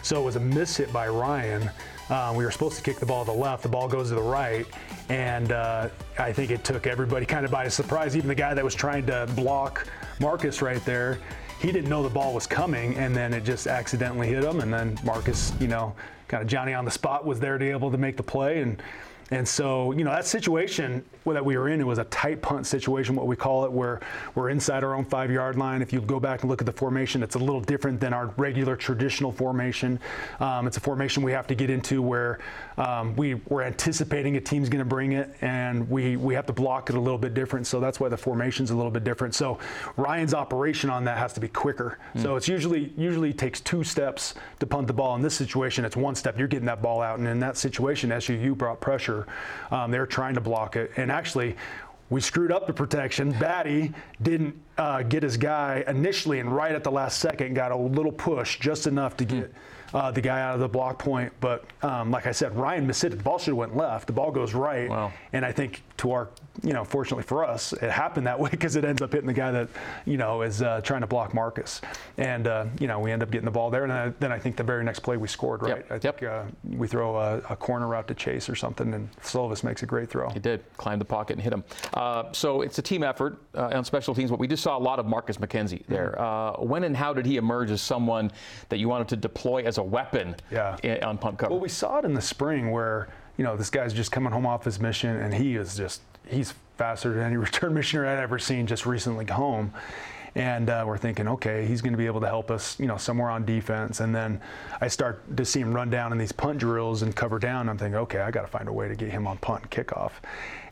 So 0.02 0.20
it 0.20 0.24
was 0.24 0.36
a 0.36 0.40
miss 0.40 0.76
hit 0.76 0.92
by 0.92 1.08
Ryan. 1.08 1.70
Uh, 2.10 2.34
we 2.36 2.44
were 2.44 2.50
supposed 2.50 2.76
to 2.76 2.82
kick 2.82 2.98
the 2.98 3.06
ball 3.06 3.24
to 3.24 3.30
the 3.30 3.36
left. 3.36 3.62
The 3.62 3.68
ball 3.68 3.88
goes 3.88 4.10
to 4.10 4.14
the 4.14 4.22
right, 4.22 4.66
and 5.08 5.52
uh, 5.52 5.88
I 6.18 6.32
think 6.32 6.50
it 6.50 6.62
took 6.62 6.86
everybody 6.86 7.24
kind 7.24 7.44
of 7.44 7.50
by 7.50 7.66
surprise. 7.68 8.14
Even 8.16 8.28
the 8.28 8.34
guy 8.34 8.52
that 8.52 8.62
was 8.62 8.74
trying 8.74 9.06
to 9.06 9.26
block 9.34 9.88
Marcus 10.20 10.60
right 10.60 10.84
there, 10.84 11.18
he 11.60 11.72
didn't 11.72 11.88
know 11.88 12.02
the 12.02 12.10
ball 12.10 12.34
was 12.34 12.46
coming, 12.46 12.94
and 12.96 13.16
then 13.16 13.32
it 13.32 13.44
just 13.44 13.66
accidentally 13.66 14.28
hit 14.28 14.44
him. 14.44 14.60
And 14.60 14.72
then 14.72 14.98
Marcus, 15.02 15.52
you 15.58 15.68
know, 15.68 15.94
kind 16.28 16.42
of 16.42 16.48
Johnny 16.48 16.74
on 16.74 16.84
the 16.84 16.90
spot 16.90 17.24
was 17.24 17.40
there 17.40 17.56
to 17.56 17.64
be 17.64 17.70
able 17.70 17.90
to 17.90 17.98
make 17.98 18.16
the 18.18 18.22
play 18.22 18.60
and 18.60 18.82
and 19.30 19.46
so, 19.46 19.92
you 19.92 20.04
know, 20.04 20.10
that 20.10 20.26
situation 20.26 21.04
that 21.32 21.44
we 21.44 21.56
were 21.56 21.68
in, 21.68 21.80
it 21.80 21.86
was 21.86 21.98
a 21.98 22.04
tight 22.04 22.42
punt 22.42 22.66
situation, 22.66 23.14
what 23.14 23.26
we 23.26 23.36
call 23.36 23.64
it, 23.64 23.72
where 23.72 24.00
we're 24.34 24.50
inside 24.50 24.84
our 24.84 24.94
own 24.94 25.04
five 25.04 25.30
yard 25.30 25.56
line. 25.56 25.80
If 25.80 25.92
you 25.92 26.00
go 26.00 26.20
back 26.20 26.42
and 26.42 26.50
look 26.50 26.60
at 26.60 26.66
the 26.66 26.72
formation, 26.72 27.22
it's 27.22 27.36
a 27.36 27.38
little 27.38 27.60
different 27.60 28.00
than 28.00 28.12
our 28.12 28.26
regular 28.36 28.76
traditional 28.76 29.32
formation. 29.32 29.98
Um, 30.40 30.66
it's 30.66 30.76
a 30.76 30.80
formation 30.80 31.22
we 31.22 31.32
have 31.32 31.46
to 31.46 31.54
get 31.54 31.70
into 31.70 32.02
where 32.02 32.40
um, 32.76 33.14
we, 33.16 33.34
we're 33.34 33.62
anticipating 33.62 34.36
a 34.36 34.40
team's 34.40 34.68
going 34.68 34.80
to 34.80 34.84
bring 34.84 35.12
it, 35.12 35.34
and 35.40 35.88
we, 35.88 36.16
we 36.16 36.34
have 36.34 36.46
to 36.46 36.52
block 36.52 36.90
it 36.90 36.96
a 36.96 37.00
little 37.00 37.18
bit 37.18 37.34
different. 37.34 37.66
So 37.66 37.80
that's 37.80 38.00
why 38.00 38.08
the 38.08 38.16
formation's 38.16 38.70
a 38.70 38.76
little 38.76 38.90
bit 38.90 39.04
different. 39.04 39.34
So 39.34 39.58
Ryan's 39.96 40.34
operation 40.34 40.90
on 40.90 41.04
that 41.04 41.18
has 41.18 41.32
to 41.34 41.40
be 41.40 41.48
quicker. 41.48 41.98
Mm. 42.14 42.22
So 42.22 42.36
it's 42.36 42.48
usually 42.48 42.92
usually 42.96 43.32
takes 43.32 43.60
two 43.60 43.84
steps 43.84 44.34
to 44.58 44.66
punt 44.66 44.86
the 44.86 44.92
ball. 44.92 45.14
In 45.14 45.22
this 45.22 45.34
situation, 45.34 45.84
it's 45.84 45.96
one 45.96 46.14
step. 46.14 46.38
You're 46.38 46.48
getting 46.48 46.66
that 46.66 46.82
ball 46.82 47.00
out, 47.00 47.18
and 47.18 47.28
in 47.28 47.38
that 47.40 47.56
situation, 47.56 48.10
SUU 48.10 48.56
brought 48.56 48.80
pressure 48.80 49.04
pressure. 49.04 49.26
Um, 49.70 49.90
they're 49.90 50.06
trying 50.06 50.34
to 50.34 50.40
block 50.40 50.76
it. 50.76 50.90
And 50.96 51.10
actually, 51.14 51.56
we 52.10 52.20
screwed 52.20 52.52
up 52.52 52.66
the 52.66 52.72
protection. 52.72 53.32
Batty 53.32 53.92
didn't 54.20 54.54
uh, 54.76 55.02
get 55.02 55.22
his 55.22 55.36
guy 55.36 55.84
initially, 55.86 56.40
and 56.40 56.54
right 56.54 56.74
at 56.74 56.84
the 56.84 56.90
last 56.90 57.18
second, 57.18 57.54
got 57.54 57.72
a 57.72 57.76
little 57.76 58.12
push, 58.12 58.58
just 58.58 58.86
enough 58.86 59.16
to 59.18 59.24
get 59.24 59.52
uh, 59.94 60.10
the 60.10 60.20
guy 60.20 60.40
out 60.40 60.54
of 60.54 60.60
the 60.60 60.68
block 60.68 60.98
point. 60.98 61.32
But 61.40 61.64
um, 61.82 62.10
like 62.10 62.26
I 62.26 62.32
said, 62.32 62.54
Ryan 62.56 62.86
missed 62.86 63.04
it. 63.04 63.10
The 63.10 63.16
ball 63.16 63.38
should 63.38 63.52
have 63.52 63.56
went 63.56 63.76
left. 63.76 64.08
The 64.08 64.12
ball 64.12 64.32
goes 64.32 64.52
right. 64.52 64.90
Wow. 64.90 65.12
And 65.32 65.44
I 65.44 65.52
think 65.52 65.82
to 65.98 66.10
our, 66.10 66.28
you 66.62 66.72
know, 66.72 66.84
fortunately 66.84 67.22
for 67.22 67.44
us, 67.44 67.72
it 67.72 67.90
happened 67.90 68.26
that 68.26 68.38
way 68.44 68.50
because 68.50 68.74
it 68.76 68.84
ends 68.84 69.00
up 69.00 69.12
hitting 69.12 69.28
the 69.28 69.32
guy 69.32 69.52
that, 69.52 69.68
you 70.04 70.16
know, 70.16 70.42
is 70.42 70.62
uh, 70.62 70.80
trying 70.82 71.02
to 71.02 71.06
block 71.06 71.32
Marcus. 71.32 71.80
And, 72.18 72.48
uh, 72.48 72.66
you 72.80 72.88
know, 72.88 72.98
we 72.98 73.12
end 73.12 73.22
up 73.22 73.30
getting 73.30 73.44
the 73.44 73.52
ball 73.52 73.70
there. 73.70 73.84
And 73.84 73.90
then 73.90 73.98
I, 73.98 74.08
then 74.18 74.32
I 74.32 74.38
think 74.38 74.56
the 74.56 74.64
very 74.64 74.82
next 74.84 75.00
play 75.00 75.16
we 75.16 75.28
scored, 75.28 75.62
right? 75.62 75.76
Yep. 75.76 75.86
I 75.92 75.98
think 75.98 76.20
yep. 76.20 76.46
Uh, 76.46 76.50
we 76.76 76.88
throw 76.88 77.16
a, 77.16 77.38
a, 77.50 77.56
corner 77.56 77.86
route 77.86 78.08
to 78.08 78.14
Chase 78.14 78.48
or 78.48 78.54
something, 78.54 78.92
and 78.92 79.10
Slovis 79.22 79.64
makes 79.64 79.82
a 79.82 79.86
great 79.86 80.10
throw. 80.10 80.28
He 80.30 80.38
did. 80.38 80.62
Climb 80.76 80.98
the 80.98 81.04
pocket 81.04 81.34
and 81.34 81.42
hit 81.42 81.52
him. 81.52 81.64
Uh, 81.94 82.32
so 82.32 82.62
it's 82.62 82.78
a 82.78 82.82
team 82.82 83.02
effort 83.02 83.38
uh, 83.54 83.70
on 83.72 83.84
special 83.84 84.14
teams, 84.14 84.30
but 84.30 84.38
we 84.38 84.48
just 84.48 84.62
saw 84.62 84.76
a 84.76 84.78
lot 84.78 84.98
of 84.98 85.06
Marcus 85.06 85.36
McKenzie 85.36 85.86
there. 85.86 86.16
Mm-hmm. 86.18 86.68
when 86.68 86.84
and 86.84 86.96
how 86.96 87.12
did 87.12 87.24
he 87.24 87.36
emerge 87.36 87.70
as 87.70 87.80
someone 87.80 88.30
that 88.68 88.78
you 88.78 88.88
wanted 88.88 89.08
to 89.08 89.16
deploy 89.16 89.62
as 89.62 89.78
a 89.78 89.83
weapon 89.84 90.36
yeah 90.50 90.76
yeah. 90.82 91.06
on 91.06 91.18
punt 91.18 91.38
cover. 91.38 91.52
Well, 91.52 91.60
we 91.60 91.68
saw 91.68 91.98
it 91.98 92.04
in 92.04 92.14
the 92.14 92.22
spring 92.22 92.70
where 92.70 93.08
you 93.36 93.44
know 93.44 93.56
this 93.56 93.70
guy's 93.70 93.92
just 93.92 94.12
coming 94.12 94.32
home 94.32 94.46
off 94.46 94.64
his 94.64 94.80
mission, 94.80 95.16
and 95.16 95.32
he 95.32 95.56
is 95.56 95.76
just 95.76 96.02
he's 96.26 96.54
faster 96.76 97.12
than 97.12 97.22
any 97.22 97.36
return 97.48 97.74
missioner 97.74 98.06
I'd 98.06 98.18
ever 98.18 98.38
seen 98.38 98.66
just 98.66 98.86
recently 98.86 99.26
home. 99.26 99.72
And 100.36 100.68
uh, 100.68 100.82
we're 100.84 100.98
thinking, 100.98 101.28
okay, 101.28 101.64
he's 101.64 101.80
going 101.80 101.92
to 101.92 101.96
be 101.96 102.06
able 102.06 102.20
to 102.20 102.26
help 102.26 102.50
us, 102.50 102.76
you 102.80 102.86
know, 102.86 102.96
somewhere 102.96 103.30
on 103.30 103.44
defense. 103.44 104.00
And 104.00 104.12
then 104.12 104.40
I 104.80 104.88
start 104.88 105.36
to 105.36 105.44
see 105.44 105.60
him 105.60 105.72
run 105.72 105.90
down 105.90 106.10
in 106.10 106.18
these 106.18 106.32
punt 106.32 106.58
drills 106.58 107.02
and 107.02 107.14
cover 107.14 107.38
down. 107.38 107.68
I'm 107.68 107.78
thinking, 107.78 107.94
okay, 107.98 108.18
I 108.18 108.32
got 108.32 108.40
to 108.40 108.48
find 108.48 108.68
a 108.68 108.72
way 108.72 108.88
to 108.88 108.96
get 108.96 109.10
him 109.10 109.28
on 109.28 109.38
punt 109.38 109.62
and 109.62 109.70
kickoff. 109.70 110.10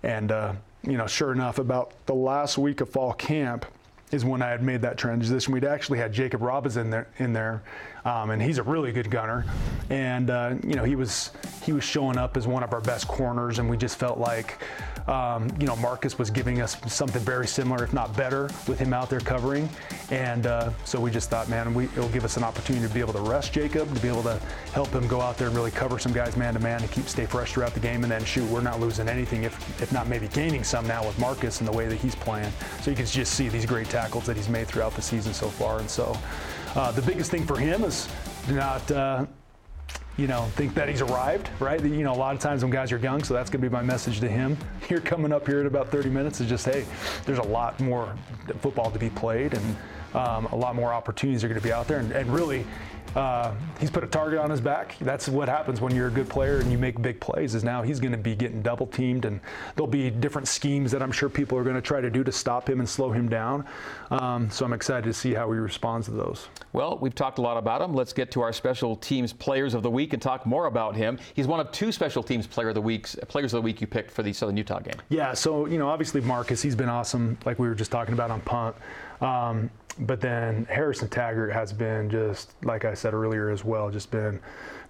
And 0.02 0.32
uh, 0.32 0.54
you 0.82 0.96
know, 0.96 1.06
sure 1.06 1.32
enough, 1.32 1.58
about 1.58 1.92
the 2.06 2.14
last 2.14 2.58
week 2.58 2.80
of 2.80 2.90
fall 2.90 3.12
camp, 3.12 3.64
is 4.10 4.24
when 4.24 4.42
I 4.42 4.48
had 4.48 4.62
made 4.62 4.82
that 4.82 4.98
transition. 4.98 5.52
We'd 5.52 5.64
actually 5.64 5.98
had 5.98 6.12
Jacob 6.12 6.42
Robbins 6.42 6.76
in 6.76 6.90
there, 6.90 7.08
in 7.18 7.32
there, 7.32 7.62
um, 8.04 8.30
and 8.30 8.42
he's 8.42 8.58
a 8.58 8.62
really 8.62 8.92
good 8.92 9.10
gunner. 9.10 9.44
And 9.90 10.30
uh, 10.30 10.54
you 10.66 10.74
know, 10.74 10.84
he 10.84 10.96
was 10.96 11.30
he 11.62 11.72
was 11.72 11.84
showing 11.84 12.18
up 12.18 12.36
as 12.36 12.46
one 12.46 12.62
of 12.62 12.72
our 12.72 12.80
best 12.80 13.08
corners, 13.08 13.58
and 13.58 13.68
we 13.68 13.76
just 13.76 13.96
felt 13.96 14.18
like 14.18 14.58
um, 15.06 15.48
you 15.58 15.66
know, 15.66 15.76
Marcus 15.76 16.18
was 16.18 16.30
giving 16.30 16.60
us 16.60 16.76
something 16.86 17.22
very 17.22 17.46
similar, 17.46 17.84
if 17.84 17.92
not 17.92 18.16
better, 18.16 18.44
with 18.68 18.78
him 18.78 18.92
out 18.92 19.10
there 19.10 19.20
covering. 19.20 19.68
And 20.10 20.46
uh, 20.46 20.70
so 20.84 21.00
we 21.00 21.10
just 21.10 21.30
thought, 21.30 21.48
man, 21.48 21.74
we, 21.74 21.84
it'll 21.84 22.08
give 22.10 22.24
us 22.24 22.36
an 22.36 22.44
opportunity 22.44 22.86
to 22.86 22.92
be 22.92 23.00
able 23.00 23.12
to 23.14 23.20
rest 23.20 23.52
Jacob, 23.52 23.92
to 23.92 24.00
be 24.00 24.08
able 24.08 24.22
to 24.22 24.38
help 24.72 24.88
him 24.88 25.06
go 25.08 25.20
out 25.20 25.38
there 25.38 25.48
and 25.48 25.56
really 25.56 25.70
cover 25.70 25.98
some 25.98 26.12
guys 26.12 26.36
man 26.36 26.54
to 26.54 26.60
man 26.60 26.80
and 26.82 26.90
keep 26.90 27.08
stay 27.08 27.26
fresh 27.26 27.52
throughout 27.52 27.74
the 27.74 27.80
game. 27.80 28.04
And 28.04 28.12
then 28.12 28.24
shoot, 28.24 28.48
we're 28.48 28.60
not 28.60 28.80
losing 28.80 29.08
anything, 29.08 29.42
if, 29.42 29.82
if 29.82 29.92
not 29.92 30.06
maybe 30.08 30.28
gaining 30.28 30.64
some 30.64 30.86
now 30.86 31.04
with 31.04 31.18
Marcus 31.18 31.60
and 31.60 31.68
the 31.68 31.72
way 31.72 31.88
that 31.88 31.96
he's 31.96 32.14
playing. 32.14 32.52
So 32.82 32.90
you 32.90 32.96
can 32.96 33.06
just 33.06 33.34
see 33.34 33.48
these 33.48 33.66
great 33.66 33.88
tackles 33.88 34.26
that 34.26 34.36
he's 34.36 34.48
made 34.48 34.68
throughout 34.68 34.94
the 34.94 35.02
season 35.02 35.34
so 35.34 35.48
far. 35.48 35.78
And 35.80 35.90
so 35.90 36.16
uh, 36.74 36.92
the 36.92 37.02
biggest 37.02 37.30
thing 37.30 37.46
for 37.46 37.56
him 37.56 37.84
is 37.84 38.08
not. 38.48 38.90
Uh, 38.90 39.26
you 40.18 40.26
know, 40.26 40.42
think 40.56 40.74
that 40.74 40.90
he's 40.90 41.00
arrived, 41.00 41.48
right? 41.58 41.82
You 41.82 42.04
know, 42.04 42.12
a 42.12 42.14
lot 42.14 42.34
of 42.34 42.40
times 42.40 42.62
when 42.62 42.70
guys 42.70 42.92
are 42.92 42.98
young, 42.98 43.24
so 43.24 43.32
that's 43.32 43.48
going 43.48 43.62
to 43.62 43.68
be 43.68 43.72
my 43.72 43.82
message 43.82 44.20
to 44.20 44.28
him 44.28 44.58
here 44.86 45.00
coming 45.00 45.32
up 45.32 45.46
here 45.46 45.60
in 45.60 45.66
about 45.66 45.88
30 45.88 46.10
minutes 46.10 46.40
is 46.40 46.48
just, 46.48 46.66
hey, 46.66 46.84
there's 47.24 47.38
a 47.38 47.44
lot 47.44 47.80
more 47.80 48.14
football 48.60 48.90
to 48.90 48.98
be 48.98 49.08
played 49.08 49.54
and 49.54 49.76
um, 50.14 50.46
a 50.46 50.56
lot 50.56 50.74
more 50.74 50.92
opportunities 50.92 51.42
are 51.42 51.48
going 51.48 51.58
to 51.58 51.66
be 51.66 51.72
out 51.72 51.88
there. 51.88 51.98
And, 51.98 52.12
and 52.12 52.32
really, 52.32 52.66
uh, 53.14 53.54
he's 53.78 53.90
put 53.90 54.04
a 54.04 54.06
target 54.06 54.38
on 54.38 54.50
his 54.50 54.60
back. 54.60 54.96
That's 55.00 55.28
what 55.28 55.48
happens 55.48 55.80
when 55.80 55.94
you're 55.94 56.08
a 56.08 56.10
good 56.10 56.28
player 56.28 56.58
and 56.58 56.70
you 56.70 56.78
make 56.78 57.00
big 57.00 57.20
plays. 57.20 57.54
Is 57.54 57.64
now 57.64 57.82
he's 57.82 58.00
going 58.00 58.12
to 58.12 58.18
be 58.18 58.34
getting 58.34 58.62
double 58.62 58.86
teamed, 58.86 59.24
and 59.24 59.40
there'll 59.76 59.86
be 59.86 60.10
different 60.10 60.48
schemes 60.48 60.90
that 60.92 61.02
I'm 61.02 61.12
sure 61.12 61.28
people 61.28 61.58
are 61.58 61.64
going 61.64 61.76
to 61.76 61.82
try 61.82 62.00
to 62.00 62.10
do 62.10 62.24
to 62.24 62.32
stop 62.32 62.68
him 62.68 62.80
and 62.80 62.88
slow 62.88 63.10
him 63.10 63.28
down. 63.28 63.66
Um, 64.10 64.50
so 64.50 64.64
I'm 64.64 64.72
excited 64.72 65.04
to 65.04 65.12
see 65.12 65.34
how 65.34 65.50
he 65.52 65.58
responds 65.58 66.06
to 66.06 66.12
those. 66.12 66.48
Well, 66.72 66.98
we've 66.98 67.14
talked 67.14 67.38
a 67.38 67.42
lot 67.42 67.56
about 67.56 67.82
him. 67.82 67.94
Let's 67.94 68.12
get 68.12 68.30
to 68.32 68.40
our 68.40 68.52
special 68.52 68.96
teams 68.96 69.32
players 69.32 69.74
of 69.74 69.82
the 69.82 69.90
week 69.90 70.12
and 70.12 70.22
talk 70.22 70.46
more 70.46 70.66
about 70.66 70.96
him. 70.96 71.18
He's 71.34 71.46
one 71.46 71.60
of 71.60 71.70
two 71.72 71.92
special 71.92 72.22
teams 72.22 72.46
player 72.46 72.70
of 72.70 72.74
the 72.74 72.80
weeks 72.80 73.16
players 73.28 73.52
of 73.52 73.58
the 73.58 73.62
week 73.62 73.80
you 73.80 73.86
picked 73.86 74.10
for 74.10 74.22
the 74.22 74.32
Southern 74.32 74.56
Utah 74.56 74.80
game. 74.80 74.96
Yeah. 75.08 75.34
So 75.34 75.66
you 75.66 75.78
know, 75.78 75.88
obviously 75.88 76.20
Marcus, 76.20 76.62
he's 76.62 76.76
been 76.76 76.88
awesome, 76.88 77.38
like 77.44 77.58
we 77.58 77.68
were 77.68 77.74
just 77.74 77.90
talking 77.90 78.14
about 78.14 78.30
on 78.30 78.40
punt. 78.40 78.76
Um, 79.22 79.70
but 80.00 80.20
then 80.20 80.66
Harrison 80.70 81.08
Taggart 81.08 81.52
has 81.52 81.72
been 81.72 82.10
just, 82.10 82.52
like 82.64 82.84
I 82.84 82.94
said 82.94 83.14
earlier 83.14 83.50
as 83.50 83.64
well, 83.64 83.90
just 83.90 84.10
been 84.10 84.40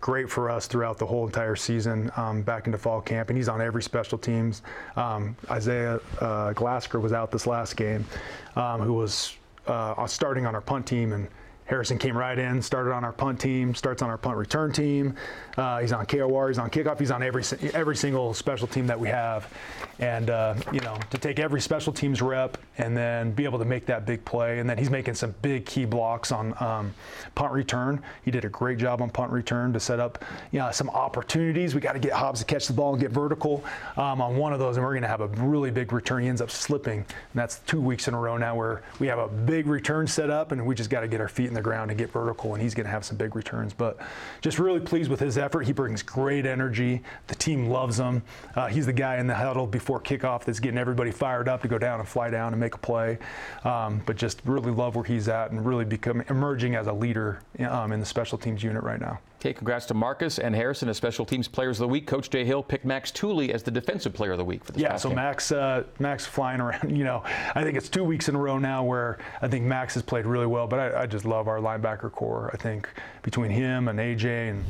great 0.01 0.31
for 0.31 0.51
us 0.51 0.67
throughout 0.67 0.99
the 0.99 1.07
whole 1.07 1.27
entire 1.27 1.57
season 1.57 2.11
um, 2.17 2.43
back 2.43 2.67
into 2.67 2.79
fall 2.79 3.01
camp. 3.01 3.29
And 3.29 3.37
he's 3.37 3.49
on 3.49 3.61
every 3.61 3.83
special 3.83 4.19
teams. 4.19 4.63
Um, 4.97 5.37
Isaiah 5.51 6.01
uh, 6.21 6.53
Glasker 6.55 7.01
was 7.01 7.13
out 7.13 7.31
this 7.31 7.47
last 7.47 7.77
game, 7.77 8.05
um, 8.57 8.81
who 8.81 8.95
was 8.95 9.37
uh, 9.67 10.07
starting 10.07 10.47
on 10.47 10.55
our 10.55 10.61
punt 10.61 10.87
team. 10.87 11.13
And 11.13 11.29
Harrison 11.67 11.99
came 11.99 12.17
right 12.17 12.39
in, 12.39 12.61
started 12.61 12.93
on 12.93 13.05
our 13.05 13.13
punt 13.13 13.41
team, 13.41 13.75
starts 13.75 14.03
on 14.03 14.11
our 14.11 14.19
punt 14.19 14.37
return 14.37 14.73
team. 14.73 15.15
Uh, 15.57 15.81
he's 15.81 15.93
on 15.93 16.07
KOR, 16.07 16.49
he's 16.49 16.59
on 16.59 16.71
kickoff, 16.71 16.99
he's 16.99 17.11
on 17.11 17.23
every 17.23 17.43
every 17.75 17.97
single 17.97 18.35
special 18.35 18.67
team 18.67 18.87
that 18.87 18.99
we 18.99 19.09
have. 19.09 19.49
And 19.99 20.31
uh, 20.31 20.55
you 20.73 20.81
know, 20.81 20.99
to 21.11 21.19
take 21.19 21.39
every 21.39 21.61
special 21.61 21.93
teams 21.93 22.21
rep 22.21 22.59
and 22.79 22.97
then 22.97 23.33
be 23.33 23.45
able 23.45 23.59
to 23.59 23.65
make 23.65 23.87
that 23.87 24.07
big 24.07 24.25
play, 24.25 24.59
and 24.59 24.69
then 24.69 24.79
he's 24.79 24.91
making 24.91 25.15
some 25.15 25.35
big 25.43 25.67
key 25.67 25.85
blocks 25.85 26.33
on 26.33 26.55
um, 26.63 26.95
punt 27.35 27.53
return. 27.53 28.03
He 28.25 28.31
did 28.31 28.45
a 28.45 28.49
great 28.49 28.79
job 28.79 29.01
on 29.03 29.11
punt 29.11 29.31
return 29.31 29.73
to 29.73 29.81
set 29.81 30.01
up 30.01 30.25
you 30.51 30.59
know, 30.59 30.71
some 30.71 30.91
opportunities. 30.91 31.75
We 31.75 31.81
got 31.81 31.93
to 31.93 31.99
get 31.99 32.13
Hobbs 32.13 32.41
to 32.41 32.47
catch 32.47 32.67
the 32.67 32.73
ball 32.73 32.93
and 32.93 33.01
get 33.01 33.11
vertical 33.11 33.65
um, 33.97 34.21
on 34.21 34.37
one 34.37 34.53
of 34.53 34.59
those, 34.59 34.77
and 34.77 34.85
we're 34.85 34.93
going 34.93 35.03
to 35.03 35.09
have 35.09 35.21
a 35.21 35.29
really 35.29 35.71
big 35.71 35.93
return. 35.93 36.23
He 36.23 36.29
ends 36.29 36.41
up 36.41 36.51
slipping, 36.51 36.99
and 36.99 37.07
that's 37.35 37.61
two 37.61 37.81
weeks 37.81 38.09
in 38.09 38.15
a 38.15 38.19
row 38.19 38.37
now 38.37 38.57
where 38.57 38.83
we 38.99 39.07
have 39.07 39.19
a 39.19 39.29
big 39.29 39.67
return 39.67 40.07
set 40.07 40.31
up, 40.31 40.53
and 40.53 40.65
we 40.67 40.75
just 40.75 40.91
got 40.91 41.01
to 41.01 41.09
get 41.09 41.21
our 41.21 41.29
feet 41.29 41.52
in 41.53 41.55
the 41.55 41.63
ground 41.63 41.91
and 41.91 41.99
get 41.99 42.11
vertical, 42.11 42.55
and 42.55 42.63
he's 42.63 42.75
going 42.75 42.87
to 42.87 42.91
have 42.91 43.05
some 43.05 43.17
big 43.17 43.37
returns. 43.37 43.75
But 43.75 43.99
just 44.41 44.59
really 44.59 44.81
pleased 44.81 45.11
with 45.11 45.21
his 45.21 45.37
effort. 45.37 45.63
He 45.63 45.73
brings 45.73 46.03
great 46.03 46.47
energy. 46.47 47.03
The 47.27 47.35
team 47.35 47.67
loves 47.67 47.99
him. 47.99 48.23
Uh, 48.57 48.69
he's 48.69 48.87
the 48.87 48.93
guy 48.93 49.19
in 49.19 49.27
the 49.27 49.35
huddle 49.35 49.67
before 49.67 50.01
kickoff 50.01 50.45
that's 50.45 50.61
getting 50.61 50.79
everybody 50.79 51.11
fired 51.11 51.49
up 51.49 51.63
to 51.63 51.69
go 51.69 51.79
down 51.79 52.01
and 52.01 52.09
fly 52.09 52.31
down 52.31 52.53
and 52.53 52.61
make 52.61 52.75
a 52.75 52.79
play. 52.79 53.19
Um, 53.65 54.03
but 54.07 54.17
just 54.17 54.41
really 54.45 54.73
love 54.73 54.97
where 54.97 55.05
he's 55.05 55.29
at 55.29 55.51
and 55.51 55.65
really 55.65 55.85
become 55.85 56.23
emerging 56.31 56.75
as 56.75 56.87
a 56.87 56.93
leader 56.93 57.41
um, 57.61 57.93
in 57.93 58.01
the 58.01 58.07
special 58.07 58.39
teams 58.39 58.63
unit 58.63 58.83
right 58.83 59.01
now. 59.01 59.21
Okay, 59.43 59.53
congrats 59.53 59.87
to 59.87 59.95
Marcus 59.95 60.39
and 60.39 60.55
Harrison 60.55 60.89
as 60.89 60.97
special 60.97 61.25
teams 61.27 61.49
players 61.49 61.81
of 61.81 61.89
the 61.89 61.89
week. 61.89 62.07
Coach 62.07 62.31
Jay 62.31 62.45
Hill 62.45 62.63
picked 62.63 62.85
Max 62.85 63.11
Tooley 63.11 63.53
as 63.53 63.65
the 63.65 63.73
defensive 63.73 64.13
player 64.13 64.31
of 64.31 64.39
the 64.39 64.45
week 64.45 64.65
for 64.65 64.71
this 64.71 64.81
Yeah, 64.81 64.97
so 64.97 65.09
game. 65.09 65.17
Max, 65.17 65.51
uh, 65.51 65.83
Max 65.99 66.25
flying 66.25 66.61
around. 66.61 66.93
You 67.03 67.03
know, 67.03 67.25
I 67.57 67.65
think 67.65 67.77
it's 67.77 67.89
two 67.89 68.05
weeks 68.05 68.29
in 68.29 68.37
a 68.37 68.39
row 68.39 68.59
now 68.59 68.85
where 68.85 69.19
I 69.41 69.49
think 69.49 69.65
Max 69.65 69.95
has 69.95 70.03
played 70.05 70.27
really 70.27 70.47
well. 70.47 70.69
But 70.69 70.79
I, 70.95 71.03
I 71.03 71.07
just 71.07 71.25
love 71.25 71.49
our 71.49 71.59
linebacker 71.59 72.13
core. 72.13 72.51
I 72.53 72.57
think 72.57 72.89
between 73.23 73.51
him 73.51 73.89
and 73.89 73.99
AJ 73.99 74.51
and 74.51 74.65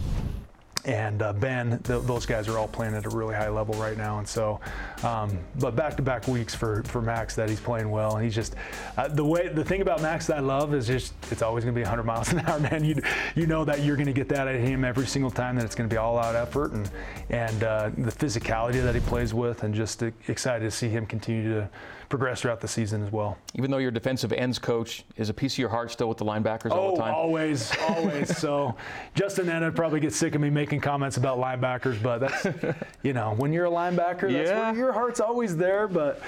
and 0.85 1.23
uh, 1.23 1.33
Ben, 1.33 1.79
th- 1.83 2.03
those 2.03 2.27
guys 2.27 2.49
are 2.49 2.59
all 2.59 2.67
playing 2.67 2.95
at 2.95 3.07
a 3.07 3.09
really 3.09 3.35
high 3.35 3.49
level 3.49 3.75
right 3.77 3.97
now. 3.97 4.19
And 4.19 4.27
so, 4.27 4.61
um, 5.05 5.39
but 5.61 5.77
back-to-back 5.77 6.27
weeks 6.27 6.55
for, 6.55 6.83
for 6.85 7.01
Max 7.01 7.37
that 7.37 7.49
he's 7.49 7.61
playing 7.61 7.91
well, 7.91 8.17
and 8.17 8.25
he's 8.25 8.35
just 8.35 8.57
uh, 8.97 9.09
the 9.09 9.25
way 9.25 9.49
the 9.49 9.65
thing 9.65 9.81
about 9.81 10.03
Max 10.03 10.27
that 10.27 10.39
I 10.39 10.41
love 10.41 10.75
is 10.75 10.87
just 10.87 11.15
it's 11.31 11.43
always 11.43 11.65
going 11.65 11.75
to 11.75 11.79
be 11.79 11.83
100 11.83 12.03
miles 12.05 12.33
an 12.33 12.41
hour, 12.41 12.59
man. 12.59 12.85
You 12.85 13.01
you 13.35 13.47
know 13.47 13.65
that 13.65 13.81
you're 13.83 13.97
going 13.97 14.07
to 14.07 14.13
get 14.13 14.29
that 14.31 14.49
at 14.49 14.57
him 14.57 14.85
every 14.85 15.07
single 15.07 15.31
time. 15.31 15.57
That 15.57 15.65
it's 15.65 15.75
going 15.75 15.89
to 15.89 15.93
be 15.93 15.99
all-out 15.99 16.35
effort 16.35 16.73
and 16.73 16.91
and 17.31 17.63
uh, 17.63 17.91
the 17.97 18.11
physicality 18.11 18.83
that 18.83 18.95
he 18.95 19.01
plays 19.03 19.33
with, 19.33 19.63
and 19.63 19.75
just 19.75 20.03
excited 20.29 20.65
to 20.65 20.71
see 20.71 20.89
him 20.89 21.07
continue 21.07 21.49
to 21.55 21.71
progress 22.13 22.43
throughout 22.43 22.61
the 22.61 22.69
season 22.69 23.03
as 23.03 23.11
well. 23.11 23.39
Even 23.55 23.71
though 23.71 23.79
your 23.79 23.91
defensive 23.91 24.35
ends 24.35 24.59
coach 24.59 25.03
is 25.17 25.31
a 25.31 25.35
piece 25.35 25.55
of 25.55 25.59
your 25.59 25.71
heart 25.71 25.91
still 25.91 26.11
with 26.11 26.19
the 26.19 26.25
linebackers 26.27 26.71
oh, 26.71 26.75
all 26.79 26.95
the 26.95 27.01
time. 27.01 27.15
always, 27.15 27.73
always. 27.89 28.37
so 28.37 28.77
Justin 29.15 29.49
Ena 29.49 29.73
probably 29.73 29.99
get 29.99 30.13
sick 30.13 30.35
of 30.35 30.43
me 30.43 30.51
making 30.51 30.83
comments 30.83 31.17
about 31.17 31.39
linebackers, 31.39 32.01
but 32.03 32.19
that's 32.19 32.47
you 33.03 33.15
know 33.15 33.33
when 33.39 33.51
you're 33.51 33.65
a 33.65 33.71
linebacker, 33.71 34.31
that's 34.31 34.51
Yeah. 34.51 34.71
where 34.73 34.75
your 34.79 34.93
heart's 34.93 35.21
always 35.21 35.57
there. 35.57 35.89
But 35.89 36.21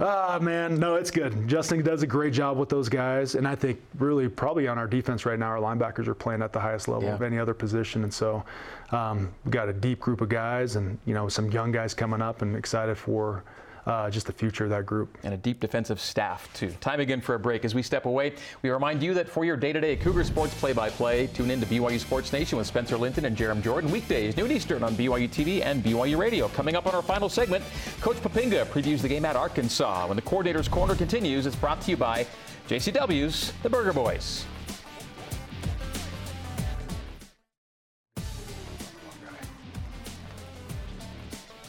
ah 0.00 0.38
man, 0.40 0.80
no, 0.80 0.94
it's 0.94 1.10
good. 1.10 1.46
Justin 1.46 1.82
does 1.82 2.02
a 2.02 2.06
great 2.06 2.32
job 2.32 2.56
with 2.56 2.70
those 2.70 2.88
guys, 2.88 3.34
and 3.34 3.46
I 3.46 3.54
think 3.54 3.78
really 3.98 4.30
probably 4.30 4.66
on 4.66 4.78
our 4.78 4.86
defense 4.86 5.26
right 5.26 5.38
now, 5.38 5.48
our 5.48 5.58
linebackers 5.58 6.06
are 6.08 6.14
playing 6.14 6.40
at 6.40 6.54
the 6.54 6.60
highest 6.60 6.88
level 6.88 7.08
Yeah. 7.10 7.16
of 7.16 7.20
any 7.20 7.38
other 7.38 7.52
position, 7.52 8.02
and 8.02 8.14
so 8.14 8.42
um, 8.92 9.28
we've 9.44 9.52
got 9.52 9.68
a 9.68 9.74
deep 9.74 10.00
group 10.00 10.22
of 10.22 10.30
guys, 10.30 10.76
and 10.76 10.98
you 11.04 11.12
know 11.12 11.28
some 11.28 11.50
young 11.50 11.70
guys 11.70 11.92
coming 11.92 12.22
up, 12.22 12.40
and 12.40 12.56
excited 12.56 12.96
for. 12.96 13.44
Uh, 13.88 14.10
just 14.10 14.26
the 14.26 14.32
future 14.34 14.64
of 14.64 14.70
that 14.70 14.84
group. 14.84 15.16
and 15.24 15.32
a 15.32 15.36
deep 15.38 15.60
defensive 15.60 15.98
staff, 15.98 16.52
too. 16.52 16.70
Time 16.72 17.00
again 17.00 17.22
for 17.22 17.34
a 17.34 17.38
break. 17.38 17.64
As 17.64 17.74
we 17.74 17.82
step 17.82 18.04
away, 18.04 18.34
we 18.60 18.68
remind 18.68 19.02
you 19.02 19.14
that 19.14 19.26
for 19.30 19.46
your 19.46 19.56
day 19.56 19.72
to 19.72 19.80
day 19.80 19.96
Cougar 19.96 20.24
Sports 20.24 20.52
play 20.60 20.74
by 20.74 20.90
play, 20.90 21.26
tune 21.28 21.50
in 21.50 21.58
to 21.60 21.66
BYU 21.66 21.98
Sports 21.98 22.30
Nation 22.30 22.58
with 22.58 22.66
Spencer 22.66 22.98
Linton 22.98 23.24
and 23.24 23.34
Jarom 23.34 23.62
Jordan 23.62 23.90
weekdays, 23.90 24.36
noon 24.36 24.52
Eastern 24.52 24.82
on 24.82 24.94
BYU 24.94 25.26
TV 25.26 25.62
and 25.64 25.82
BYU 25.82 26.18
Radio. 26.18 26.48
Coming 26.48 26.76
up 26.76 26.86
on 26.86 26.94
our 26.94 27.00
final 27.00 27.30
segment, 27.30 27.64
Coach 28.02 28.18
Poppinga 28.18 28.66
previews 28.66 29.00
the 29.00 29.08
game 29.08 29.24
at 29.24 29.36
Arkansas. 29.36 30.06
When 30.06 30.16
the 30.16 30.22
Coordinator's 30.22 30.68
Corner 30.68 30.94
continues, 30.94 31.46
it's 31.46 31.56
brought 31.56 31.80
to 31.80 31.90
you 31.90 31.96
by 31.96 32.26
JCW's 32.68 33.54
The 33.62 33.70
Burger 33.70 33.94
Boys. 33.94 34.44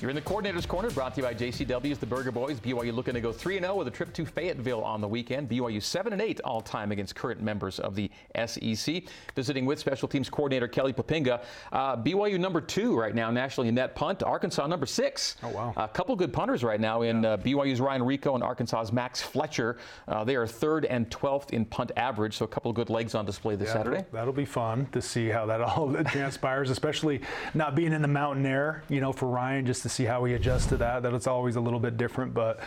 You're 0.02 0.10
in 0.10 0.16
the 0.16 0.22
Coordinator's 0.22 0.66
Corner, 0.66 0.90
brought 0.92 1.16
to 1.16 1.22
you 1.22 1.28
by 1.28 1.34
JCW's 1.34 1.98
The 1.98 2.06
Burger 2.06 2.32
Boys. 2.32 2.58
BYU 2.62 2.94
looking 2.94 3.16
to 3.16 3.20
go 3.20 3.34
3 3.34 3.60
0 3.60 3.76
with 3.76 3.90
a 3.90 3.92
trip 3.92 4.14
to 4.14 4.26
Fayetteville 4.26 4.82
on 4.82 5.02
the 5.02 5.08
weekend. 5.10 5.50
BYU 5.50 5.84
7 5.84 6.14
and 6.14 6.22
8 6.22 6.40
all 6.46 6.62
time 6.62 6.94
against 6.94 7.16
current 7.16 7.42
members 7.42 7.82
of 7.82 7.96
the 7.96 8.10
SEC. 8.46 9.04
Visiting 9.36 9.66
with 9.66 9.78
Special 9.78 10.08
Teams 10.08 10.30
Coordinator 10.30 10.70
Kelly 10.70 10.94
Poppinga. 10.94 11.44
Uh, 11.74 11.98
BYU 11.98 12.40
number 12.40 12.62
two 12.62 12.98
right 12.98 13.14
now 13.14 13.30
nationally 13.30 13.68
in 13.68 13.76
net 13.76 13.94
punt. 13.94 14.24
Arkansas 14.24 14.66
number 14.68 14.86
six. 14.86 15.36
Oh, 15.44 15.50
wow. 15.50 15.74
A 15.76 15.90
couple 15.90 16.16
good 16.16 16.32
punters 16.32 16.64
right 16.64 16.80
now 16.80 17.02
in 17.02 17.26
uh, 17.26 17.36
BYU's 17.36 17.82
Ryan 17.82 18.04
Rehkow 18.04 18.36
and 18.36 18.44
Arkansas's 18.44 18.94
Max 18.94 19.22
Fletcher. 19.22 19.80
Uh, 20.08 20.24
they 20.24 20.38
are 20.38 20.48
third 20.48 20.86
and 20.86 21.10
12th 21.10 21.50
in 21.50 21.66
punt 21.66 21.92
average, 21.98 22.38
so 22.38 22.46
a 22.46 22.48
couple 22.48 22.70
of 22.72 22.76
good 22.76 22.90
legs 22.90 23.16
on 23.16 23.26
display 23.26 23.58
this 23.58 23.68
Yeah, 23.68 23.74
Saturday. 23.74 23.98
That'll, 23.98 24.14
that'll 24.14 24.34
be 24.34 24.46
fun 24.46 24.88
to 24.94 25.02
see 25.02 25.28
how 25.28 25.46
that 25.48 25.60
all 25.62 25.94
transpires, 26.06 26.70
especially 26.70 27.20
not 27.54 27.76
being 27.76 27.92
in 27.92 28.02
the 28.02 28.08
mountain 28.08 28.46
air, 28.46 28.84
you 28.88 29.02
know, 29.02 29.12
for 29.12 29.28
Ryan, 29.28 29.66
just 29.66 29.82
to 29.82 29.89
see 29.90 30.06
how 30.06 30.24
he 30.26 30.34
adjusts 30.34 30.68
to 30.68 30.78
that. 30.78 31.04
That 31.04 31.14
it's 31.14 31.28
always 31.28 31.56
a 31.56 31.62
little 31.62 31.80
bit 31.80 31.98
different. 31.98 32.34
But 32.34 32.60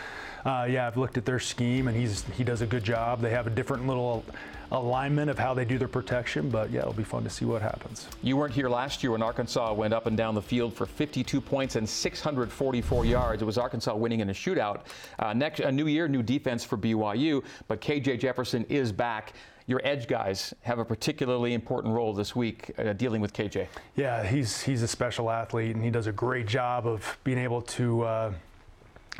uh, 0.45 0.67
yeah, 0.69 0.87
I've 0.87 0.97
looked 0.97 1.17
at 1.17 1.25
their 1.25 1.39
scheme 1.39 1.87
and 1.87 1.97
he's 1.97 2.23
he 2.35 2.43
does 2.43 2.61
a 2.61 2.65
good 2.65 2.83
job. 2.83 3.21
They 3.21 3.31
have 3.31 3.47
a 3.47 3.49
different 3.49 3.87
little 3.87 4.23
alignment 4.71 5.29
of 5.29 5.37
how 5.37 5.53
they 5.53 5.65
do 5.65 5.77
their 5.77 5.87
protection. 5.87 6.49
But 6.49 6.71
yeah, 6.71 6.81
it'll 6.81 6.93
be 6.93 7.03
fun 7.03 7.23
to 7.23 7.29
see 7.29 7.45
what 7.45 7.61
happens. 7.61 8.07
You 8.21 8.37
weren't 8.37 8.53
here 8.53 8.69
last 8.69 9.03
year 9.03 9.11
when 9.11 9.21
Arkansas 9.21 9.73
went 9.73 9.93
up 9.93 10.07
and 10.07 10.17
down 10.17 10.35
the 10.35 10.41
field 10.41 10.73
for 10.73 10.85
52 10.85 11.39
points 11.39 11.75
and 11.75 11.87
644 11.87 13.05
yards. 13.05 13.41
It 13.41 13.45
was 13.45 13.57
Arkansas 13.57 13.95
winning 13.95 14.19
in 14.19 14.29
a 14.29 14.33
shootout. 14.33 14.81
Uh, 15.19 15.33
next, 15.33 15.59
a 15.59 15.71
new 15.71 15.87
year, 15.87 16.07
new 16.07 16.23
defense 16.23 16.63
for 16.63 16.77
BYU, 16.77 17.43
but 17.67 17.81
KJ 17.81 18.19
Jefferson 18.19 18.65
is 18.69 18.91
back. 18.91 19.33
Your 19.65 19.81
edge 19.83 20.07
guys 20.07 20.53
have 20.61 20.79
a 20.79 20.85
particularly 20.85 21.53
important 21.53 21.93
role 21.93 22.13
this 22.13 22.35
week 22.35 22.71
uh, 22.77 22.93
dealing 22.93 23.21
with 23.21 23.33
KJ. 23.33 23.67
Yeah, 23.95 24.23
he's 24.25 24.61
he's 24.61 24.81
a 24.83 24.87
special 24.87 25.29
athlete 25.29 25.75
and 25.75 25.83
he 25.83 25.89
does 25.89 26.07
a 26.07 26.11
great 26.11 26.47
job 26.47 26.87
of 26.87 27.17
being 27.23 27.37
able 27.37 27.61
to. 27.61 28.03
Uh, 28.03 28.33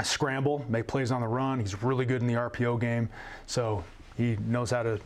scramble, 0.01 0.65
make 0.69 0.87
plays 0.87 1.11
on 1.11 1.21
the 1.21 1.27
run. 1.27 1.59
He's 1.59 1.83
really 1.83 2.05
good 2.05 2.21
in 2.21 2.27
the 2.27 2.33
RPO 2.33 2.81
game, 2.81 3.09
so 3.45 3.83
he 4.17 4.37
knows 4.47 4.71
how 4.71 4.81
to, 4.81 4.99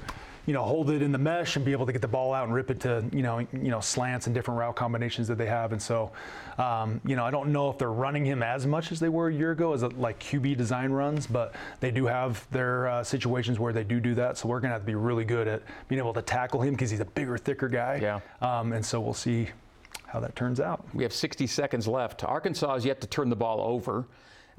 you 0.47 0.53
know, 0.53 0.63
hold 0.63 0.89
it 0.89 1.01
in 1.01 1.11
the 1.11 1.17
mesh 1.17 1.57
and 1.57 1.65
be 1.65 1.73
able 1.73 1.85
to 1.85 1.91
get 1.91 2.01
the 2.01 2.07
ball 2.07 2.33
out 2.33 2.45
and 2.45 2.53
rip 2.53 2.71
it 2.71 2.79
to, 2.79 3.03
you 3.11 3.21
know, 3.21 3.39
you 3.39 3.69
know, 3.69 3.81
slants 3.81 4.27
and 4.27 4.33
different 4.33 4.57
route 4.57 4.77
combinations 4.77 5.27
that 5.27 5.37
they 5.37 5.45
have. 5.45 5.73
And 5.73 5.81
so, 5.81 6.09
um, 6.57 7.01
you 7.05 7.17
know, 7.17 7.25
I 7.25 7.31
don't 7.31 7.51
know 7.51 7.69
if 7.69 7.77
they're 7.77 7.91
running 7.91 8.25
him 8.25 8.41
as 8.41 8.65
much 8.65 8.93
as 8.93 8.99
they 9.01 9.09
were 9.09 9.27
a 9.27 9.33
year 9.33 9.51
ago 9.51 9.73
as 9.73 9.83
a, 9.83 9.89
like 9.89 10.19
QB 10.19 10.55
design 10.55 10.91
runs, 10.91 11.27
but 11.27 11.53
they 11.81 11.91
do 11.91 12.05
have 12.05 12.47
their 12.49 12.87
uh, 12.87 13.03
situations 13.03 13.59
where 13.59 13.73
they 13.73 13.83
do 13.83 13.99
do 13.99 14.15
that. 14.15 14.37
So 14.37 14.47
we're 14.47 14.61
gonna 14.61 14.73
have 14.73 14.83
to 14.83 14.87
be 14.87 14.95
really 14.95 15.25
good 15.25 15.49
at 15.49 15.63
being 15.89 15.99
able 15.99 16.13
to 16.13 16.21
tackle 16.21 16.61
him 16.61 16.75
because 16.75 16.89
he's 16.89 17.01
a 17.01 17.05
bigger, 17.05 17.37
thicker 17.37 17.67
guy. 17.67 17.99
Yeah. 18.01 18.21
Um, 18.41 18.71
and 18.71 18.85
so 18.85 19.01
we'll 19.01 19.13
see 19.13 19.49
how 20.05 20.21
that 20.21 20.33
turns 20.37 20.61
out. 20.61 20.85
We 20.93 21.03
have 21.03 21.11
60 21.11 21.45
seconds 21.47 21.89
left. 21.89 22.23
Arkansas 22.23 22.73
has 22.73 22.85
yet 22.85 23.01
to 23.01 23.07
turn 23.07 23.29
the 23.29 23.35
ball 23.35 23.59
over. 23.59 24.05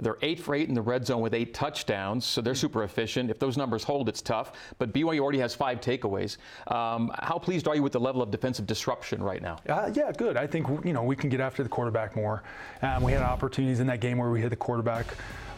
They're 0.01 0.19
eight 0.23 0.39
for 0.39 0.55
eight 0.55 0.69
in 0.69 0.75
the 0.75 0.83
red 0.83 1.07
zone 1.07 1.21
with 1.21 1.35
eight 1.35 1.55
touchdowns, 1.55 2.25
so 2.25 2.41
they're 2.41 2.55
super 2.55 2.85
efficient. 2.85 3.31
If 3.31 3.39
those 3.39 3.57
numbers 3.57 3.83
hold, 3.83 4.09
it's 4.09 4.23
tough. 4.23 4.53
But 4.79 4.93
BYU 4.93 5.19
already 5.21 5.41
has 5.41 5.55
five 5.55 5.81
takeaways. 5.81 6.37
Um, 6.69 7.11
how 7.19 7.39
pleased 7.39 7.67
are 7.67 7.75
you 7.75 7.83
with 7.83 7.93
the 7.93 8.01
level 8.01 8.23
of 8.23 8.31
defensive 8.31 8.67
disruption 8.67 9.23
right 9.23 9.43
now? 9.43 9.59
Uh, 9.69 9.91
yeah, 9.93 10.13
good. 10.13 10.37
I 10.37 10.47
think 10.47 10.69
you 10.85 10.93
know 10.93 11.03
we 11.03 11.17
can 11.17 11.29
get 11.29 11.41
after 11.41 11.63
the 11.63 11.69
quarterback 11.69 12.15
more. 12.15 12.43
Um, 12.83 13.03
we 13.03 13.13
had 13.13 13.23
opportunities 13.23 13.81
in 13.81 13.87
that 13.89 14.01
game 14.01 14.19
where 14.19 14.31
we 14.31 14.41
hit 14.41 14.51
the 14.51 14.57
quarterback. 14.57 15.07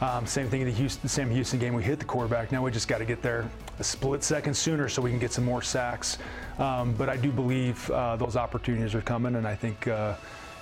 Um, 0.01 0.27
same 0.27 0.49
thing 0.49 0.63
in 0.63 0.67
the 0.67 0.73
Houston, 0.73 1.07
same 1.09 1.29
Houston 1.29 1.59
game. 1.59 1.75
We 1.75 1.83
hit 1.83 1.99
the 1.99 2.07
quarterback. 2.07 2.51
Now 2.51 2.65
we 2.65 2.71
just 2.71 2.89
got 2.89 2.99
to 2.99 3.05
get 3.05 3.21
there 3.21 3.51
a 3.79 3.85
split 3.85 4.25
second 4.25 4.55
sooner 4.55 4.89
so 4.89 5.03
we 5.03 5.11
can 5.11 5.19
get 5.19 5.33
some 5.33 5.45
more 5.45 5.61
sacks. 5.61 6.17
Um, 6.59 6.95
but 6.95 7.11
I 7.11 7.19
do 7.19 7.31
believe 7.31 7.91
uh, 7.91 8.17
those 8.17 8.37
opportunities 8.37 8.95
are 8.95 9.03
coming, 9.03 9.37
and 9.37 9.47
I 9.47 9.55
think. 9.55 9.87
Uh, 9.87 10.15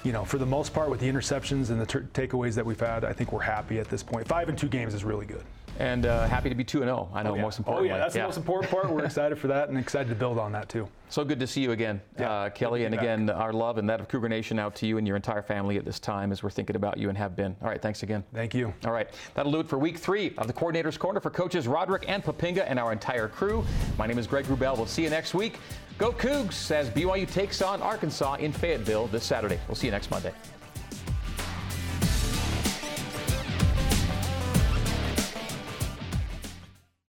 you 0.04 0.12
know, 0.12 0.24
for 0.24 0.38
the 0.38 0.46
most 0.46 0.72
part, 0.72 0.90
with 0.90 1.00
the 1.00 1.08
interceptions 1.10 1.70
and 1.70 1.80
the 1.80 1.86
ter- 1.86 2.08
takeaways 2.14 2.54
that 2.54 2.64
we've 2.64 2.78
had, 2.80 3.04
I 3.04 3.12
think 3.12 3.32
we're 3.32 3.40
happy 3.40 3.78
at 3.78 3.88
this 3.88 4.02
point. 4.02 4.26
Five 4.28 4.48
and 4.48 4.56
two 4.56 4.68
games 4.68 4.94
is 4.94 5.04
really 5.04 5.26
good. 5.26 5.42
And 5.80 6.06
uh, 6.06 6.26
happy 6.26 6.48
to 6.48 6.56
be 6.56 6.64
2 6.64 6.80
0. 6.80 7.08
I 7.14 7.22
know, 7.22 7.36
yeah. 7.36 7.42
most 7.42 7.58
Oh, 7.58 7.58
importantly. 7.60 7.88
yeah, 7.90 7.98
that's 7.98 8.14
the 8.14 8.22
most 8.22 8.36
important 8.36 8.68
part. 8.68 8.90
We're 8.90 9.04
excited 9.04 9.38
for 9.38 9.46
that 9.46 9.68
and 9.68 9.78
excited 9.78 10.08
to 10.08 10.16
build 10.16 10.36
on 10.38 10.50
that 10.52 10.68
too. 10.68 10.88
So 11.10 11.24
good 11.24 11.40
to 11.40 11.46
see 11.46 11.62
you 11.62 11.70
again, 11.72 12.02
Yeah, 12.20 12.30
uh, 12.30 12.50
Kelly. 12.50 12.84
And 12.84 12.94
back. 12.94 13.00
again, 13.02 13.30
our 13.30 13.50
love 13.50 13.78
and 13.78 13.88
that 13.88 13.98
of 13.98 14.08
Cougar 14.08 14.28
Nation 14.28 14.58
out 14.58 14.74
to 14.74 14.86
you 14.86 14.98
and 14.98 15.06
your 15.06 15.16
entire 15.16 15.40
family 15.40 15.78
at 15.78 15.86
this 15.86 15.98
time 15.98 16.32
as 16.32 16.42
we're 16.42 16.50
thinking 16.50 16.76
about 16.76 16.98
you 16.98 17.08
and 17.08 17.16
have 17.16 17.34
been. 17.34 17.56
All 17.62 17.68
right, 17.68 17.80
thanks 17.80 18.02
again. 18.02 18.22
Thank 18.34 18.52
you. 18.52 18.74
All 18.84 18.92
right, 18.92 19.08
that'll 19.32 19.50
do 19.50 19.60
it 19.60 19.68
for 19.68 19.78
week 19.78 19.96
three 19.96 20.34
of 20.36 20.46
the 20.48 20.52
Coordinator's 20.52 20.98
Corner 20.98 21.18
for 21.18 21.30
coaches 21.30 21.66
Roderick 21.66 22.04
and 22.08 22.22
Poppinga 22.22 22.66
and 22.68 22.78
our 22.78 22.92
entire 22.92 23.26
crew. 23.26 23.64
My 23.96 24.06
name 24.06 24.18
is 24.18 24.26
Greg 24.26 24.44
Wrubell. 24.44 24.76
We'll 24.76 24.84
see 24.84 25.02
you 25.02 25.08
next 25.08 25.32
week. 25.32 25.58
Go 25.98 26.12
Cougs 26.12 26.70
as 26.70 26.88
BYU 26.90 27.28
takes 27.28 27.60
on 27.60 27.82
Arkansas 27.82 28.34
in 28.34 28.52
Fayetteville 28.52 29.08
this 29.08 29.24
Saturday. 29.24 29.58
We'll 29.66 29.74
see 29.74 29.88
you 29.88 29.90
next 29.90 30.12
Monday. 30.12 30.32